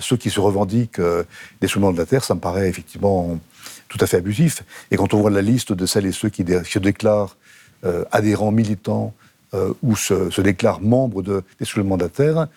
ceux 0.00 0.16
qui 0.16 0.30
se 0.30 0.40
revendiquent 0.40 1.00
des 1.60 1.66
soulèvements 1.66 1.92
de 1.92 1.98
la 1.98 2.06
terre, 2.06 2.22
ça 2.22 2.34
me 2.34 2.40
paraît 2.40 2.68
effectivement 2.68 3.38
tout 3.88 3.98
à 4.00 4.06
fait 4.06 4.18
abusif. 4.18 4.62
Et 4.90 4.96
quand 4.96 5.14
on 5.14 5.20
voit 5.20 5.30
la 5.30 5.42
liste 5.42 5.72
de 5.72 5.86
celles 5.86 6.06
et 6.06 6.12
ceux 6.12 6.28
qui 6.28 6.44
se 6.64 6.78
déclarent 6.78 7.36
adhérents 8.12 8.50
militants 8.50 9.14
ou 9.82 9.94
se, 9.94 10.40
déclarent 10.40 10.80
membres 10.80 11.22
de, 11.22 11.44
des 11.60 11.66
la 11.98 12.08
terre, 12.08 12.48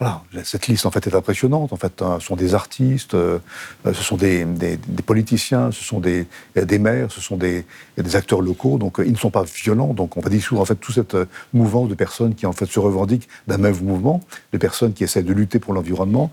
voilà, 0.00 0.22
cette 0.44 0.66
liste 0.66 0.86
en 0.86 0.90
fait 0.90 1.06
est 1.06 1.14
impressionnante. 1.14 1.74
En 1.74 1.76
fait, 1.76 2.00
hein, 2.00 2.16
ce 2.20 2.26
sont 2.26 2.36
des 2.36 2.54
artistes, 2.54 3.12
euh, 3.12 3.38
ce 3.84 4.02
sont 4.02 4.16
des, 4.16 4.46
politiciens, 5.04 5.70
ce 5.72 5.84
sont 5.84 6.00
des, 6.00 6.26
des 6.56 6.78
maires, 6.78 7.12
ce 7.12 7.20
sont 7.20 7.36
des, 7.36 7.66
acteurs 8.14 8.40
locaux. 8.40 8.78
Donc, 8.78 8.98
euh, 8.98 9.04
ils 9.04 9.12
ne 9.12 9.18
sont 9.18 9.30
pas 9.30 9.42
violents. 9.42 9.92
Donc, 9.92 10.16
on 10.16 10.22
va 10.22 10.30
dissoudre 10.30 10.62
en 10.62 10.64
fait 10.64 10.76
toute 10.76 10.94
cette 10.94 11.14
euh, 11.14 11.26
mouvance 11.52 11.90
de 11.90 11.94
personnes 11.94 12.34
qui 12.34 12.46
en 12.46 12.52
fait 12.52 12.64
se 12.64 12.80
revendiquent 12.80 13.28
d'un 13.46 13.58
même 13.58 13.78
mouvement, 13.82 14.22
de 14.54 14.58
personnes 14.58 14.94
qui 14.94 15.04
essaient 15.04 15.22
de 15.22 15.34
lutter 15.34 15.58
pour 15.58 15.74
l'environnement. 15.74 16.32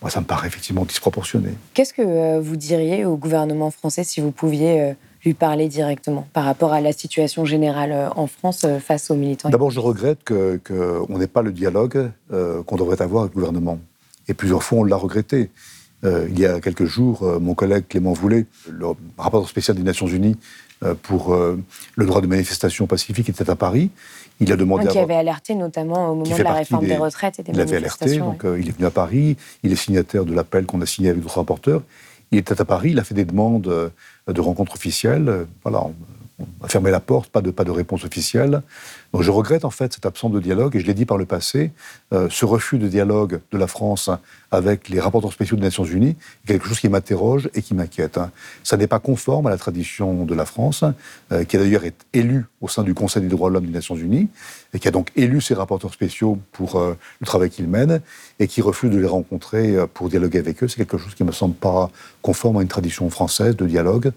Moi, 0.00 0.10
ça 0.10 0.20
me 0.20 0.26
paraît 0.26 0.46
effectivement 0.46 0.84
disproportionné. 0.84 1.50
Qu'est-ce 1.74 1.92
que 1.92 2.38
vous 2.38 2.56
diriez 2.56 3.04
au 3.04 3.16
gouvernement 3.16 3.70
français 3.70 4.04
si 4.04 4.20
vous 4.20 4.30
pouviez 4.30 4.94
lui 5.24 5.34
parler 5.34 5.68
directement 5.68 6.28
par 6.32 6.44
rapport 6.44 6.72
à 6.72 6.80
la 6.80 6.92
situation 6.92 7.44
générale 7.44 7.92
euh, 7.92 8.08
en 8.14 8.26
France 8.26 8.64
euh, 8.64 8.78
face 8.78 9.10
aux 9.10 9.14
militants? 9.14 9.50
D'abord, 9.50 9.70
je 9.70 9.80
regrette 9.80 10.20
qu'on 10.24 11.18
n'ait 11.18 11.26
pas 11.26 11.42
le 11.42 11.52
dialogue 11.52 12.10
euh, 12.32 12.62
qu'on 12.62 12.76
devrait 12.76 13.02
avoir 13.02 13.24
avec 13.24 13.34
le 13.34 13.40
gouvernement. 13.40 13.78
Et 14.28 14.34
plusieurs 14.34 14.62
fois, 14.62 14.78
on 14.78 14.84
l'a 14.84 14.96
regretté. 14.96 15.50
il 16.04 16.38
y 16.38 16.44
a 16.44 16.60
quelques 16.60 16.84
jours, 16.84 17.24
mon 17.40 17.54
collègue 17.54 17.86
Clément 17.88 18.12
Voulet, 18.12 18.44
le 18.70 18.88
rapporteur 19.16 19.48
spécial 19.48 19.74
des 19.74 19.82
Nations 19.82 20.06
Unies 20.06 20.36
pour 21.02 21.34
le 21.34 22.06
droit 22.06 22.20
de 22.20 22.26
manifestation 22.26 22.86
pacifique, 22.86 23.28
était 23.28 23.50
à 23.50 23.56
Paris. 23.56 23.90
Il 24.40 24.52
a 24.52 24.56
demandé. 24.56 24.86
Qui 24.86 24.98
avait 24.98 25.16
alerté 25.16 25.54
notamment 25.54 26.12
au 26.12 26.14
moment 26.14 26.36
de 26.36 26.42
la 26.42 26.52
réforme 26.52 26.86
des, 26.86 26.96
retraites 26.96 27.40
et 27.40 27.42
des 27.42 27.52
Il 27.52 27.60
avait 27.60 27.76
alerté, 27.76 28.18
donc 28.18 28.44
il 28.44 28.68
est 28.68 28.72
venu 28.72 28.86
à 28.86 28.90
Paris. 28.90 29.36
Il 29.62 29.72
est 29.72 29.76
signataire 29.76 30.24
de 30.24 30.34
l'appel 30.34 30.66
qu'on 30.66 30.80
a 30.80 30.86
signé 30.86 31.10
avec 31.10 31.22
d'autres 31.22 31.38
rapporteurs. 31.38 31.82
Il 32.30 32.38
était 32.38 32.60
à 32.60 32.64
Paris, 32.64 32.90
il 32.90 32.98
a 32.98 33.04
fait 33.04 33.14
des 33.14 33.24
demandes 33.24 33.68
euh, 33.68 33.88
de 34.26 34.40
rencontres 34.40 34.74
officielles. 34.74 35.28
Euh, 35.28 35.44
voilà, 35.64 35.86
on, 36.38 36.64
a 36.64 36.68
fermé 36.68 36.90
la 36.90 37.00
porte, 37.00 37.30
pas 37.30 37.40
de, 37.40 37.50
pas 37.50 37.64
de 37.64 37.70
réponse 37.70 38.04
officielle. 38.04 38.62
Donc 39.12 39.22
je 39.22 39.30
regrette 39.30 39.64
en 39.64 39.70
fait 39.70 39.92
cette 39.92 40.06
absence 40.06 40.32
de 40.32 40.40
dialogue, 40.40 40.76
et 40.76 40.80
je 40.80 40.86
l'ai 40.86 40.94
dit 40.94 41.06
par 41.06 41.16
le 41.16 41.24
passé, 41.24 41.72
euh, 42.12 42.28
ce 42.30 42.44
refus 42.44 42.78
de 42.78 42.88
dialogue 42.88 43.40
de 43.50 43.58
la 43.58 43.66
France 43.66 44.10
avec 44.50 44.88
les 44.88 45.00
rapporteurs 45.00 45.32
spéciaux 45.32 45.56
des 45.56 45.62
Nations 45.62 45.84
Unies 45.84 46.16
est 46.44 46.48
quelque 46.48 46.66
chose 46.66 46.80
qui 46.80 46.88
m'interroge 46.88 47.50
et 47.54 47.62
qui 47.62 47.74
m'inquiète. 47.74 48.18
Hein. 48.18 48.30
Ça 48.64 48.76
n'est 48.76 48.86
pas 48.86 48.98
conforme 48.98 49.46
à 49.46 49.50
la 49.50 49.58
tradition 49.58 50.24
de 50.24 50.34
la 50.34 50.46
France, 50.46 50.84
qui 51.48 51.56
a 51.56 51.58
d'ailleurs 51.58 51.84
été 51.84 51.96
élue 52.14 52.46
au 52.60 52.68
sein 52.68 52.82
du 52.82 52.94
Conseil 52.94 53.22
des 53.22 53.28
droits 53.28 53.50
de 53.50 53.54
l'homme 53.54 53.66
des 53.66 53.72
Nations 53.72 53.96
Unies, 53.96 54.28
et 54.72 54.78
qui 54.78 54.88
a 54.88 54.90
donc 54.90 55.10
élu 55.16 55.42
ses 55.42 55.52
rapporteurs 55.52 55.92
spéciaux 55.92 56.38
pour 56.52 56.80
le 56.80 57.26
travail 57.26 57.50
qu'ils 57.50 57.68
mènent, 57.68 58.00
et 58.38 58.48
qui 58.48 58.62
refuse 58.62 58.90
de 58.90 58.98
les 58.98 59.06
rencontrer 59.06 59.76
pour 59.92 60.08
dialoguer 60.08 60.38
avec 60.38 60.62
eux. 60.62 60.68
C'est 60.68 60.76
quelque 60.76 60.96
chose 60.96 61.14
qui 61.14 61.24
ne 61.24 61.28
me 61.28 61.32
semble 61.32 61.54
pas 61.54 61.90
conforme 62.22 62.56
à 62.56 62.62
une 62.62 62.68
tradition 62.68 63.10
française 63.10 63.54
de 63.54 63.66
dialogue. 63.66 64.12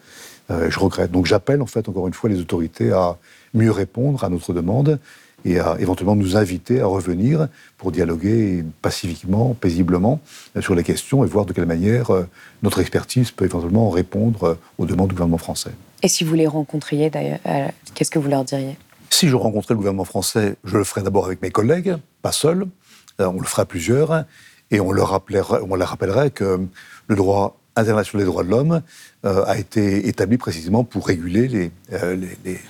Euh, 0.50 0.70
je 0.70 0.80
regrette. 0.80 1.12
Donc 1.12 1.26
j'appelle 1.26 1.62
en 1.62 1.66
fait 1.66 1.88
encore 1.88 2.08
une 2.08 2.14
fois 2.14 2.30
les 2.30 2.40
autorités 2.40 2.92
à 2.92 3.18
mieux 3.54 3.72
répondre 3.72 4.24
à 4.24 4.30
notre 4.30 4.54
demande 4.54 5.00
et 5.46 5.60
à 5.60 5.76
éventuellement 5.80 6.16
nous 6.16 6.38
inviter 6.38 6.82
à 6.82 6.86
revenir 6.86 7.48
pour 7.78 7.92
dialoguer 7.92 8.64
pacifiquement, 8.82 9.54
paisiblement 9.54 10.20
euh, 10.56 10.62
sur 10.62 10.76
les 10.76 10.84
questions 10.84 11.24
et 11.24 11.28
voir 11.28 11.46
de 11.46 11.54
quelle 11.54 11.66
manière 11.66 12.12
euh, 12.12 12.28
notre 12.64 12.80
expertise 12.80 13.32
peut 13.32 13.46
éventuellement 13.46 13.90
répondre 13.90 14.58
aux 14.78 14.86
demandes 14.86 15.10
du 15.10 15.16
gouvernement 15.16 15.38
français. 15.38 15.72
Et 16.04 16.08
si 16.08 16.24
vous 16.24 16.34
les 16.34 16.48
rencontriez 16.48 17.12
d'ailleurs, 17.12 17.40
qu'est-ce 17.94 18.10
que 18.10 18.18
vous 18.18 18.28
leur 18.28 18.44
diriez? 18.44 18.76
Si 19.12 19.28
je 19.28 19.36
rencontrais 19.36 19.76
le 19.76 19.78
gouvernement 19.78 20.04
français, 20.04 20.56
je 20.64 20.78
le 20.78 20.84
ferais 20.84 21.04
d'abord 21.04 21.28
avec 21.28 21.44
mes 21.44 21.52
collègues, 21.52 21.96
pas 22.24 22.32
seul, 22.32 22.66
on 23.20 23.40
le 23.40 23.46
ferait 23.46 23.62
à 23.62 23.66
plusieurs, 23.66 24.26
et 24.72 24.80
on 24.80 24.92
leur 24.92 25.10
rappellerait, 25.10 25.60
on 25.70 25.76
leur 25.76 25.90
rappellerait 25.90 26.32
que 26.32 26.60
le 27.08 27.16
droit 27.16 27.61
international 27.76 28.26
des 28.26 28.32
droits 28.32 28.44
de 28.44 28.50
l'homme 28.50 28.82
euh, 29.26 29.44
a 29.46 29.58
été 29.58 30.08
établi 30.08 30.38
précisément 30.38 30.84
pour 30.84 31.08
réguler 31.08 31.72
euh, 31.94 32.18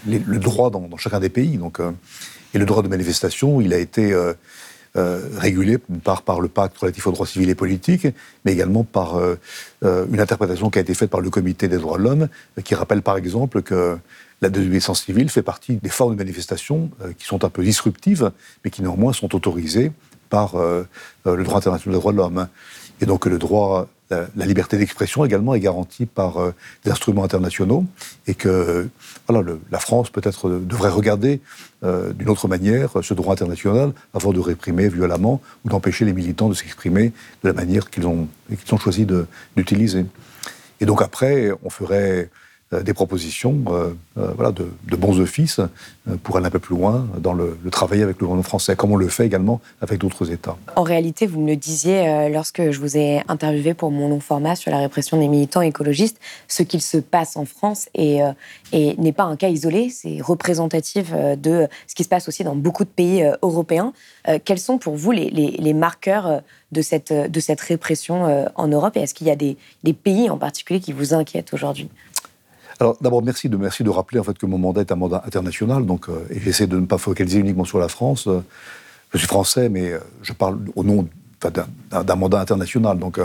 le 0.08 0.38
droit 0.38 0.70
dans, 0.70 0.90
chacun 0.98 1.20
des 1.20 1.30
pays. 1.30 1.58
Donc, 1.58 1.80
euh, 1.80 1.92
et 2.54 2.60
le 2.60 2.66
droit 2.66 2.84
de 2.84 2.88
manifestation, 2.88 3.62
il 3.62 3.74
a 3.74 3.78
été 3.78 4.14
régulé 4.94 5.78
par, 6.04 6.22
par 6.22 6.42
le 6.42 6.50
pacte 6.50 6.78
relatif 6.78 7.08
aux 7.08 7.14
droits 7.14 7.26
civils 7.26 7.50
et 7.50 7.56
politiques, 7.56 8.08
mais 8.44 8.52
également 8.52 8.84
par 8.84 9.22
une 9.84 10.20
interprétation 10.20 10.70
qui 10.70 10.80
a 10.80 10.82
été 10.82 10.94
faite 10.94 11.10
par 11.10 11.22
le 11.22 11.30
Comité 11.30 11.70
des 11.70 11.78
droits 11.78 11.98
de 11.98 12.04
l'homme, 12.04 12.28
qui 12.66 12.76
rappelle 12.76 13.04
par 13.04 13.16
exemple 13.16 13.62
que 13.62 13.98
la 14.42 14.50
désobéissance 14.50 15.06
civile 15.06 15.30
fait 15.30 15.44
partie 15.44 15.78
des 15.78 15.88
formes 15.88 16.12
de 16.12 16.18
manifestation 16.18 16.92
qui 17.18 17.26
sont 17.26 17.46
un 17.46 17.50
peu 17.50 17.64
disruptives, 17.64 18.34
mais 18.66 18.70
qui 18.70 18.82
néanmoins 18.82 19.14
sont 19.14 19.34
autorisées 19.34 19.94
par 20.30 20.58
le 20.58 21.44
droit 21.46 21.60
international 21.60 21.96
des 21.96 22.02
droits 22.02 22.12
de 22.12 22.18
l'homme. 22.18 22.48
Et 23.00 23.06
donc 23.06 23.28
le 23.28 23.40
droit 23.40 23.88
la, 24.12 24.46
liberté 24.46 24.78
d'expression 24.78 25.26
également 25.26 25.56
est 25.56 25.60
garantie 25.60 26.06
par 26.06 26.38
euh, 26.38 26.54
des 26.84 26.92
instruments 26.92 27.24
internationaux 27.24 27.86
et 28.28 28.34
que 28.34 28.90
voilà, 29.28 29.52
la 29.72 29.80
France 29.80 30.10
peut-être 30.10 30.50
devrait 30.50 30.90
regarder 30.90 31.42
euh, 31.84 32.14
d'une 32.14 32.30
autre 32.30 32.48
manière 32.48 32.92
ce 33.02 33.14
droit 33.14 33.34
international 33.34 33.94
avant 34.14 34.34
de 34.34 34.40
réprimer 34.40 34.90
violemment 34.90 35.42
ou 35.66 35.70
d'empêcher 35.70 36.06
les 36.06 36.14
militants 36.14 36.50
de 36.50 36.54
s'exprimer 36.54 37.14
de 37.44 37.48
la 37.50 37.54
manière 37.54 37.90
qu'ils 37.90 38.08
ont, 38.08 38.28
qu'ils 38.50 38.74
ont 38.74 38.78
choisi 38.78 39.08
d'utiliser. 39.56 40.06
Et 40.80 40.86
donc 40.86 41.02
après, 41.02 41.52
on 41.64 41.70
ferait 41.70 42.12
euh, 42.12 42.30
des 42.80 42.94
propositions 42.94 43.64
euh, 43.68 43.94
euh, 44.18 44.32
voilà, 44.36 44.52
de, 44.52 44.96
bons 44.96 45.20
offices 45.20 45.60
pour 46.24 46.38
aller 46.38 46.46
un 46.46 46.52
peu 46.52 46.60
plus 46.60 46.76
loin 46.76 47.08
dans 47.18 47.34
le, 47.34 47.58
travail 47.72 48.02
avec 48.02 48.18
le 48.18 48.20
gouvernement 48.22 48.44
français, 48.44 48.76
comme 48.76 48.92
on 48.92 48.98
le 48.98 49.08
fait 49.08 49.26
également 49.26 49.60
avec 49.82 50.00
d'autres 50.00 50.32
États. 50.32 50.56
En 50.76 50.84
réalité, 50.84 51.26
vous 51.26 51.40
me 51.40 51.48
le 51.48 51.56
disiez 51.56 52.30
lorsque 52.30 52.70
je 52.70 52.80
vous 52.80 52.98
ai 52.98 53.24
interviewé 53.28 53.74
pour 53.74 53.92
mon 53.92 54.10
long 54.10 54.20
format 54.20 54.56
sur 54.56 54.72
la 54.72 54.78
répression 54.78 55.20
des 55.20 55.28
militants 55.28 55.62
écologistes, 55.62 56.18
ce 56.48 56.64
qu'il 56.64 56.82
se 56.82 56.98
passe 56.98 57.36
en 57.36 57.46
France 57.46 57.90
et, 57.96 58.20
n'est 58.74 59.12
pas 59.12 59.24
un 59.24 59.36
cas 59.36 59.50
isolé, 59.50 59.90
c'est 59.90 60.22
représentatif 60.22 61.12
de 61.14 61.68
ce 61.88 61.96
qui 61.96 62.04
se 62.04 62.10
passe 62.10 62.28
aussi 62.28 62.44
dans 62.44 62.56
beaucoup 62.56 62.84
de 62.84 62.90
pays 62.90 63.26
européens. 63.42 63.94
Quels 64.46 64.60
sont 64.60 64.78
pour 64.78 64.96
vous 64.96 65.12
les, 65.12 65.74
marqueurs 65.74 66.42
de 66.72 66.82
cette, 66.82 67.62
répression 67.62 68.48
en 68.56 68.68
Europe? 68.68 68.98
Et 68.98 69.02
est-ce 69.02 69.14
qu'il 69.14 69.28
y 69.28 69.32
a 69.32 69.36
des 69.36 69.94
pays 69.94 70.30
en 70.30 70.38
particulier 70.38 70.80
qui 70.80 70.94
vous 70.94 71.14
inquiètent 71.14 71.54
aujourd'hui? 71.54 71.90
Alors 72.82 72.98
d'abord, 73.00 73.22
merci 73.22 73.48
de, 73.48 73.58
merci 73.58 73.84
de 73.84 73.92
rappeler 73.92 74.20
en 74.20 74.24
fait, 74.24 74.36
que 74.36 74.48
mon 74.48 74.58
mandat 74.58 74.82
est 74.82 74.92
un 74.92 74.96
mandat 74.96 75.22
international, 75.24 75.86
donc, 75.86 76.10
euh, 76.10 76.26
et 76.32 76.40
j'essaie 76.40 76.66
de 76.66 76.80
ne 76.80 76.88
pas 76.88 76.98
focaliser 76.98 77.38
uniquement 77.38 77.64
sur 77.64 77.78
la 77.78 77.88
France. 77.88 78.26
Euh, 78.26 78.42
je 79.14 79.20
suis 79.20 79.28
français, 79.28 79.70
mais 79.70 79.92
euh, 79.92 80.00
je 80.24 80.34
parle 80.34 80.58
au 80.76 80.84
nom 80.84 81.08
d'un 81.42 82.16
mandat 82.16 82.40
international. 82.40 82.98
Donc, 82.98 83.20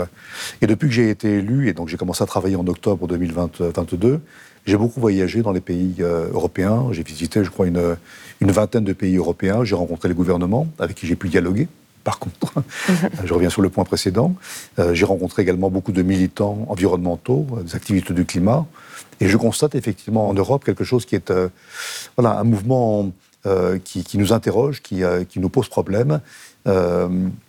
et 0.61 0.67
depuis 0.67 0.87
que 0.87 0.93
j'ai 0.93 1.09
été 1.09 1.37
élu, 1.37 1.69
et 1.69 1.73
donc 1.73 1.87
j'ai 1.87 1.97
commencé 1.97 2.23
à 2.23 2.27
travailler 2.27 2.55
en 2.55 2.67
octobre 2.67 3.07
2022, 3.07 4.21
j'ai 4.65 4.77
beaucoup 4.77 4.99
voyagé 4.99 5.41
dans 5.43 5.51
les 5.51 5.61
pays 5.61 6.01
européens. 6.01 6.87
J'ai 6.91 7.03
visité, 7.03 7.43
je 7.43 7.51
crois, 7.51 7.67
une, 7.67 7.95
une 8.41 8.51
vingtaine 8.51 8.83
de 8.83 8.93
pays 8.93 9.17
européens. 9.17 9.63
J'ai 9.63 9.75
rencontré 9.75 10.09
les 10.09 10.15
gouvernements 10.15 10.67
avec 10.79 10.97
qui 10.97 11.05
j'ai 11.05 11.15
pu 11.15 11.29
dialoguer 11.29 11.67
par 12.03 12.17
contre. 12.17 12.53
je 13.23 13.33
reviens 13.35 13.51
sur 13.51 13.61
le 13.61 13.69
point 13.69 13.83
précédent. 13.83 14.33
j'ai 14.93 15.05
rencontré 15.05 15.43
également 15.43 15.69
beaucoup 15.69 15.91
de 15.91 16.01
militants 16.01 16.65
environnementaux, 16.69 17.45
des 17.63 17.75
activistes 17.75 18.11
du 18.11 18.25
climat. 18.25 18.65
Et 19.19 19.27
je 19.27 19.37
constate 19.37 19.75
effectivement 19.75 20.29
en 20.29 20.33
Europe 20.33 20.63
quelque 20.63 20.83
chose 20.83 21.05
qui 21.05 21.15
est 21.15 21.31
euh, 21.31 21.49
voilà, 22.17 22.39
un 22.39 22.43
mouvement 22.43 23.11
euh, 23.45 23.79
qui, 23.83 24.17
nous 24.17 24.33
interroge, 24.33 24.81
qui, 24.81 25.03
euh, 25.03 25.23
qui, 25.23 25.39
nous 25.39 25.49
pose 25.49 25.69
problème. 25.69 26.19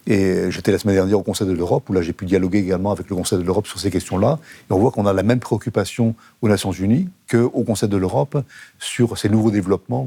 et 0.06 0.50
j'étais 0.50 0.70
la 0.70 0.78
semaine 0.78 0.94
dernière 0.94 1.18
au 1.18 1.24
Conseil 1.24 1.48
de 1.48 1.52
l'Europe, 1.52 1.90
où 1.90 1.92
là 1.92 2.02
j'ai 2.02 2.12
pu 2.12 2.24
dialoguer 2.24 2.58
également 2.58 2.92
avec 2.92 3.10
le 3.10 3.16
Conseil 3.16 3.38
de 3.38 3.42
l'Europe 3.42 3.66
sur 3.66 3.80
ces 3.80 3.90
questions-là. 3.90 4.38
Et 4.70 4.72
on 4.72 4.78
voit 4.78 4.92
qu'on 4.92 5.06
a 5.06 5.12
la 5.12 5.24
même 5.24 5.40
préoccupation 5.40 6.14
aux 6.40 6.48
Nations 6.48 6.70
Unies 6.70 7.08
qu'au 7.28 7.64
Conseil 7.64 7.88
de 7.88 7.96
l'Europe 7.96 8.38
sur 8.78 9.18
ces 9.18 9.28
nouveaux 9.28 9.50
développements 9.50 10.06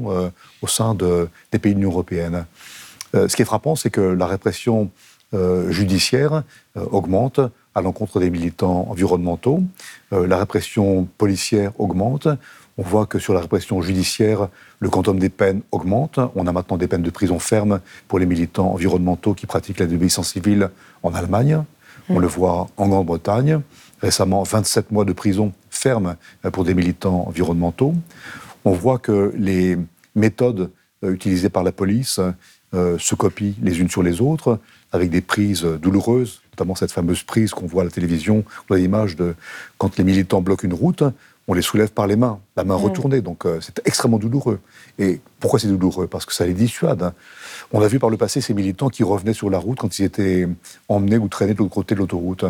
au 0.62 0.66
sein 0.66 0.94
de, 0.94 1.28
des 1.50 1.58
pays 1.58 1.74
de 1.74 1.78
l'Union 1.78 1.90
européenne. 1.90 2.46
ce 3.12 3.36
qui 3.36 3.42
est 3.42 3.44
frappant, 3.44 3.76
c'est 3.76 3.90
que 3.90 4.00
la 4.00 4.26
répression 4.26 4.90
judiciaire 5.68 6.42
augmente 6.74 7.40
à 7.74 7.82
l'encontre 7.82 8.20
des 8.20 8.30
militants 8.30 8.86
environnementaux. 8.90 9.62
Euh, 10.12 10.26
la 10.26 10.38
répression 10.38 11.08
policière 11.18 11.72
augmente. 11.78 12.28
On 12.78 12.82
voit 12.82 13.06
que 13.06 13.18
sur 13.18 13.34
la 13.34 13.40
répression 13.40 13.82
judiciaire, 13.82 14.48
le 14.80 14.88
quantum 14.88 15.18
des 15.18 15.28
peines 15.28 15.60
augmente. 15.72 16.18
On 16.34 16.46
a 16.46 16.52
maintenant 16.52 16.76
des 16.76 16.88
peines 16.88 17.02
de 17.02 17.10
prison 17.10 17.38
ferme 17.38 17.80
pour 18.08 18.18
les 18.18 18.26
militants 18.26 18.72
environnementaux 18.72 19.34
qui 19.34 19.46
pratiquent 19.46 19.80
la 19.80 19.86
désobéissance 19.86 20.32
civile 20.32 20.70
en 21.02 21.14
Allemagne. 21.14 21.62
On 22.08 22.18
le 22.18 22.26
voit 22.26 22.68
en 22.76 22.88
Grande-Bretagne. 22.88 23.60
Récemment, 24.00 24.42
27 24.42 24.90
mois 24.90 25.04
de 25.04 25.12
prison 25.12 25.52
ferme 25.70 26.16
pour 26.52 26.64
des 26.64 26.74
militants 26.74 27.26
environnementaux. 27.28 27.94
On 28.64 28.72
voit 28.72 28.98
que 28.98 29.32
les 29.36 29.76
méthodes 30.14 30.70
euh, 31.04 31.12
utilisées 31.12 31.48
par 31.48 31.62
la 31.62 31.72
police 31.72 32.20
euh, 32.74 32.96
se 32.98 33.14
copient 33.14 33.54
les 33.62 33.80
unes 33.80 33.90
sur 33.90 34.02
les 34.02 34.20
autres, 34.20 34.58
avec 34.92 35.10
des 35.10 35.20
prises 35.20 35.64
douloureuses 35.64 36.42
notamment 36.62 36.76
cette 36.76 36.92
fameuse 36.92 37.24
prise 37.24 37.50
qu'on 37.50 37.66
voit 37.66 37.82
à 37.82 37.84
la 37.84 37.90
télévision, 37.90 38.44
on 38.70 38.74
a 38.74 38.78
l'image 38.78 39.16
de 39.16 39.34
quand 39.78 39.96
les 39.96 40.04
militants 40.04 40.40
bloquent 40.40 40.64
une 40.64 40.74
route, 40.74 41.02
on 41.48 41.54
les 41.54 41.62
soulève 41.62 41.90
par 41.90 42.06
les 42.06 42.14
mains, 42.14 42.38
la 42.56 42.62
main 42.62 42.76
mm. 42.76 42.82
retournée. 42.82 43.20
Donc 43.20 43.46
euh, 43.46 43.58
c'est 43.60 43.80
extrêmement 43.84 44.18
douloureux. 44.18 44.60
Et 45.00 45.20
pourquoi 45.40 45.58
c'est 45.58 45.66
douloureux? 45.66 46.06
Parce 46.06 46.24
que 46.24 46.32
ça 46.32 46.46
les 46.46 46.54
dissuade. 46.54 47.02
Hein. 47.02 47.14
On 47.72 47.82
a 47.82 47.88
vu 47.88 47.98
par 47.98 48.10
le 48.10 48.16
passé 48.16 48.40
ces 48.40 48.54
militants 48.54 48.90
qui 48.90 49.02
revenaient 49.02 49.32
sur 49.32 49.50
la 49.50 49.58
route 49.58 49.78
quand 49.78 49.98
ils 49.98 50.04
étaient 50.04 50.48
emmenés 50.88 51.18
ou 51.18 51.26
traînés 51.26 51.54
de 51.54 51.58
l'autre 51.58 51.74
côté 51.74 51.96
de 51.96 52.00
l'autoroute. 52.00 52.44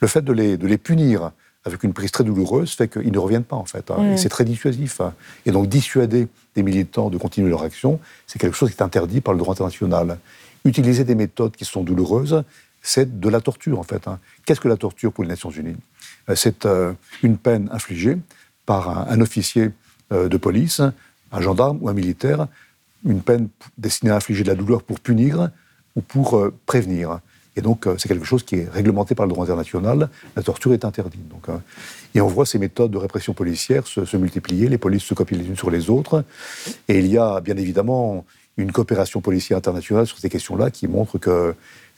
Le 0.00 0.08
fait 0.08 0.22
de 0.22 0.32
les, 0.32 0.56
de 0.56 0.66
les 0.66 0.78
punir 0.78 1.30
avec 1.64 1.84
une 1.84 1.94
prise 1.94 2.10
très 2.10 2.24
douloureuse 2.24 2.72
fait 2.72 2.88
qu'ils 2.88 3.12
ne 3.12 3.18
reviennent 3.18 3.44
pas 3.44 3.56
en 3.56 3.64
fait. 3.64 3.88
Hein. 3.92 4.14
Mm. 4.14 4.16
c'est 4.16 4.30
très 4.30 4.44
dissuasif. 4.44 5.00
Hein. 5.00 5.14
Et 5.46 5.52
donc 5.52 5.68
dissuader 5.68 6.26
des 6.56 6.64
militants 6.64 7.08
de 7.08 7.18
continuer 7.18 7.50
leur 7.50 7.62
action, 7.62 8.00
c'est 8.26 8.40
quelque 8.40 8.56
chose 8.56 8.70
qui 8.70 8.76
est 8.76 8.82
interdit 8.82 9.20
par 9.20 9.32
le 9.32 9.38
droit 9.38 9.52
international. 9.52 10.18
Utiliser 10.64 11.04
des 11.04 11.14
méthodes 11.14 11.54
qui 11.54 11.66
sont 11.66 11.82
douloureuses, 11.84 12.42
c'est 12.84 13.18
de 13.18 13.28
la 13.28 13.40
torture 13.40 13.80
en 13.80 13.82
fait. 13.82 14.06
Hein. 14.06 14.20
Qu'est-ce 14.44 14.60
que 14.60 14.68
la 14.68 14.76
torture 14.76 15.12
pour 15.12 15.24
les 15.24 15.30
Nations 15.30 15.50
Unies? 15.50 15.76
Euh, 16.28 16.36
C'est 16.36 16.66
euh, 16.66 16.92
une 17.22 17.38
peine 17.38 17.68
infligée 17.72 18.18
par 18.66 19.10
un, 19.10 19.20
officier 19.20 19.70
euh, 20.12 20.28
de 20.28 20.36
police, 20.36 20.80
un 21.32 21.40
gendarme 21.40 21.78
ou 21.80 21.88
un 21.88 21.94
militaire, 21.94 22.46
une 23.04 23.22
peine 23.22 23.48
destinée 23.78 24.12
à 24.12 24.16
infliger 24.16 24.44
de 24.44 24.48
la 24.48 24.54
douleur 24.54 24.82
pour 24.82 25.00
punir 25.00 25.50
ou 25.96 26.02
pour 26.02 26.50
prévenir. 26.66 27.20
Et 27.56 27.60
donc, 27.60 27.86
c'est 27.98 28.08
quelque 28.08 28.24
chose 28.24 28.42
qui 28.42 28.56
est 28.56 28.68
réglementé 28.68 29.14
par 29.14 29.26
le 29.26 29.30
droit 29.30 29.44
international. 29.44 30.08
La 30.34 30.42
torture 30.42 30.72
est 30.72 30.84
interdite. 30.84 31.28
Donc, 31.28 31.46
et 32.14 32.20
on 32.20 32.26
voit 32.26 32.46
ces 32.46 32.58
méthodes 32.58 32.90
de 32.90 32.96
répression 32.96 33.32
policière 33.32 33.86
se, 33.86 34.04
se, 34.04 34.16
multiplier. 34.16 34.68
Les 34.68 34.78
polices 34.78 35.04
se 35.04 35.14
copient 35.14 35.38
les 35.38 35.46
unes 35.46 35.56
sur 35.56 35.70
les 35.70 35.88
autres. 35.88 36.24
Et 36.88 36.98
il 36.98 37.06
y 37.06 37.16
a 37.16 37.40
bien 37.40 37.56
évidemment 37.56 38.24
une 38.56 38.72
coopération 38.72 39.20
policière 39.20 39.58
internationale 39.58 40.06
sur 40.06 40.18
ces 40.18 40.28
questions-là 40.28 40.70
qui 40.70 40.88
montre 40.88 41.18
que 41.18 41.54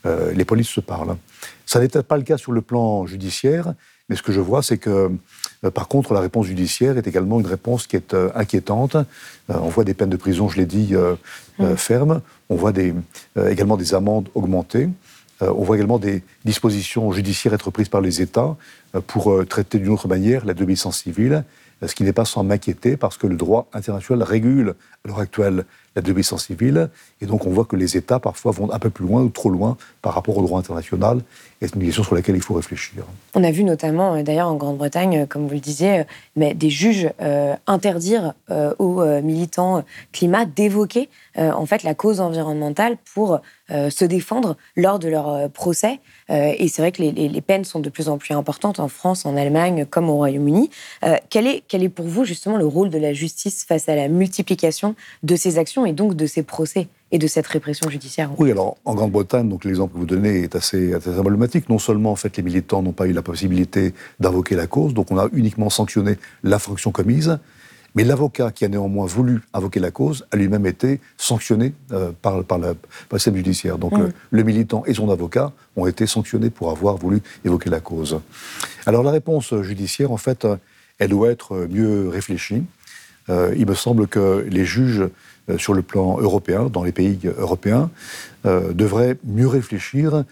euh, 0.07 0.33
les 0.33 0.45
polices 0.45 0.69
se 0.69 0.81
parlent. 0.81 1.17
Ça 1.65 1.81
n'était 1.81 2.03
pas 2.03 2.17
le 2.17 2.23
cas 2.23 2.37
sur 2.37 2.53
le 2.53 2.63
plan 2.63 3.07
judiciaire, 3.07 3.75
mais 4.09 4.17
ce 4.17 4.23
que 4.23 4.33
je 4.33 4.41
vois, 4.41 4.63
c'est 4.63 4.79
que, 4.79 5.11
euh, 5.65 5.71
par 5.71 5.89
contre, 5.89 6.15
la 6.15 6.21
réponse 6.21 6.47
judiciaire 6.47 6.97
est 6.97 7.07
également 7.07 7.41
une 7.41 7.47
réponse 7.47 7.87
qui 7.87 7.97
est 7.97 8.15
euh, 8.15 8.31
inquiétante. 8.35 8.97
on 9.49 9.69
voit 9.69 9.85
des 9.85 9.95
peines 9.95 10.11
de 10.11 10.17
prison, 10.17 10.49
je 10.49 10.59
l'ai 10.59 10.67
dit, 10.67 10.95
mm. 11.59 11.77
fermes. 11.77 12.21
On 12.49 12.57
voit 12.57 12.73
également 13.49 13.77
des 13.77 13.95
amendes 13.95 14.29
augmentées. 14.35 14.89
on 15.41 15.65
voit 15.65 15.77
également 15.77 15.99
des 15.99 16.23
dispositions 16.45 17.13
judiciaires 17.13 17.55
être 17.55 17.71
prises 17.71 17.89
par 17.89 18.01
les 18.01 18.23
États 18.23 18.57
pour 19.07 19.45
traiter 19.49 19.79
d'une 19.79 19.91
autre 19.91 20.09
manière 20.09 20.45
la 20.45 20.55
désobéissance 20.55 20.99
civile 20.99 21.45
ce 21.85 21.95
qui 21.95 22.05
n'est 22.05 22.13
pas 22.13 22.25
sans 22.25 22.43
m'inquiéter 22.43 22.97
parce 22.97 23.19
que 23.19 23.27
le 23.27 23.37
droit 23.37 23.69
international 23.73 24.23
régule 24.23 24.75
à 25.07 25.09
l'heure 25.09 25.21
actuelle 25.21 25.65
la 25.97 26.03
désobéissance 26.03 26.45
civile, 26.45 26.91
et 27.23 27.27
donc 27.27 27.47
on 27.47 27.51
voit 27.51 27.65
que 27.65 27.75
les 27.75 27.97
États 27.97 28.21
parfois 28.21 28.53
vont 28.53 28.71
un 28.71 28.79
peu 28.79 28.91
plus 28.91 29.07
loin 29.07 29.23
ou 29.23 29.31
trop 29.31 29.49
loin 29.49 29.79
par 30.03 30.13
rapport 30.13 30.37
au 30.37 30.43
droit 30.43 30.61
international, 30.61 31.23
et 31.63 31.67
c'est 31.67 31.75
une 31.75 31.85
question 31.85 32.05
sur 32.05 32.15
laquelle 32.15 32.37
il 32.37 32.43
faut 32.43 32.53
réfléchir. 32.53 33.05
On 33.35 33.43
a 33.43 33.51
vu 33.51 33.65
notamment, 33.65 34.15
euh, 34.15 34.23
d'ailleurs 34.23 34.49
en 34.49 34.57
Grande-Bretagne, 34.57 35.21
euh, 35.21 35.27
comme 35.27 35.47
vous 35.47 35.55
le 35.55 35.61
disiez, 35.61 36.01
euh, 36.01 36.05
mais 36.37 36.53
des 36.53 36.69
juges 36.69 37.11
interdire 37.67 38.35
aux 38.79 39.03
militants 39.23 39.85
climat 40.13 40.45
d'évoquer 40.45 41.09
en 41.37 41.65
fait 41.65 41.83
la 41.83 41.95
cause 41.95 42.21
environnementale 42.21 42.97
pour 43.15 43.41
se 43.71 44.05
défendre 44.05 44.57
lors 44.77 44.99
de 44.99 45.09
leur 45.09 45.49
procès. 45.51 46.01
et 46.29 46.69
c'est 46.69 46.83
vrai 46.83 46.93
que 46.93 47.03
les, 47.03 47.41
peines 47.41 47.65
sont 47.65 47.81
de 47.81 47.89
plus 47.89 48.09
en 48.09 48.19
plus 48.19 48.35
importantes 48.35 48.81
en 48.81 48.89
France, 48.89 49.25
en 49.25 49.37
Allemagne, 49.37 49.87
comme 49.87 50.11
au 50.11 50.17
Royaume-Uni. 50.17 50.71
quel, 51.31 51.47
est, 51.47 51.63
quel 51.69 51.83
est 51.83 51.89
pour 51.89 52.07
vous 52.07 52.25
justement 52.25 52.57
le 52.57 52.67
rôle 52.67 52.91
de 52.91 52.99
la 52.99 53.13
justice 53.13 53.65
face 53.65 53.89
à 53.89 53.95
la 53.95 54.09
multiplication 54.09 54.95
de 55.23 55.37
ces 55.37 55.59
actions 55.59 55.87
et 55.87 55.93
donc 55.93 56.15
de 56.15 56.27
ces 56.27 56.43
procès 56.43 56.89
et 57.13 57.19
de 57.19 57.27
cette 57.27 57.47
répression 57.47 57.89
judiciaire. 57.89 58.31
Oui, 58.39 58.51
alors 58.51 58.77
en 58.85 58.95
Grande-Bretagne, 58.95 59.49
donc 59.49 59.65
l'exemple 59.65 59.95
que 59.95 59.99
vous 59.99 60.07
donnez 60.07 60.43
est 60.43 60.57
assez, 60.57 60.93
assez 60.93 61.17
emblématique. 61.19 61.69
Non 61.69 61.79
seulement 61.79 62.13
en 62.13 62.17
fait 62.17 62.37
les 62.37 62.43
militants 62.43 62.83
n'ont 62.83 62.93
pas 62.93 63.07
eu 63.07 63.13
la 63.13 63.23
possibilité 63.23 63.95
d'invoquer 64.19 64.57
la 64.57 64.67
cause, 64.67 64.95
donc 64.95 65.11
on 65.11 65.19
a 65.19 65.29
uniquement 65.33 65.71
sanctionné 65.71 66.17
l'infraction 66.43 66.91
commise, 66.91 67.39
mais 67.95 68.05
l'avocat 68.05 68.51
qui 68.51 68.65
a 68.65 68.69
néanmoins 68.69 69.07
voulu 69.07 69.41
invoquer 69.55 69.81
la 69.81 69.91
cause 69.91 70.27
a 70.31 70.37
lui-même 70.37 70.67
été 70.67 71.01
sanctionné 71.17 71.73
euh, 71.93 72.11
par, 72.21 72.45
par, 72.45 72.59
le 72.59 72.77
système 73.13 73.37
judiciaire. 73.37 73.79
Donc 73.79 73.93
mm. 73.93 74.13
le, 74.31 74.43
militant 74.43 74.85
et 74.87 74.95
son 74.95 75.09
avocat 75.11 75.53
ont 75.77 75.87
été 75.87 76.07
sanctionnés 76.07 76.51
pour 76.51 76.71
avoir 76.71 76.97
voulu 76.97 77.23
évoquer 77.45 77.71
la 77.71 77.81
cause. 77.81 78.21
Alors 78.85 79.03
la 79.03 79.13
réponse 79.13 79.55
judiciaire, 79.63 80.13
en 80.13 80.19
fait, 80.19 80.47
elle 80.99 81.11
doit 81.11 81.31
être 81.31 81.67
mieux 81.71 82.09
réfléchie. 82.09 82.65
Euh, 83.29 83.55
il 83.57 83.67
me 83.67 83.75
semble 83.75 84.07
que 84.07 84.47
les 84.49 84.65
juges 84.65 85.05
euh, 85.49 85.59
sur 85.59 85.75
le 85.75 85.83
plan 85.83 86.19
européen, 86.21 86.69
dans 86.73 86.85
les 86.85 86.93
pays 86.93 87.19
européens, 87.39 87.91
euh, 88.45 88.73
devraient 88.73 89.17
mieux 89.25 89.49
réfléchir 89.49 90.25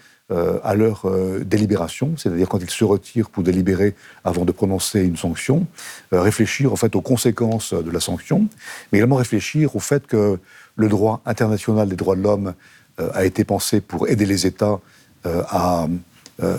à 0.63 0.73
leur 0.73 1.05
délibération, 1.45 2.15
c'est-à-dire 2.17 2.49
quand 2.49 2.57
ils 2.57 2.71
se 2.71 2.83
retirent 2.83 3.29
pour 3.29 3.43
délibérer 3.43 3.93
avant 4.23 4.43
de 4.43 4.51
prononcer 4.51 5.03
une 5.03 5.17
sanction, 5.17 5.67
réfléchir 6.11 6.73
en 6.73 6.75
fait 6.75 6.95
aux 6.95 7.01
conséquences 7.01 7.75
de 7.75 7.91
la 7.91 7.99
sanction, 7.99 8.47
mais 8.91 8.97
également 8.97 9.17
réfléchir 9.17 9.75
au 9.75 9.79
fait 9.79 10.07
que 10.07 10.39
le 10.77 10.89
droit 10.89 11.21
international 11.27 11.89
des 11.89 11.95
droits 11.95 12.15
de 12.15 12.23
l'homme 12.23 12.55
a 12.97 13.23
été 13.23 13.43
pensé 13.43 13.81
pour 13.81 14.07
aider 14.07 14.25
les 14.25 14.47
États 14.47 14.79
à 15.23 15.87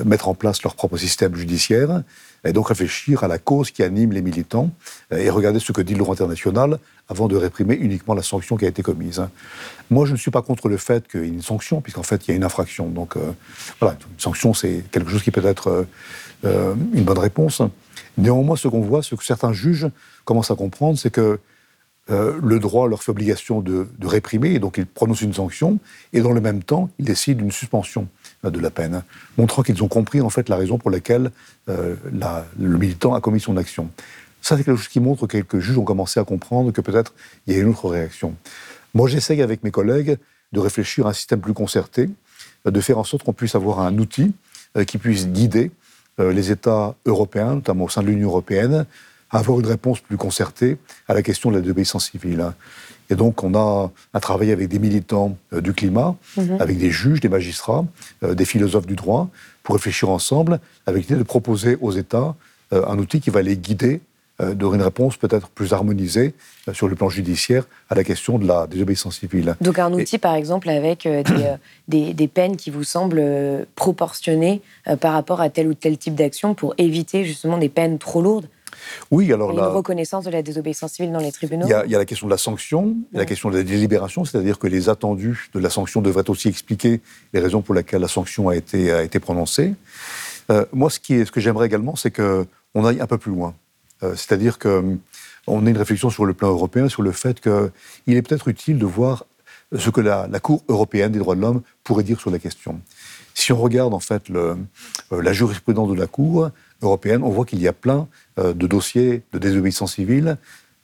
mettre 0.04 0.28
en 0.28 0.34
place 0.34 0.62
leur 0.62 0.76
propre 0.76 0.96
système 0.96 1.34
judiciaire, 1.34 2.04
et 2.46 2.52
donc 2.52 2.68
réfléchir 2.68 3.24
à 3.24 3.28
la 3.28 3.38
cause 3.38 3.70
qui 3.70 3.82
anime 3.82 4.12
les 4.12 4.22
militants 4.22 4.70
euh, 5.12 5.18
et 5.18 5.30
regarder 5.30 5.58
ce 5.58 5.72
que 5.72 5.80
dit 5.80 5.94
le 5.94 5.98
droit 5.98 6.14
international 6.14 6.78
avant 7.08 7.28
de 7.28 7.36
réprimer 7.36 7.74
uniquement 7.74 8.14
la 8.14 8.22
sanction 8.22 8.56
qui 8.56 8.64
a 8.64 8.68
été 8.68 8.82
commise. 8.82 9.22
Moi, 9.90 10.06
je 10.06 10.12
ne 10.12 10.16
suis 10.16 10.30
pas 10.30 10.42
contre 10.42 10.68
le 10.68 10.76
fait 10.76 11.06
qu'il 11.06 11.20
y 11.20 11.24
ait 11.24 11.28
une 11.28 11.42
sanction, 11.42 11.80
puisqu'en 11.80 12.02
fait, 12.02 12.26
il 12.26 12.30
y 12.30 12.34
a 12.34 12.36
une 12.36 12.44
infraction. 12.44 12.88
Donc, 12.88 13.16
euh, 13.16 13.32
voilà, 13.80 13.96
une 14.12 14.20
sanction, 14.20 14.54
c'est 14.54 14.84
quelque 14.90 15.10
chose 15.10 15.22
qui 15.22 15.30
peut 15.30 15.44
être 15.44 15.86
euh, 16.44 16.74
une 16.94 17.04
bonne 17.04 17.18
réponse. 17.18 17.62
Néanmoins, 18.18 18.56
ce 18.56 18.68
qu'on 18.68 18.80
voit, 18.80 19.02
ce 19.02 19.14
que 19.14 19.24
certains 19.24 19.52
juges 19.52 19.88
commencent 20.24 20.50
à 20.50 20.56
comprendre, 20.56 20.98
c'est 20.98 21.10
que 21.10 21.38
le 22.08 22.60
droit 22.60 22.86
leur 22.86 23.02
fait 23.02 23.10
obligation 23.10 23.60
de, 23.60 23.88
de, 23.98 24.06
réprimer, 24.06 24.50
et 24.52 24.58
donc 24.60 24.78
ils 24.78 24.86
prononcent 24.86 25.22
une 25.22 25.34
sanction, 25.34 25.80
et 26.12 26.20
dans 26.20 26.30
le 26.30 26.40
même 26.40 26.62
temps, 26.62 26.88
ils 27.00 27.04
décident 27.04 27.40
d'une 27.40 27.50
suspension 27.50 28.06
de 28.44 28.60
la 28.60 28.70
peine, 28.70 29.02
montrant 29.38 29.62
qu'ils 29.62 29.82
ont 29.82 29.88
compris 29.88 30.20
en 30.20 30.30
fait 30.30 30.48
la 30.48 30.56
raison 30.56 30.78
pour 30.78 30.90
laquelle 30.90 31.30
euh, 31.68 31.96
le 32.58 32.78
militant 32.78 33.14
a 33.14 33.20
commis 33.20 33.40
son 33.40 33.56
action. 33.56 33.90
Ça, 34.40 34.56
c'est 34.56 34.64
quelque 34.64 34.76
chose 34.76 34.88
qui 34.88 35.00
montre 35.00 35.26
que 35.26 35.32
quelques 35.32 35.58
juges 35.58 35.78
ont 35.78 35.84
commencé 35.84 36.20
à 36.20 36.24
comprendre 36.24 36.70
que 36.70 36.80
peut-être 36.80 37.14
il 37.46 37.54
y 37.54 37.58
a 37.58 37.60
une 37.60 37.70
autre 37.70 37.88
réaction. 37.88 38.36
Moi, 38.94 39.08
j'essaye 39.08 39.42
avec 39.42 39.64
mes 39.64 39.70
collègues 39.70 40.18
de 40.52 40.60
réfléchir 40.60 41.06
à 41.06 41.10
un 41.10 41.12
système 41.12 41.40
plus 41.40 41.54
concerté, 41.54 42.08
de 42.64 42.80
faire 42.80 42.98
en 42.98 43.04
sorte 43.04 43.24
qu'on 43.24 43.32
puisse 43.32 43.54
avoir 43.54 43.80
un 43.80 43.98
outil 43.98 44.32
euh, 44.76 44.84
qui 44.84 44.98
puisse 44.98 45.26
guider 45.28 45.70
euh, 46.20 46.32
les 46.32 46.50
États 46.50 46.94
européens, 47.04 47.56
notamment 47.56 47.84
au 47.84 47.88
sein 47.88 48.02
de 48.02 48.06
l'Union 48.06 48.28
européenne, 48.28 48.86
à 49.30 49.38
avoir 49.38 49.58
une 49.60 49.66
réponse 49.66 50.00
plus 50.00 50.16
concertée 50.16 50.78
à 51.08 51.14
la 51.14 51.22
question 51.22 51.50
de 51.50 51.56
la 51.56 51.60
désobéissance 51.60 52.10
civile. 52.10 52.52
Et 53.10 53.14
donc, 53.14 53.44
on 53.44 53.54
a 53.54 53.90
à 54.12 54.20
travailler 54.20 54.52
avec 54.52 54.68
des 54.68 54.78
militants 54.78 55.36
euh, 55.52 55.60
du 55.60 55.72
climat, 55.72 56.16
mhm. 56.36 56.56
avec 56.60 56.78
des 56.78 56.90
juges, 56.90 57.20
des 57.20 57.28
magistrats, 57.28 57.84
euh, 58.22 58.34
des 58.34 58.44
philosophes 58.44 58.86
du 58.86 58.96
droit, 58.96 59.28
pour 59.62 59.74
réfléchir 59.74 60.10
ensemble, 60.10 60.60
avec 60.86 61.02
l'idée 61.02 61.16
de 61.16 61.22
proposer 61.22 61.76
aux 61.80 61.92
États 61.92 62.34
euh, 62.72 62.84
un 62.86 62.98
outil 62.98 63.20
qui 63.20 63.30
va 63.30 63.42
les 63.42 63.56
guider 63.56 64.00
dans 64.54 64.74
une 64.74 64.82
réponse 64.82 65.16
peut-être 65.16 65.48
plus 65.48 65.72
harmonisée 65.72 66.34
sur 66.74 66.88
le 66.88 66.94
plan 66.94 67.08
judiciaire 67.08 67.64
à 67.88 67.94
la 67.94 68.04
question 68.04 68.38
de 68.38 68.46
la 68.46 68.66
désobéissance 68.66 69.16
civile. 69.20 69.56
Donc 69.62 69.78
un 69.78 69.90
outil, 69.94 70.18
par 70.18 70.34
exemple, 70.34 70.68
avec 70.68 71.08
des, 71.88 72.12
des, 72.12 72.28
peines 72.28 72.58
qui 72.58 72.68
vous 72.68 72.84
semblent 72.84 73.66
proportionnées 73.76 74.60
par 75.00 75.14
rapport 75.14 75.40
à 75.40 75.48
tel 75.48 75.68
ou 75.68 75.72
tel 75.72 75.96
type 75.96 76.14
d'action 76.14 76.52
pour 76.52 76.74
éviter 76.76 77.24
justement 77.24 77.56
des 77.56 77.70
peines 77.70 77.96
trop 77.96 78.20
lourdes 78.20 78.46
oui, 79.10 79.32
alors 79.32 79.52
la 79.52 79.68
reconnaissance 79.68 80.24
de 80.24 80.30
la 80.30 80.42
désobéissance 80.42 80.92
civile 80.92 81.12
dans 81.12 81.20
les 81.20 81.32
tribunaux. 81.32 81.66
Il 81.66 81.90
y 81.90 81.94
a, 81.94 81.98
la 81.98 82.04
question 82.04 82.26
de 82.26 82.32
la 82.32 82.38
sanction, 82.38 82.96
la 83.12 83.24
question 83.24 83.50
de 83.50 83.56
la 83.56 83.62
délibération, 83.62 84.24
c'est-à-dire 84.24 84.58
que 84.58 84.66
les 84.66 84.88
attendus 84.88 85.50
de 85.54 85.60
la 85.60 85.70
sanction 85.70 86.02
devraient 86.02 86.28
aussi 86.28 86.48
expliquer 86.48 87.00
les 87.32 87.40
raisons 87.40 87.62
pour 87.62 87.74
lesquelles 87.74 88.00
la 88.00 88.08
sanction 88.08 88.48
a 88.48 88.56
été, 88.56 88.92
a 88.92 89.02
été 89.02 89.20
prononcée. 89.20 89.74
Euh, 90.50 90.64
moi, 90.72 90.90
ce, 90.90 91.00
qui 91.00 91.14
est, 91.14 91.24
ce 91.24 91.32
que 91.32 91.40
j'aimerais 91.40 91.66
également, 91.66 91.96
c'est 91.96 92.10
qu'on 92.10 92.84
aille 92.84 93.00
un 93.00 93.06
peu 93.06 93.18
plus 93.18 93.32
loin. 93.32 93.54
Euh, 94.02 94.14
c'est-à-dire 94.14 94.58
qu'on 94.58 94.98
hum, 95.46 95.66
ait 95.66 95.70
une 95.70 95.78
réflexion 95.78 96.10
sur 96.10 96.24
le 96.24 96.34
plan 96.34 96.48
européen, 96.48 96.88
sur 96.88 97.02
le 97.02 97.12
fait 97.12 97.40
qu'il 97.40 98.16
est 98.16 98.22
peut-être 98.22 98.48
utile 98.48 98.78
de 98.78 98.86
voir 98.86 99.24
ce 99.76 99.90
que 99.90 100.00
la, 100.00 100.28
Cour 100.40 100.62
européenne 100.68 101.12
des 101.12 101.18
droits 101.18 101.34
de 101.34 101.40
l'homme 101.40 101.62
pourrait 101.82 102.04
dire 102.04 102.20
sur 102.20 102.30
la 102.30 102.38
question. 102.38 102.80
Si 103.34 103.52
on 103.52 103.58
regarde 103.58 103.94
en 103.94 104.00
fait 104.00 104.28
le, 104.28 104.56
euh, 105.12 105.22
la 105.22 105.32
jurisprudence 105.32 105.90
de 105.90 105.94
la 105.94 106.06
Cour, 106.06 106.50
européenne, 106.82 107.22
on 107.22 107.30
voit 107.30 107.44
qu'il 107.44 107.60
y 107.60 107.68
a 107.68 107.72
plein 107.72 108.08
euh, 108.38 108.52
de 108.52 108.66
dossiers 108.66 109.22
de 109.32 109.38
désobéissance 109.38 109.94
civile 109.94 110.36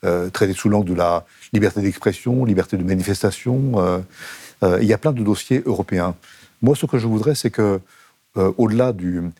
euh, 0.04 0.30
traités 0.30 0.52
sous 0.52 0.68
l'angle 0.68 0.88
de 0.88 0.94
la 0.94 1.24
liberté 1.52 1.80
d'expression, 1.80 2.44
liberté 2.44 2.76
de 2.76 2.82
manifestation. 2.82 3.74
Euh, 3.76 4.78
il 4.80 4.86
y 4.86 4.92
a 4.92 4.98
plein 4.98 5.12
de 5.12 5.22
dossiers 5.22 5.62
européens. 5.64 6.16
Moi, 6.60 6.74
ce 6.74 6.86
que 6.86 6.98
je 6.98 7.06
voudrais, 7.06 7.34
c'est 7.34 7.50
que, 7.50 7.80
au-delà 8.36 8.92
d'une 8.92 9.32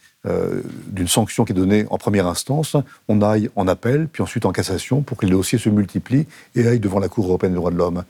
sanction 1.07 1.45
qui 1.45 1.53
est 1.53 1.55
donnée 1.55 1.87
en 1.91 1.99
première 1.99 2.27
instance, 2.27 2.77
on 3.07 3.23
aille 3.23 3.49
en 3.55 3.69
appel, 3.69 4.09
puis 4.09 4.23
ensuite 4.23 4.47
en 4.47 4.53
cassation, 4.53 5.03
pour 5.03 5.17
que 5.17 5.27
les 5.27 5.33
dossiers 5.33 5.59
se 5.59 5.69
multiplient 5.69 6.27
et 6.57 6.67
aillent 6.67 6.81
devant 6.81 6.99
la 6.99 7.09
Cour 7.09 7.27
européenne 7.27 7.53
des 7.53 7.57
droits 7.57 7.71
de 7.71 7.77
l'homme. 7.77 8.03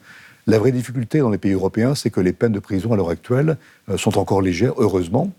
La 0.47 0.59
vraie 0.59 0.73
difficulté 0.73 1.19
dans 1.19 1.31
les 1.31 1.39
pays 1.39 1.53
européens, 1.53 1.95
c'est 1.95 2.11
que 2.11 2.21
les 2.21 2.33
peines 2.33 2.53
de 2.53 2.61
prison 2.61 2.95
à 2.95 2.97
l'heure 2.97 3.11
actuelle 3.11 3.59
sont 3.97 4.17
encore 4.17 4.41
légères, 4.41 4.75
heureusement. 4.79 5.31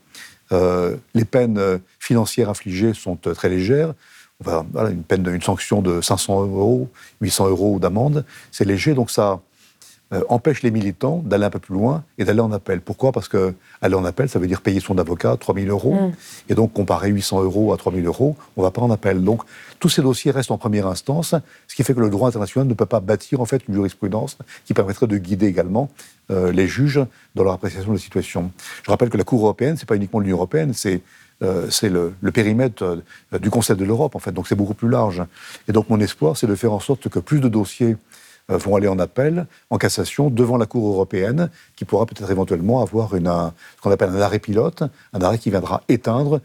Euh, 0.52 0.98
les 1.14 1.26
peines 1.26 1.58
euh, 1.58 1.78
financières 2.00 2.50
infligées 2.50 2.94
sont 2.94 3.18
euh, 3.28 3.34
très 3.34 3.50
légères. 3.50 3.94
une 4.46 5.04
peine, 5.04 5.26
une 5.28 5.42
sanction 5.42 5.82
de 5.82 6.02
500 6.02 6.44
euros, 6.48 6.90
800 7.22 7.50
euros 7.50 7.80
d'amende, 7.80 8.26
c'est 8.52 8.66
léger, 8.66 8.94
donc 8.94 9.10
ça 9.10 9.40
euh, 10.14 10.22
empêche 10.30 10.62
les 10.62 10.70
militants 10.70 11.24
d'aller 11.26 11.46
un 11.46 11.50
peu 11.50 11.60
plus 11.60 11.74
loin 11.74 12.04
et 12.18 12.26
d'aller 12.26 12.40
en 12.40 12.52
appel. 12.52 12.82
Pourquoi? 12.82 13.12
Parce 13.12 13.28
que 13.28 13.56
aller 13.82 13.96
en 13.96 14.06
appel, 14.06 14.30
ça 14.30 14.38
veut 14.38 14.48
dire 14.48 14.62
payer 14.62 14.80
son 14.80 14.98
avocat 15.00 15.38
3 15.38 15.56
000 15.56 15.68
euros. 15.68 15.94
Mm. 15.94 16.12
Et 16.50 16.56
donc, 16.56 16.74
comparer 16.74 17.10
800 17.10 17.42
euros 17.42 17.74
à 17.74 17.78
3 17.78 17.94
000 17.94 18.06
euros, 18.06 18.36
on 18.56 18.62
ne 18.62 18.68
va 18.68 18.72
pas 18.72 18.82
en 18.82 18.92
appel. 18.92 19.24
Donc, 19.24 19.42
tous 19.80 19.90
ces 19.90 20.02
dossiers 20.02 20.32
restent 20.32 20.52
en 20.52 20.58
première 20.58 20.88
instance, 20.88 21.34
ce 21.68 21.76
qui 21.76 21.84
fait 21.84 21.94
que 21.94 22.00
le 22.00 22.10
droit 22.10 22.28
international 22.30 22.68
ne 22.68 22.74
peut 22.74 22.86
pas 22.86 23.00
bâtir 23.00 23.42
en 23.42 23.46
fait 23.46 23.64
une 23.68 23.74
jurisprudence 23.74 24.38
qui 24.66 24.74
permettrait 24.74 25.08
de 25.08 25.18
guider 25.18 25.48
également 25.48 25.90
euh, 26.32 26.52
les 26.52 26.68
juges 26.68 27.02
dans 27.34 27.44
leur 27.44 27.54
appréciation 27.54 27.90
de 27.90 27.98
la 27.98 28.02
situation. 28.02 28.52
Je 28.84 28.92
rappelle 28.92 29.10
que 29.10 29.18
la 29.18 29.24
Cour 29.24 29.42
européenne, 29.42 29.78
c'est 29.78 29.88
pas 29.88 29.96
uniquement 29.96 30.20
l'Union 30.20 30.38
européenne, 30.38 30.74
c'est 30.74 31.02
euh, 31.42 31.68
c'est 31.70 31.90
le, 31.90 32.14
le, 32.22 32.32
périmètre 32.32 33.04
du 33.42 33.50
Conseil 33.50 33.76
de 33.76 33.84
l'Europe, 33.84 34.16
en 34.16 34.20
fait. 34.20 34.32
Donc 34.32 34.48
c'est 34.48 34.56
beaucoup 34.56 34.76
plus 34.76 34.88
large. 34.88 35.24
Et 35.68 35.72
donc 35.72 35.90
mon 35.90 36.00
espoir, 36.00 36.38
c'est 36.38 36.48
de 36.48 36.56
faire 36.56 36.72
en 36.72 36.80
sorte 36.80 37.10
que 37.10 37.20
plus 37.20 37.40
de 37.40 37.50
dossiers 37.50 37.98
vont 38.50 38.76
aller 38.76 38.88
en 38.88 39.00
appel, 39.00 39.48
en 39.70 39.78
cassation, 39.78 40.30
devant 40.30 40.58
la 40.58 40.66
Cour 40.66 40.88
européenne, 40.88 41.50
qui 41.76 41.86
pourra 41.86 42.06
peut-être 42.06 42.30
éventuellement 42.30 42.82
avoir 42.82 43.10
ce 43.10 43.80
qu'on 43.82 43.92
appelle 43.92 44.10
un 44.10 44.22
arrêt 44.22 44.40
pilote, 44.40 44.84
un 45.14 45.22
arrêt 45.22 45.38
qui 45.38 45.50
viendra 45.50 45.82
éteindre 45.88 46.36
euh, 46.36 46.40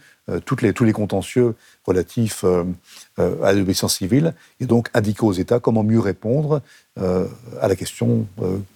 les, 0.62 0.72
tous 0.72 0.84
les 0.84 0.92
contentieux 0.92 1.54
relatifs 1.84 2.44
euh, 2.44 2.64
euh, 3.18 3.42
à 3.42 3.52
l'obéissance 3.52 3.96
civile, 3.96 4.34
et 4.60 4.66
donc 4.66 4.88
indiquer 4.94 5.24
aux 5.24 5.32
États 5.32 5.58
comment 5.58 5.82
mieux 5.82 6.00
répondre 6.00 6.62
à 7.62 7.68
la 7.68 7.76
question 7.76 8.26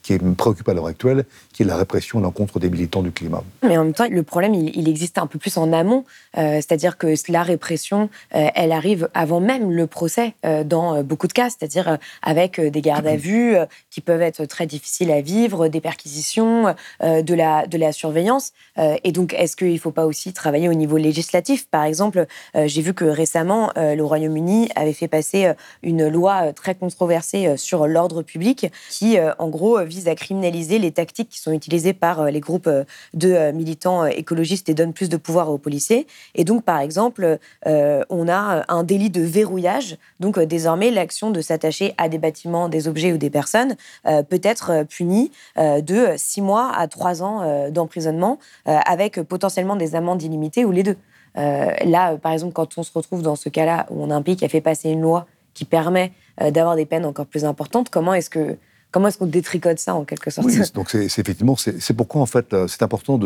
qui 0.04 0.12
me 0.12 0.34
préoccupe 0.34 0.68
à 0.68 0.74
l'heure 0.74 0.86
actuelle, 0.86 1.24
qui 1.52 1.64
est 1.64 1.66
la 1.66 1.76
répression 1.76 2.20
à 2.20 2.22
l'encontre 2.22 2.60
des 2.60 2.70
militants 2.70 3.02
du 3.02 3.10
climat. 3.10 3.42
Mais 3.64 3.76
en 3.76 3.82
même 3.82 3.94
temps, 3.94 4.06
le 4.08 4.22
problème, 4.22 4.54
il, 4.54 4.88
existe 4.88 5.18
un 5.18 5.26
peu 5.26 5.40
plus 5.40 5.56
en 5.56 5.72
amont, 5.72 6.04
c'est-à-dire 6.36 6.98
que 6.98 7.12
la 7.32 7.42
répression, 7.42 8.10
elle 8.30 8.70
arrive 8.70 9.08
avant 9.12 9.40
même 9.40 9.72
le 9.72 9.88
procès 9.88 10.34
dans 10.64 11.02
beaucoup 11.02 11.26
de 11.26 11.32
cas, 11.32 11.50
c'est-à-dire 11.50 11.98
avec 12.22 12.60
des 12.60 12.80
gardes 12.80 13.08
à 13.08 13.16
vue 13.16 13.56
qui 13.90 14.00
peuvent 14.00 14.22
être 14.22 14.44
très 14.44 14.66
difficiles 14.66 15.10
à 15.10 15.20
vivre, 15.20 15.66
des 15.66 15.80
perquisitions, 15.80 16.76
de 17.02 17.34
la 17.34 17.92
surveillance. 17.92 18.52
et 18.78 19.10
donc, 19.10 19.34
est-ce 19.34 19.56
qu'il 19.56 19.72
ne 19.72 19.78
faut 19.78 19.90
pas 19.90 20.06
aussi 20.06 20.32
travailler 20.32 20.68
au 20.68 20.74
niveau 20.74 20.96
législatif 20.96 21.41
par 21.70 21.84
exemple, 21.84 22.26
euh, 22.56 22.66
j'ai 22.66 22.82
vu 22.82 22.94
que 22.94 23.04
récemment, 23.04 23.70
euh, 23.76 23.94
le 23.94 24.04
Royaume-Uni 24.04 24.68
avait 24.74 24.92
fait 24.92 25.08
passer 25.08 25.46
euh, 25.46 25.54
une 25.82 26.08
loi 26.08 26.52
très 26.52 26.74
controversée 26.74 27.56
sur 27.56 27.86
l'ordre 27.86 28.22
public 28.22 28.70
qui, 28.90 29.18
en 29.38 29.48
gros, 29.48 29.82
vise 29.84 30.08
à 30.08 30.14
criminaliser 30.14 30.78
les 30.78 30.90
tactiques 30.92 31.28
qui 31.28 31.40
sont 31.40 31.52
utilisées 31.52 31.92
par 31.92 32.30
les 32.30 32.40
groupes 32.40 32.68
de 33.14 33.50
militants 33.52 34.04
écologistes 34.06 34.68
et 34.68 34.74
donne 34.74 34.92
plus 34.92 35.08
de 35.08 35.16
pouvoir 35.16 35.50
aux 35.50 35.58
policiers. 35.58 36.06
Et 36.34 36.44
donc, 36.44 36.64
par 36.64 36.78
exemple, 36.80 37.38
on 37.64 38.28
a 38.28 38.64
un 38.68 38.82
délit 38.84 39.10
de 39.10 39.22
verrouillage. 39.22 39.96
Donc, 40.20 40.38
désormais, 40.38 40.90
l'action 40.90 41.30
de 41.30 41.40
s'attacher 41.40 41.94
à 41.98 42.08
des 42.08 42.18
bâtiments, 42.18 42.68
des 42.68 42.88
objets 42.88 43.12
ou 43.12 43.18
des 43.18 43.30
personnes 43.30 43.76
peut 44.04 44.40
être 44.42 44.84
punie 44.88 45.30
de 45.56 46.14
six 46.16 46.42
mois 46.42 46.72
à 46.74 46.86
trois 46.88 47.22
ans 47.22 47.68
d'emprisonnement 47.70 48.38
avec 48.64 49.20
potentiellement 49.22 49.76
des 49.76 49.94
amendes 49.94 50.22
illimitées 50.22 50.64
ou 50.64 50.72
les 50.72 50.82
deux. 50.82 50.96
Euh, 51.38 51.72
là, 51.84 52.16
par 52.16 52.32
exemple, 52.32 52.52
quand 52.52 52.78
on 52.78 52.82
se 52.82 52.92
retrouve 52.92 53.22
dans 53.22 53.36
ce 53.36 53.48
cas-là 53.48 53.86
où 53.90 54.02
on 54.02 54.10
a 54.10 54.14
un 54.14 54.22
pays 54.22 54.36
qui 54.36 54.44
a 54.44 54.48
fait 54.48 54.60
passer 54.60 54.90
une 54.90 55.00
loi 55.00 55.26
qui 55.54 55.64
permet 55.64 56.12
euh, 56.40 56.50
d'avoir 56.50 56.76
des 56.76 56.86
peines 56.86 57.04
encore 57.04 57.26
plus 57.26 57.44
importantes, 57.44 57.90
comment 57.90 58.14
est-ce 58.14 58.30
que 58.30 58.56
Comment 58.92 59.08
est-ce 59.08 59.16
qu'on 59.16 59.26
détricote 59.26 59.78
ça 59.78 59.94
en 59.94 60.04
quelque 60.04 60.30
sorte 60.30 60.46
Oui, 60.46 60.58
donc 60.74 60.90
c'est 60.90 61.04
effectivement 61.04 61.56
c'est 61.56 61.94
pourquoi 61.94 62.20
en 62.20 62.26
fait 62.26 62.52
euh, 62.52 62.68
c'est 62.68 62.82
important 62.82 63.18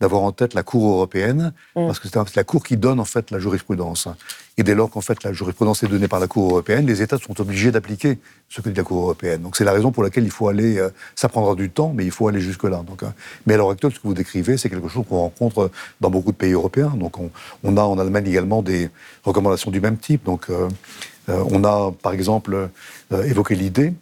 d'avoir 0.00 0.22
en 0.22 0.32
tête 0.32 0.54
la 0.54 0.64
Cour 0.64 0.90
européenne 0.90 1.52
mm. 1.76 1.86
parce 1.86 2.00
que 2.00 2.08
c'est 2.08 2.36
la 2.36 2.42
Cour 2.42 2.64
qui 2.64 2.76
donne 2.76 2.98
en 2.98 3.04
fait 3.04 3.30
la 3.30 3.38
jurisprudence. 3.38 4.08
Et 4.58 4.64
dès 4.64 4.74
lors 4.74 4.90
qu'en 4.90 5.00
fait 5.00 5.22
la 5.22 5.32
jurisprudence 5.32 5.84
est 5.84 5.86
donnée 5.86 6.08
par 6.08 6.18
la 6.18 6.26
Cour 6.26 6.50
européenne, 6.50 6.86
les 6.86 7.00
États 7.00 7.18
sont 7.18 7.40
obligés 7.40 7.70
d'appliquer 7.70 8.18
ce 8.48 8.60
que 8.60 8.68
dit 8.68 8.76
la 8.76 8.82
Cour 8.82 9.02
européenne. 9.02 9.42
Donc 9.42 9.56
c'est 9.56 9.64
la 9.64 9.72
raison 9.72 9.92
pour 9.92 10.02
laquelle 10.02 10.24
il 10.24 10.32
faut 10.32 10.48
aller. 10.48 10.78
Euh, 10.78 10.90
ça 11.14 11.28
prendra 11.28 11.54
du 11.54 11.70
temps, 11.70 11.92
mais 11.94 12.04
il 12.04 12.10
faut 12.10 12.26
aller 12.26 12.40
jusque 12.40 12.64
là. 12.64 12.82
Donc, 12.84 13.04
euh, 13.04 13.06
mais 13.46 13.54
à 13.54 13.56
l'heure 13.56 13.70
actuelle, 13.70 13.92
ce 13.92 14.00
que 14.00 14.08
vous 14.08 14.14
décrivez, 14.14 14.56
c'est 14.56 14.68
quelque 14.68 14.88
chose 14.88 15.04
qu'on 15.08 15.18
rencontre 15.18 15.70
dans 16.00 16.10
beaucoup 16.10 16.32
de 16.32 16.36
pays 16.36 16.52
européens. 16.52 16.92
Donc 16.96 17.20
on, 17.20 17.30
on, 17.62 17.76
a 17.76 17.82
en 17.82 18.00
Allemagne 18.00 18.26
également 18.26 18.62
des 18.62 18.90
recommandations 19.22 19.70
du 19.70 19.80
même 19.80 19.96
type. 19.96 20.24
Donc 20.24 20.48
on 21.28 21.64
a 21.64 21.92
par 22.02 22.12
exemple 22.12 22.68
évoqué 23.10 23.54
l'idée 23.54 23.92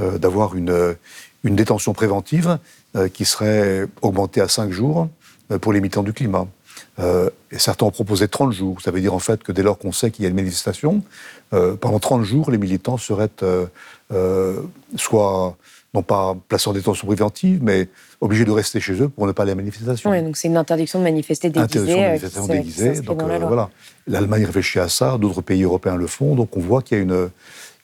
euh, 0.00 0.18
d'avoir 0.18 0.54
une, 0.54 0.96
une, 1.44 1.56
détention 1.56 1.92
préventive 1.92 2.58
euh, 2.96 3.08
qui 3.08 3.24
serait 3.24 3.86
augmentée 4.02 4.40
à 4.40 4.48
5 4.48 4.70
jours 4.70 5.08
pour 5.60 5.72
les 5.72 5.80
militants 5.80 6.04
du 6.04 6.12
climat. 6.12 6.46
et 6.98 7.58
certains 7.58 7.86
ont 7.86 7.90
proposé 7.90 8.28
30 8.28 8.52
jours. 8.52 8.80
Ça 8.80 8.92
veut 8.92 9.00
dire 9.00 9.14
en 9.14 9.18
fait 9.18 9.42
que 9.42 9.50
dès 9.52 9.62
lors 9.62 9.78
qu'on 9.78 9.90
sait 9.90 10.12
qu'il 10.12 10.22
y 10.22 10.26
a 10.26 10.28
une 10.28 10.36
manifestation, 10.36 11.02
pendant 11.50 11.98
30 11.98 12.22
jours, 12.22 12.52
les 12.52 12.58
militants 12.58 12.98
seraient 12.98 13.30
soit 14.96 15.56
non 15.92 16.02
pas 16.02 16.36
placés 16.48 16.68
en 16.68 16.72
détention 16.72 17.06
préventive, 17.06 17.60
mais 17.62 17.88
obligés 18.20 18.44
de 18.44 18.50
rester 18.50 18.80
chez 18.80 19.00
eux 19.02 19.08
pour 19.08 19.26
ne 19.26 19.32
pas 19.32 19.42
aller 19.42 19.52
à 19.52 19.54
la 19.54 19.62
manifestation. 19.62 20.10
Oui, 20.10 20.22
donc 20.22 20.36
c'est 20.36 20.48
une 20.48 20.56
interdiction 20.56 21.00
de 21.00 21.04
manifester 21.04 21.50
déguisée. 21.50 21.80
Interdiction 21.80 21.96
de 21.96 22.06
manifestation 22.06 22.46
déguisée. 22.46 23.00
Donc 23.00 23.22
voilà, 23.22 23.70
l'Allemagne 24.06 24.44
réfléchit 24.44 24.78
à 24.78 24.88
ça, 24.88 25.18
d'autres 25.18 25.42
pays 25.42 25.64
européens 25.64 25.96
le 25.96 26.06
font, 26.06 26.36
donc 26.36 26.56
on 26.56 26.60
voit 26.60 26.82
qu'il 26.82 26.98
y 26.98 27.00
a 27.00 27.02
une, 27.02 27.30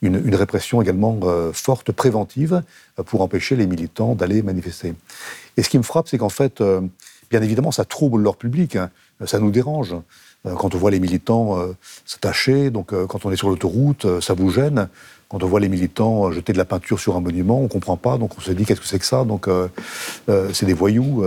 une, 0.02 0.34
répression 0.34 0.82
également 0.82 1.18
euh, 1.22 1.52
forte, 1.52 1.92
préventive, 1.92 2.62
euh, 2.98 3.02
pour 3.02 3.22
empêcher 3.22 3.56
les 3.56 3.66
militants 3.66 4.14
d'aller 4.14 4.42
manifester. 4.42 4.94
Et 5.56 5.62
ce 5.62 5.68
qui 5.68 5.78
me 5.78 5.82
frappe, 5.82 6.08
c'est 6.08 6.18
qu'en 6.18 6.28
fait, 6.28 6.60
euh, 6.60 6.80
bien 7.30 7.42
évidemment, 7.42 7.72
ça 7.72 7.84
trouble 7.84 8.22
leur 8.22 8.36
public, 8.36 8.76
hein. 8.76 8.90
ça 9.24 9.38
nous 9.38 9.50
dérange. 9.50 9.94
Quand 10.44 10.76
on 10.76 10.78
voit 10.78 10.92
les 10.92 11.00
militants 11.00 11.58
s'attacher, 12.04 12.70
donc 12.70 12.94
quand 13.08 13.26
on 13.26 13.32
est 13.32 13.36
sur 13.36 13.48
l'autoroute, 13.48 14.20
ça 14.20 14.32
vous 14.34 14.48
gêne. 14.48 14.88
Quand 15.28 15.42
on 15.42 15.46
voit 15.46 15.60
les 15.60 15.68
militants 15.68 16.30
jeter 16.30 16.52
de 16.52 16.58
la 16.58 16.64
peinture 16.64 17.00
sur 17.00 17.16
un 17.16 17.20
monument, 17.20 17.58
on 17.58 17.64
ne 17.64 17.68
comprend 17.68 17.96
pas, 17.96 18.16
donc 18.16 18.38
on 18.38 18.40
se 18.40 18.52
dit 18.52 18.64
qu'est-ce 18.64 18.80
que 18.80 18.86
c'est 18.86 18.98
que 18.98 19.04
ça? 19.04 19.24
Donc 19.24 19.48
c'est 20.52 20.66
des 20.66 20.72
voyous. 20.72 21.24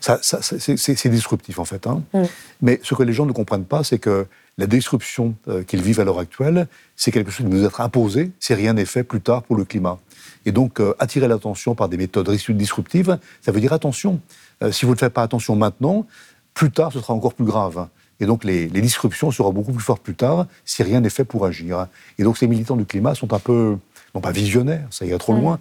ça, 0.00 0.18
c'est 0.22 1.08
disruptif 1.08 1.58
en 1.58 1.64
fait. 1.64 1.86
Hein. 1.86 2.02
Mm. 2.14 2.22
Mais 2.62 2.80
ce 2.82 2.94
que 2.94 3.02
les 3.02 3.12
gens 3.12 3.26
ne 3.26 3.32
comprennent 3.32 3.66
pas, 3.66 3.84
c'est 3.84 3.98
que 3.98 4.26
la 4.58 4.66
disruption 4.66 5.34
euh, 5.48 5.62
qu'ils 5.62 5.82
vivent 5.82 6.00
à 6.00 6.04
l'heure 6.04 6.18
actuelle, 6.18 6.66
c'est 6.96 7.10
quelque 7.10 7.30
chose 7.30 7.46
qui 7.46 7.52
nous 7.52 7.64
être 7.64 7.80
imposé 7.80 8.32
si 8.38 8.54
rien 8.54 8.74
n'est 8.74 8.84
fait 8.84 9.02
plus 9.02 9.20
tard 9.20 9.42
pour 9.42 9.56
le 9.56 9.64
climat. 9.64 9.98
Et 10.44 10.52
donc, 10.52 10.80
euh, 10.80 10.94
attirer 10.98 11.28
l'attention 11.28 11.74
par 11.74 11.88
des 11.88 11.96
méthodes 11.96 12.30
disruptives, 12.30 13.18
ça 13.40 13.52
veut 13.52 13.60
dire 13.60 13.72
attention. 13.72 14.20
Euh, 14.62 14.70
si 14.70 14.84
vous 14.84 14.92
ne 14.92 14.98
faites 14.98 15.12
pas 15.12 15.22
attention 15.22 15.56
maintenant, 15.56 16.06
plus 16.54 16.70
tard, 16.70 16.92
ce 16.92 17.00
sera 17.00 17.14
encore 17.14 17.34
plus 17.34 17.46
grave. 17.46 17.88
Et 18.22 18.26
donc, 18.26 18.44
les, 18.44 18.68
disruptions 18.68 19.32
seront 19.32 19.52
beaucoup 19.52 19.72
plus 19.72 19.82
fortes 19.82 20.00
plus 20.00 20.14
tard 20.14 20.46
si 20.64 20.84
rien 20.84 21.00
n'est 21.00 21.10
fait 21.10 21.24
pour 21.24 21.44
agir. 21.44 21.88
Et 22.18 22.22
donc, 22.22 22.38
ces 22.38 22.46
militants 22.46 22.76
du 22.76 22.86
climat 22.86 23.16
sont 23.16 23.34
un 23.34 23.40
peu, 23.40 23.76
non 24.14 24.20
pas 24.20 24.30
visionnaires, 24.30 24.86
ça 24.90 25.04
ira 25.04 25.18
trop 25.18 25.34
mmh. 25.34 25.40
loin, 25.40 25.58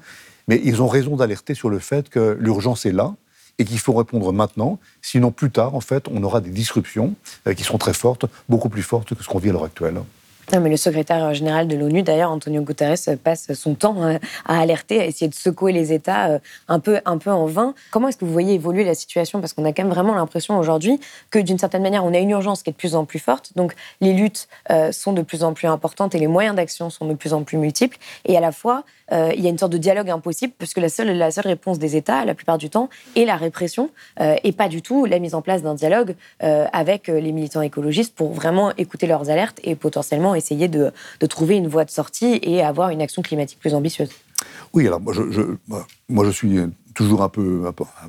mais 0.48 0.62
ils 0.64 0.80
ont 0.80 0.88
raison 0.88 1.16
d'alerter 1.16 1.56
sur 1.56 1.72
le 1.72 1.80
fait 1.80 2.08
que 2.08 2.38
l'urgence 2.40 2.86
est 2.86 2.92
là, 2.92 3.16
et 3.58 3.66
qu'il 3.66 3.80
faut 3.80 3.94
répondre 3.94 4.32
maintenant. 4.32 4.80
Sinon, 5.02 5.32
plus 5.32 5.50
tard, 5.50 5.74
en 5.74 5.82
fait, 5.82 6.08
on 6.10 6.24
aura 6.24 6.40
des 6.40 6.52
disruptions 6.52 7.16
euh, 7.48 7.54
qui 7.54 7.64
seront 7.64 7.80
très 7.80 7.94
fortes, 7.94 8.26
beaucoup 8.48 8.70
plus 8.70 8.84
fortes 8.84 9.16
que 9.16 9.24
ce 9.24 9.28
qu'on 9.28 9.40
vit 9.40 9.50
à 9.50 9.54
l'heure 9.54 9.66
actuelle. 9.66 10.00
Non, 10.54 10.60
mais 10.60 10.70
le 10.70 10.76
secrétaire 10.76 11.34
général 11.34 11.68
de 11.70 11.78
l'ONU, 11.78 12.04
d'ailleurs, 12.04 12.30
Antonio 12.30 12.62
Guterres, 12.62 12.98
passe 13.24 13.54
son 13.54 13.74
temps 13.74 14.04
hein, 14.04 14.20
à 14.46 14.60
alerter, 14.60 15.00
à 15.00 15.06
essayer 15.06 15.30
de 15.30 15.34
secouer 15.34 15.72
les 15.72 15.94
États 15.94 16.28
euh, 16.28 16.40
un 16.68 16.82
peu, 16.82 17.00
un 17.06 17.18
peu 17.18 17.32
en 17.32 17.46
vain. 17.46 17.74
Comment 17.90 18.10
est-ce 18.10 18.18
que 18.18 18.26
vous 18.26 18.34
voyez 18.34 18.56
évoluer 18.56 18.84
la 18.84 18.94
situation? 18.94 19.40
Parce 19.40 19.54
qu'on 19.54 19.64
a 19.64 19.72
quand 19.72 19.84
même 19.84 19.94
vraiment 19.94 20.14
l'impression 20.14 20.60
aujourd'hui 20.60 21.00
que, 21.30 21.40
d'une 21.40 21.58
certaine 21.58 21.84
manière, 21.84 22.04
on 22.04 22.14
a 22.14 22.18
une 22.18 22.32
urgence 22.32 22.64
qui 22.64 22.70
est 22.70 22.74
de 22.74 22.78
plus 22.78 22.96
en 22.96 23.06
plus 23.06 23.20
forte. 23.20 23.54
Donc, 23.56 23.76
les 24.02 24.12
luttes 24.12 24.50
euh, 24.72 24.92
sont 24.92 25.14
de 25.14 25.22
plus 25.22 25.46
en 25.46 25.54
plus 25.54 25.68
importantes 25.70 26.16
et 26.16 26.20
les 26.20 26.28
moyens 26.28 26.56
d'action 26.56 26.90
sont 26.90 27.06
de 27.06 27.14
plus 27.14 27.34
en 27.34 27.44
plus 27.44 27.58
multiples. 27.58 27.98
Et 28.26 28.36
à 28.36 28.42
la 28.42 28.52
fois, 28.52 28.84
euh, 29.14 29.32
il 29.34 29.42
y 29.42 29.48
a 29.48 29.50
une 29.50 29.58
sorte 29.58 29.72
de 29.72 29.78
dialogue 29.78 30.10
impossible, 30.10 30.54
puisque 30.58 30.80
la 30.80 30.90
seule, 30.90 31.18
la 31.18 31.32
seule 31.32 31.48
réponse 31.48 31.80
des 31.80 31.96
États, 31.96 32.26
la 32.26 32.34
plupart 32.34 32.58
du 32.58 32.70
temps, 32.70 32.90
est 33.16 33.24
la 33.26 33.38
répression, 33.38 33.90
et 34.20 34.52
pas 34.52 34.68
du 34.68 34.82
tout 34.82 35.06
la 35.06 35.20
mise 35.20 35.36
en 35.36 35.42
place 35.42 35.64
d'un 35.64 35.74
dialogue 35.74 36.16
avec 36.40 37.08
les 37.08 37.32
militants 37.32 37.62
écologistes 37.62 38.16
pour 38.16 38.32
vraiment 38.32 38.72
écouter 38.78 39.08
leurs 39.08 39.30
alertes 39.30 39.60
et 39.64 39.76
potentiellement 39.76 40.31
essayer 40.36 40.68
de, 40.68 40.92
trouver 41.28 41.56
une 41.56 41.68
voie 41.68 41.86
de 41.86 41.92
sortie 41.92 42.40
et 42.42 42.62
avoir 42.62 42.90
une 42.90 43.02
action 43.02 43.22
climatique 43.22 43.60
plus 43.60 43.74
ambitieuse. 43.74 44.10
Oui, 44.74 44.88
alors 44.88 45.02
moi 45.02 45.14
je, 45.14 46.32
suis 46.32 46.60
toujours 46.94 47.24
un 47.24 47.30
peu, 47.30 47.64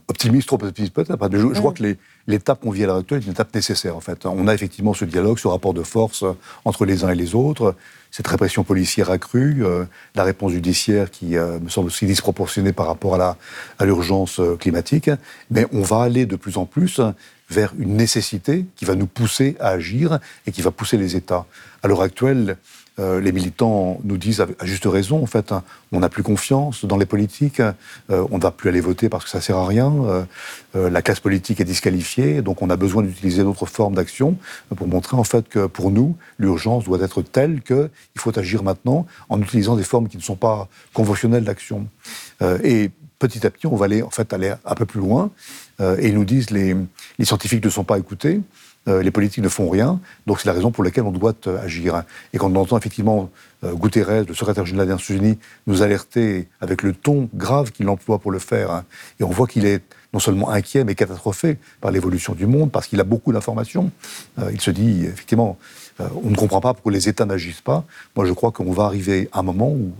optimiste, 0.09 0.49
trop 0.49 0.63
optimiste 0.63 0.93
peut-être. 0.93 1.17
Je, 1.33 1.39
je, 1.39 1.59
crois 1.59 1.73
que 1.73 1.97
l'étape 2.27 2.61
qu'on 2.61 2.71
vit 2.71 2.85
à 2.85 2.87
l'heure 2.87 2.97
actuelle 2.97 3.21
est 3.21 3.27
une 3.27 3.33
étape 3.33 3.55
nécessaire 3.55 3.97
en 3.97 4.01
fait. 4.01 4.27
On 4.27 4.49
a 4.49 4.55
effectivement 4.55 4.95
ce 4.95 5.05
dialogue, 5.05 5.39
ce 5.39 5.49
rapport 5.49 5.75
de 5.75 5.83
force 5.83 6.25
entre 6.65 6.85
les 6.85 7.05
uns 7.05 7.11
et 7.11 7.15
les 7.15 7.35
autres, 7.35 7.75
cette 8.13 8.29
répression 8.29 8.63
policière 8.63 9.11
accrue, 9.11 9.65
euh, 9.65 9.87
la 10.15 10.23
réponse 10.23 10.53
judiciaire 10.53 11.11
qui 11.11 11.37
euh, 11.37 11.59
me 11.59 11.71
semble 11.71 11.87
aussi 11.87 12.05
disproportionnée 12.05 12.75
par 12.75 12.87
rapport 12.87 13.19
à 13.21 13.37
l'urgence 13.81 14.39
à 14.39 14.43
euh, 14.43 14.57
climatique. 14.57 15.11
Mais 15.51 15.67
on 15.73 15.81
va 15.81 16.03
aller 16.03 16.27
de 16.27 16.37
plus 16.37 16.59
en 16.59 16.67
plus 16.67 17.01
vers 17.49 17.73
une 17.79 17.97
nécessité 17.97 18.67
qui 18.77 18.85
va 18.85 18.95
nous 18.95 19.07
pousser 19.07 19.57
à 19.61 19.69
agir 19.69 20.19
et 20.47 20.53
qui 20.53 20.61
va 20.61 20.71
pousser 20.71 20.99
les 20.99 21.17
États. 21.17 21.47
À 21.83 21.89
l'heure 21.89 22.03
actuelle, 22.03 22.59
euh, 22.99 23.21
les 23.21 23.33
militants 23.33 24.01
nous 24.05 24.19
disent 24.19 24.41
à 24.41 24.67
juste 24.67 24.85
raison, 24.85 25.23
en 25.23 25.27
fait, 25.27 25.51
hein, 25.51 25.63
on 25.93 26.01
n'a 26.01 26.11
plus 26.11 26.23
confiance 26.23 26.85
dans 26.85 26.99
les 26.99 27.07
politiques, 27.07 27.61
euh, 27.61 28.27
on 28.31 28.37
ne 28.37 28.43
va 28.43 28.51
plus 28.51 28.69
aller 28.69 28.81
voter 28.81 29.09
parce 29.09 29.25
que 29.25 29.31
ça 29.31 29.41
sert 29.41 29.57
à 29.57 29.67
rien, 29.67 29.93
euh, 30.75 30.91
la 30.91 31.01
classe 31.01 31.21
politique 31.21 31.61
est 31.61 31.65
disqualifiée, 31.65 32.43
donc 32.43 32.61
on 32.61 32.69
a 32.69 32.77
besoin 32.77 33.03
d'utiliser 33.03 33.45
d'autres 33.45 33.67
formes 33.67 33.95
d'action 33.95 34.37
pour 34.77 34.87
montrer 34.89 35.17
en 35.17 35.25
fait 35.25 35.49
que 35.49 35.67
pour 35.67 35.91
nous, 35.91 36.17
l'urgence 36.39 36.85
doit 36.85 37.01
être 37.01 37.23
telle 37.23 37.63
qu'il 37.63 37.89
faut 38.19 38.39
agir 38.39 38.63
maintenant 38.63 39.07
en 39.29 39.41
utilisant 39.41 39.77
des 39.77 39.85
formes 39.85 40.09
qui 40.09 40.19
ne 40.19 40.23
sont 40.23 40.37
pas 40.37 40.69
conventionnelles 40.93 41.45
d'action. 41.45 41.87
et 42.63 42.91
petit 43.29 43.47
à 43.47 43.51
petit, 43.51 43.69
on 43.69 43.77
va 43.77 43.85
aller 43.85 44.03
en 44.03 44.11
fait 44.11 44.33
aller 44.33 44.53
un 44.65 44.75
peu 44.75 44.85
plus 44.85 45.01
loin. 45.01 45.31
Euh, 45.81 45.97
et 46.01 46.09
ils 46.09 46.15
nous 46.15 46.25
disent 46.25 46.51
les, 46.51 46.75
les 47.19 47.25
scientifiques 47.25 47.65
ne 47.65 47.71
sont 47.71 47.85
pas 47.85 47.99
écoutés, 47.99 48.41
euh, 48.89 49.01
les 49.01 49.13
politiques 49.13 49.45
ne 49.45 49.49
font 49.49 49.71
rien. 49.71 50.01
Donc 50.27 50.41
c'est 50.41 50.49
la 50.49 50.53
raison 50.53 50.73
pour 50.73 50.83
laquelle 50.83 51.05
on 51.05 51.13
doit 51.13 51.35
euh, 51.47 51.63
agir. 51.63 52.03
Et 52.33 52.39
quand 52.39 52.51
on 52.51 52.57
entend 52.57 52.77
effectivement 52.77 53.31
Guterres, 53.65 54.25
le 54.27 54.35
secrétaire 54.35 54.67
général 54.67 54.89
des 54.89 54.95
Nations 54.95 55.15
Unies, 55.15 55.39
nous 55.69 55.83
alerter 55.83 56.49
avec 56.61 56.83
le 56.83 56.93
ton 56.93 57.29
grave 57.33 57.71
qu'il 57.71 57.89
emploie 57.89 58.19
pour 58.19 58.33
le 58.33 58.41
faire, 58.41 58.73
hein, 58.73 58.85
et 59.21 59.23
on 59.23 59.31
voit 59.31 59.47
qu'il 59.47 59.67
est 59.67 59.83
non 60.13 60.21
seulement 60.21 60.51
inquiet, 60.51 60.85
mais 60.85 60.95
catastrophé 60.95 61.59
par 61.81 61.91
l'évolution 61.91 62.35
du 62.35 62.47
monde, 62.47 62.71
parce 62.71 62.87
qu'il 62.87 63.01
a 63.01 63.05
beaucoup 63.05 63.33
d'informations. 63.33 63.91
il 64.53 64.61
se 64.61 64.71
dit, 64.71 65.05
effectivement, 65.05 65.59
euh, 66.01 66.09
on 66.25 66.31
ne 66.31 66.37
comprend 66.37 66.61
pas 66.61 66.75
pourquoi 66.75 66.93
les 66.93 67.09
États 67.09 67.27
n'agissent 67.27 67.61
pas. 67.61 67.85
Moi, 68.17 68.27
je 68.27 68.33
crois 68.33 68.51
qu'on 68.51 68.73
va 68.73 68.85
arriver 68.85 69.29
à 69.33 69.41
un 69.41 69.43
moment 69.43 69.69
où 69.69 69.93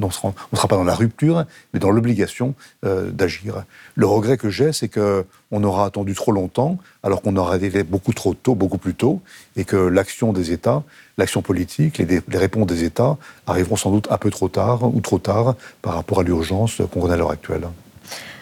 on 0.00 0.06
ne 0.06 0.10
sera, 0.10 0.32
pas 0.68 0.76
dans 0.76 0.84
la 0.84 0.94
rupture, 0.94 1.44
mais 1.72 1.80
dans 1.80 1.90
l'obligation 1.90 2.54
euh, 2.84 3.10
d'agir. 3.10 3.64
Le 3.94 4.06
regret 4.06 4.36
que 4.36 4.50
j'ai, 4.50 4.72
c'est 4.72 4.88
qu'on 4.88 5.64
aura 5.64 5.86
attendu 5.86 6.14
trop 6.14 6.32
longtemps, 6.32 6.78
alors 7.02 7.22
qu'on 7.22 7.36
aura 7.36 7.56
été 7.56 7.82
beaucoup 7.82 8.12
trop 8.12 8.34
tôt, 8.34 8.54
beaucoup 8.54 8.78
plus 8.78 8.94
tôt, 8.94 9.20
et 9.56 9.64
que 9.64 9.76
l'action 9.76 10.32
des 10.32 10.52
États, 10.52 10.82
l'action 11.18 11.42
politique, 11.42 11.98
les, 11.98 12.20
les, 12.26 12.38
réponses 12.38 12.66
des 12.66 12.84
États 12.84 13.16
arriveront 13.46 13.76
sans 13.76 13.90
doute 13.90 14.08
un 14.10 14.18
peu 14.18 14.30
trop 14.30 14.48
tard 14.48 14.82
ou 14.94 15.00
trop 15.00 15.18
tard 15.18 15.54
par 15.82 15.94
rapport 15.94 16.20
à 16.20 16.22
l'urgence 16.22 16.82
qu'on 16.92 17.00
connaît 17.02 17.14
à 17.14 17.16
l'heure 17.16 17.30
actuelle. 17.30 17.66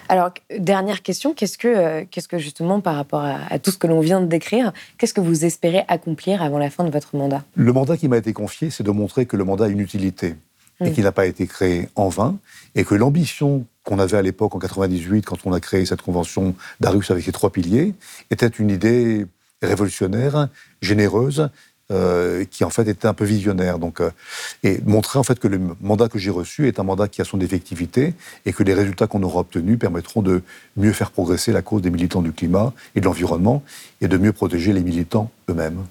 Alors, 0.08 0.30
dernière 0.58 1.02
question, 1.02 1.34
qu'est-ce 1.34 1.58
que, 1.58 1.68
euh, 1.68 2.04
qu'est-ce 2.10 2.28
que 2.28 2.38
justement, 2.38 2.80
par 2.80 2.96
rapport 2.96 3.24
à, 3.24 3.58
tout 3.58 3.70
ce 3.70 3.78
que 3.78 3.86
l'on 3.86 4.00
vient 4.00 4.20
de 4.20 4.26
décrire, 4.26 4.72
qu'est-ce 4.98 5.14
que 5.14 5.20
vous 5.20 5.44
espérez 5.44 5.84
accomplir 5.88 6.42
avant 6.42 6.58
la 6.58 6.70
fin 6.70 6.84
de 6.84 6.90
votre 6.90 7.16
mandat? 7.16 7.44
Le 7.54 7.72
mandat 7.72 7.96
qui 7.96 8.08
m'a 8.08 8.18
été 8.18 8.32
confié, 8.32 8.70
c'est 8.70 8.82
de 8.82 8.90
montrer 8.90 9.26
que 9.26 9.36
le 9.36 9.44
mandat 9.44 9.64
a 9.64 9.68
une 9.68 9.80
utilité 9.80 10.36
et 10.80 10.90
hmm. 10.90 10.92
qu'il 10.92 11.04
n'a 11.04 11.12
pas 11.12 11.26
été 11.26 11.46
créé 11.46 11.88
en 11.94 12.08
vain, 12.08 12.36
et 12.74 12.84
que 12.84 12.94
l'ambition 12.94 13.64
qu'on 13.84 13.98
avait 13.98 14.16
à 14.16 14.22
l'époque 14.22 14.54
en 14.54 14.58
98, 14.58 15.24
quand 15.24 15.38
on 15.44 15.52
a 15.52 15.60
créé 15.60 15.86
cette 15.86 16.02
convention 16.02 16.54
d'Arus 16.80 17.10
avec 17.10 17.24
ses 17.24 17.32
trois 17.32 17.50
piliers, 17.50 17.94
était 18.30 18.48
une 18.48 18.70
idée 18.70 19.26
révolutionnaire, 19.62 20.48
généreuse, 20.82 21.48
euh, 21.92 22.44
qui 22.50 22.64
en 22.64 22.70
fait 22.70 22.88
était 22.88 23.06
un 23.06 23.14
peu 23.14 23.24
visionnaire. 23.24 23.78
Donc, 23.78 24.00
euh, 24.00 24.10
et 24.62 24.80
montrer 24.86 25.18
en 25.18 25.22
fait 25.22 25.38
que 25.38 25.48
le 25.48 25.60
mandat 25.80 26.08
que 26.08 26.18
j'ai 26.18 26.30
reçu 26.30 26.66
est 26.66 26.80
un 26.80 26.82
mandat 26.82 27.08
qui 27.08 27.20
a 27.20 27.24
son 27.24 27.40
effectivité 27.40 28.14
et 28.46 28.52
que 28.52 28.62
les 28.62 28.74
résultats 28.74 29.06
qu'on 29.06 29.22
aura 29.22 29.40
obtenus 29.40 29.78
permettront 29.78 30.22
de 30.22 30.42
mieux 30.76 30.92
faire 30.92 31.10
progresser 31.10 31.52
la 31.52 31.62
cause 31.62 31.82
des 31.82 31.90
militants 31.90 32.22
du 32.22 32.32
climat 32.32 32.72
et 32.94 33.00
de 33.00 33.04
l'environnement 33.04 33.62
et 34.00 34.08
de 34.08 34.16
mieux 34.16 34.32
protéger 34.32 34.72
les 34.72 34.82
militants 34.82 35.30
eux-mêmes 35.50 35.84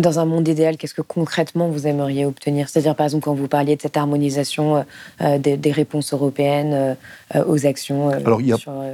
dans 0.00 0.18
un 0.18 0.24
monde 0.24 0.46
idéal, 0.46 0.76
qu'est-ce 0.76 0.94
que 0.94 1.02
concrètement 1.02 1.68
vous 1.68 1.86
aimeriez 1.86 2.24
obtenir? 2.24 2.68
C'est-à-dire, 2.68 2.94
par 2.94 3.04
exemple, 3.04 3.24
quand 3.24 3.34
vous 3.34 3.48
parliez 3.48 3.76
de 3.76 3.82
cette 3.82 3.96
harmonisation 3.96 4.78
euh, 4.78 4.82
euh, 5.20 5.38
des, 5.38 5.72
réponses 5.72 6.12
européennes 6.12 6.96
euh, 7.34 7.44
aux 7.46 7.66
actions 7.66 8.10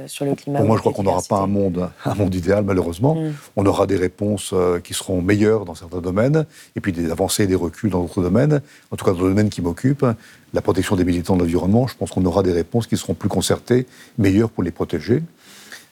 sur, 0.07 0.25
le 0.25 0.35
climat. 0.35 0.59
Pour 0.59 0.67
moi, 0.67 0.77
je 0.77 0.81
crois 0.81 0.93
qu'on 0.93 1.03
n'aura 1.03 1.21
pas 1.27 1.39
un 1.39 1.47
monde, 1.47 1.89
un 2.05 2.15
monde 2.15 2.33
idéal, 2.33 2.63
malheureusement. 2.63 3.15
Mm. 3.15 3.33
On 3.55 3.65
aura 3.65 3.87
des 3.87 3.95
réponses 3.95 4.53
qui 4.83 4.93
seront 4.93 5.21
meilleures 5.21 5.65
dans 5.65 5.75
certains 5.75 6.01
domaines, 6.01 6.45
et 6.75 6.81
puis 6.81 6.91
des 6.91 7.11
avancées 7.11 7.43
et 7.43 7.47
des 7.47 7.55
reculs 7.55 7.89
dans 7.89 8.01
d'autres 8.01 8.21
domaines. 8.21 8.61
En 8.91 8.95
tout 8.95 9.05
cas, 9.05 9.11
dans 9.11 9.23
le 9.23 9.29
domaine 9.29 9.49
qui 9.49 9.61
m'occupe, 9.61 10.05
la 10.53 10.61
protection 10.61 10.95
des 10.95 11.05
militants 11.05 11.35
de 11.35 11.41
l'environnement, 11.41 11.87
je 11.87 11.95
pense 11.95 12.11
qu'on 12.11 12.25
aura 12.25 12.43
des 12.43 12.53
réponses 12.53 12.87
qui 12.87 12.97
seront 12.97 13.13
plus 13.13 13.29
concertées, 13.29 13.85
meilleures 14.17 14.49
pour 14.49 14.63
les 14.63 14.71
protéger. 14.71 15.21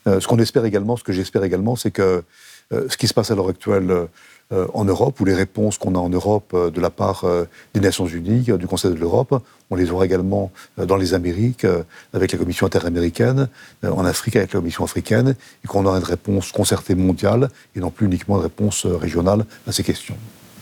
ce 0.06 0.28
qu'on 0.28 0.40
espère 0.40 0.66
également, 0.66 0.98
ce 0.98 1.04
que 1.04 1.14
j'espère 1.14 1.44
également, 1.44 1.76
c'est 1.76 1.92
que 1.92 2.24
ce 2.72 2.98
qui 2.98 3.08
se 3.08 3.14
passe 3.14 3.32
à 3.32 3.36
l'heure 3.36 3.50
actuelle 3.50 4.08
euh, 4.54 4.68
en 4.74 4.86
Europe, 4.86 5.20
ou 5.20 5.26
les 5.26 5.34
réponses 5.34 5.80
qu'on 5.80 5.96
a 5.96 5.98
en 5.98 6.10
Europe 6.10 6.52
euh, 6.54 6.70
de 6.70 6.80
la 6.80 6.92
part 6.92 7.24
euh, 7.24 7.46
des 7.74 7.80
Nations 7.80 8.06
Unies, 8.06 8.44
du 8.44 8.68
Conseil 8.68 8.92
de 8.92 8.98
l'Europe, 8.98 9.42
on 9.72 9.76
les 9.76 9.90
aura 9.90 10.06
également 10.06 10.52
dans 10.78 10.98
les 10.98 11.16
Amériques, 11.16 11.66
avec 12.14 12.32
la 12.32 12.38
Commission 12.38 12.68
interaméricaine, 12.68 13.48
en 13.84 14.06
Afrique 14.06 14.36
avec 14.36 14.54
la 14.54 14.60
Commission 14.60 14.84
africaine, 14.84 15.36
et 15.64 15.68
qu'on 15.68 15.86
aura 15.86 15.98
une 15.98 16.04
réponse 16.04 16.52
concertée 16.52 16.94
mondiale, 16.94 17.50
et 17.76 17.80
non 17.80 17.90
plus 17.90 18.06
uniquement 18.06 18.36
une 18.38 18.44
réponse 18.44 18.86
régionale 18.86 19.46
à 19.66 19.72
ces 19.72 19.84
questions. 19.84 20.16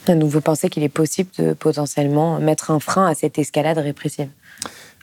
Donc 0.08 0.24
vous 0.24 0.40
pensez 0.40 0.70
qu'il 0.70 0.84
est 0.84 0.90
possible 0.90 1.30
de 1.38 1.52
potentiellement 1.54 2.40
mettre 2.40 2.72
un 2.72 2.80
frein 2.80 3.08
à 3.08 3.16
cette 3.16 3.38
escalade 3.38 3.80
répressive? 3.80 4.30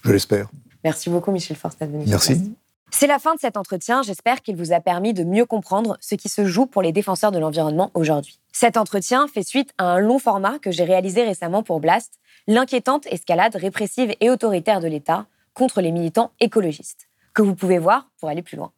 Je 0.05 0.12
l'espère. 0.12 0.49
Merci 0.84 1.11
beaucoup 1.11 1.32
Michel 1.32 1.57
Forst 1.57 1.78
Merci. 2.07 2.55
C'est 2.91 3.07
la 3.07 3.18
fin 3.18 3.34
de 3.34 3.41
cet 3.41 3.57
entretien. 3.57 4.03
J'espère 4.03 4.43
qu'il 4.43 4.57
vous 4.57 4.72
a 4.72 4.80
permis 4.80 5.12
de 5.12 5.22
mieux 5.22 5.45
comprendre 5.45 5.97
ce 6.01 6.14
qui 6.14 6.28
se 6.28 6.45
joue 6.47 6.66
pour 6.66 6.82
les 6.82 6.93
défenseurs 6.93 7.30
de 7.30 7.39
l'environnement 7.39 7.91
aujourd'hui. 7.95 8.41
Cet 8.53 8.76
entretien 8.76 9.28
fait 9.28 9.43
suite 9.43 9.72
à 9.78 9.84
un 9.84 9.99
long 9.99 10.18
format 10.18 10.59
que 10.59 10.70
j'ai 10.70 10.84
réalisé 10.84 11.22
récemment 11.22 11.62
pour 11.62 11.80
Blast, 11.80 12.14
l'inquiétante 12.47 13.07
escalade 13.07 13.55
répressive 13.57 14.14
et 14.20 14.30
autoritaire 14.30 14.80
de 14.80 14.89
l'État 14.89 15.26
contre 15.55 15.80
les 15.80 15.93
militants 15.93 16.32
écologistes, 16.41 17.09
que 17.34 17.43
vous 17.43 17.55
pouvez 17.55 17.78
voir 17.78 18.09
pour 18.18 18.30
aller 18.30 18.43
plus 18.43 18.57
loin. 18.57 18.72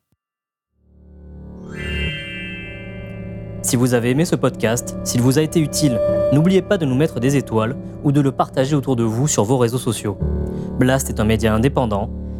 Si 3.62 3.76
vous 3.76 3.94
avez 3.94 4.10
aimé 4.10 4.24
ce 4.24 4.36
podcast, 4.36 4.96
s'il 5.04 5.20
vous 5.20 5.38
a 5.38 5.42
été 5.42 5.60
utile, 5.60 6.00
n'oubliez 6.32 6.62
pas 6.62 6.78
de 6.78 6.86
nous 6.86 6.96
mettre 6.96 7.20
des 7.20 7.36
étoiles 7.36 7.76
ou 8.02 8.10
de 8.10 8.20
le 8.20 8.32
partager 8.32 8.74
autour 8.74 8.96
de 8.96 9.04
vous 9.04 9.28
sur 9.28 9.44
vos 9.44 9.58
réseaux 9.58 9.78
sociaux. 9.78 10.18
Blast 10.78 11.10
est 11.10 11.20
un 11.20 11.24
média 11.24 11.54
indépendant, 11.54 12.10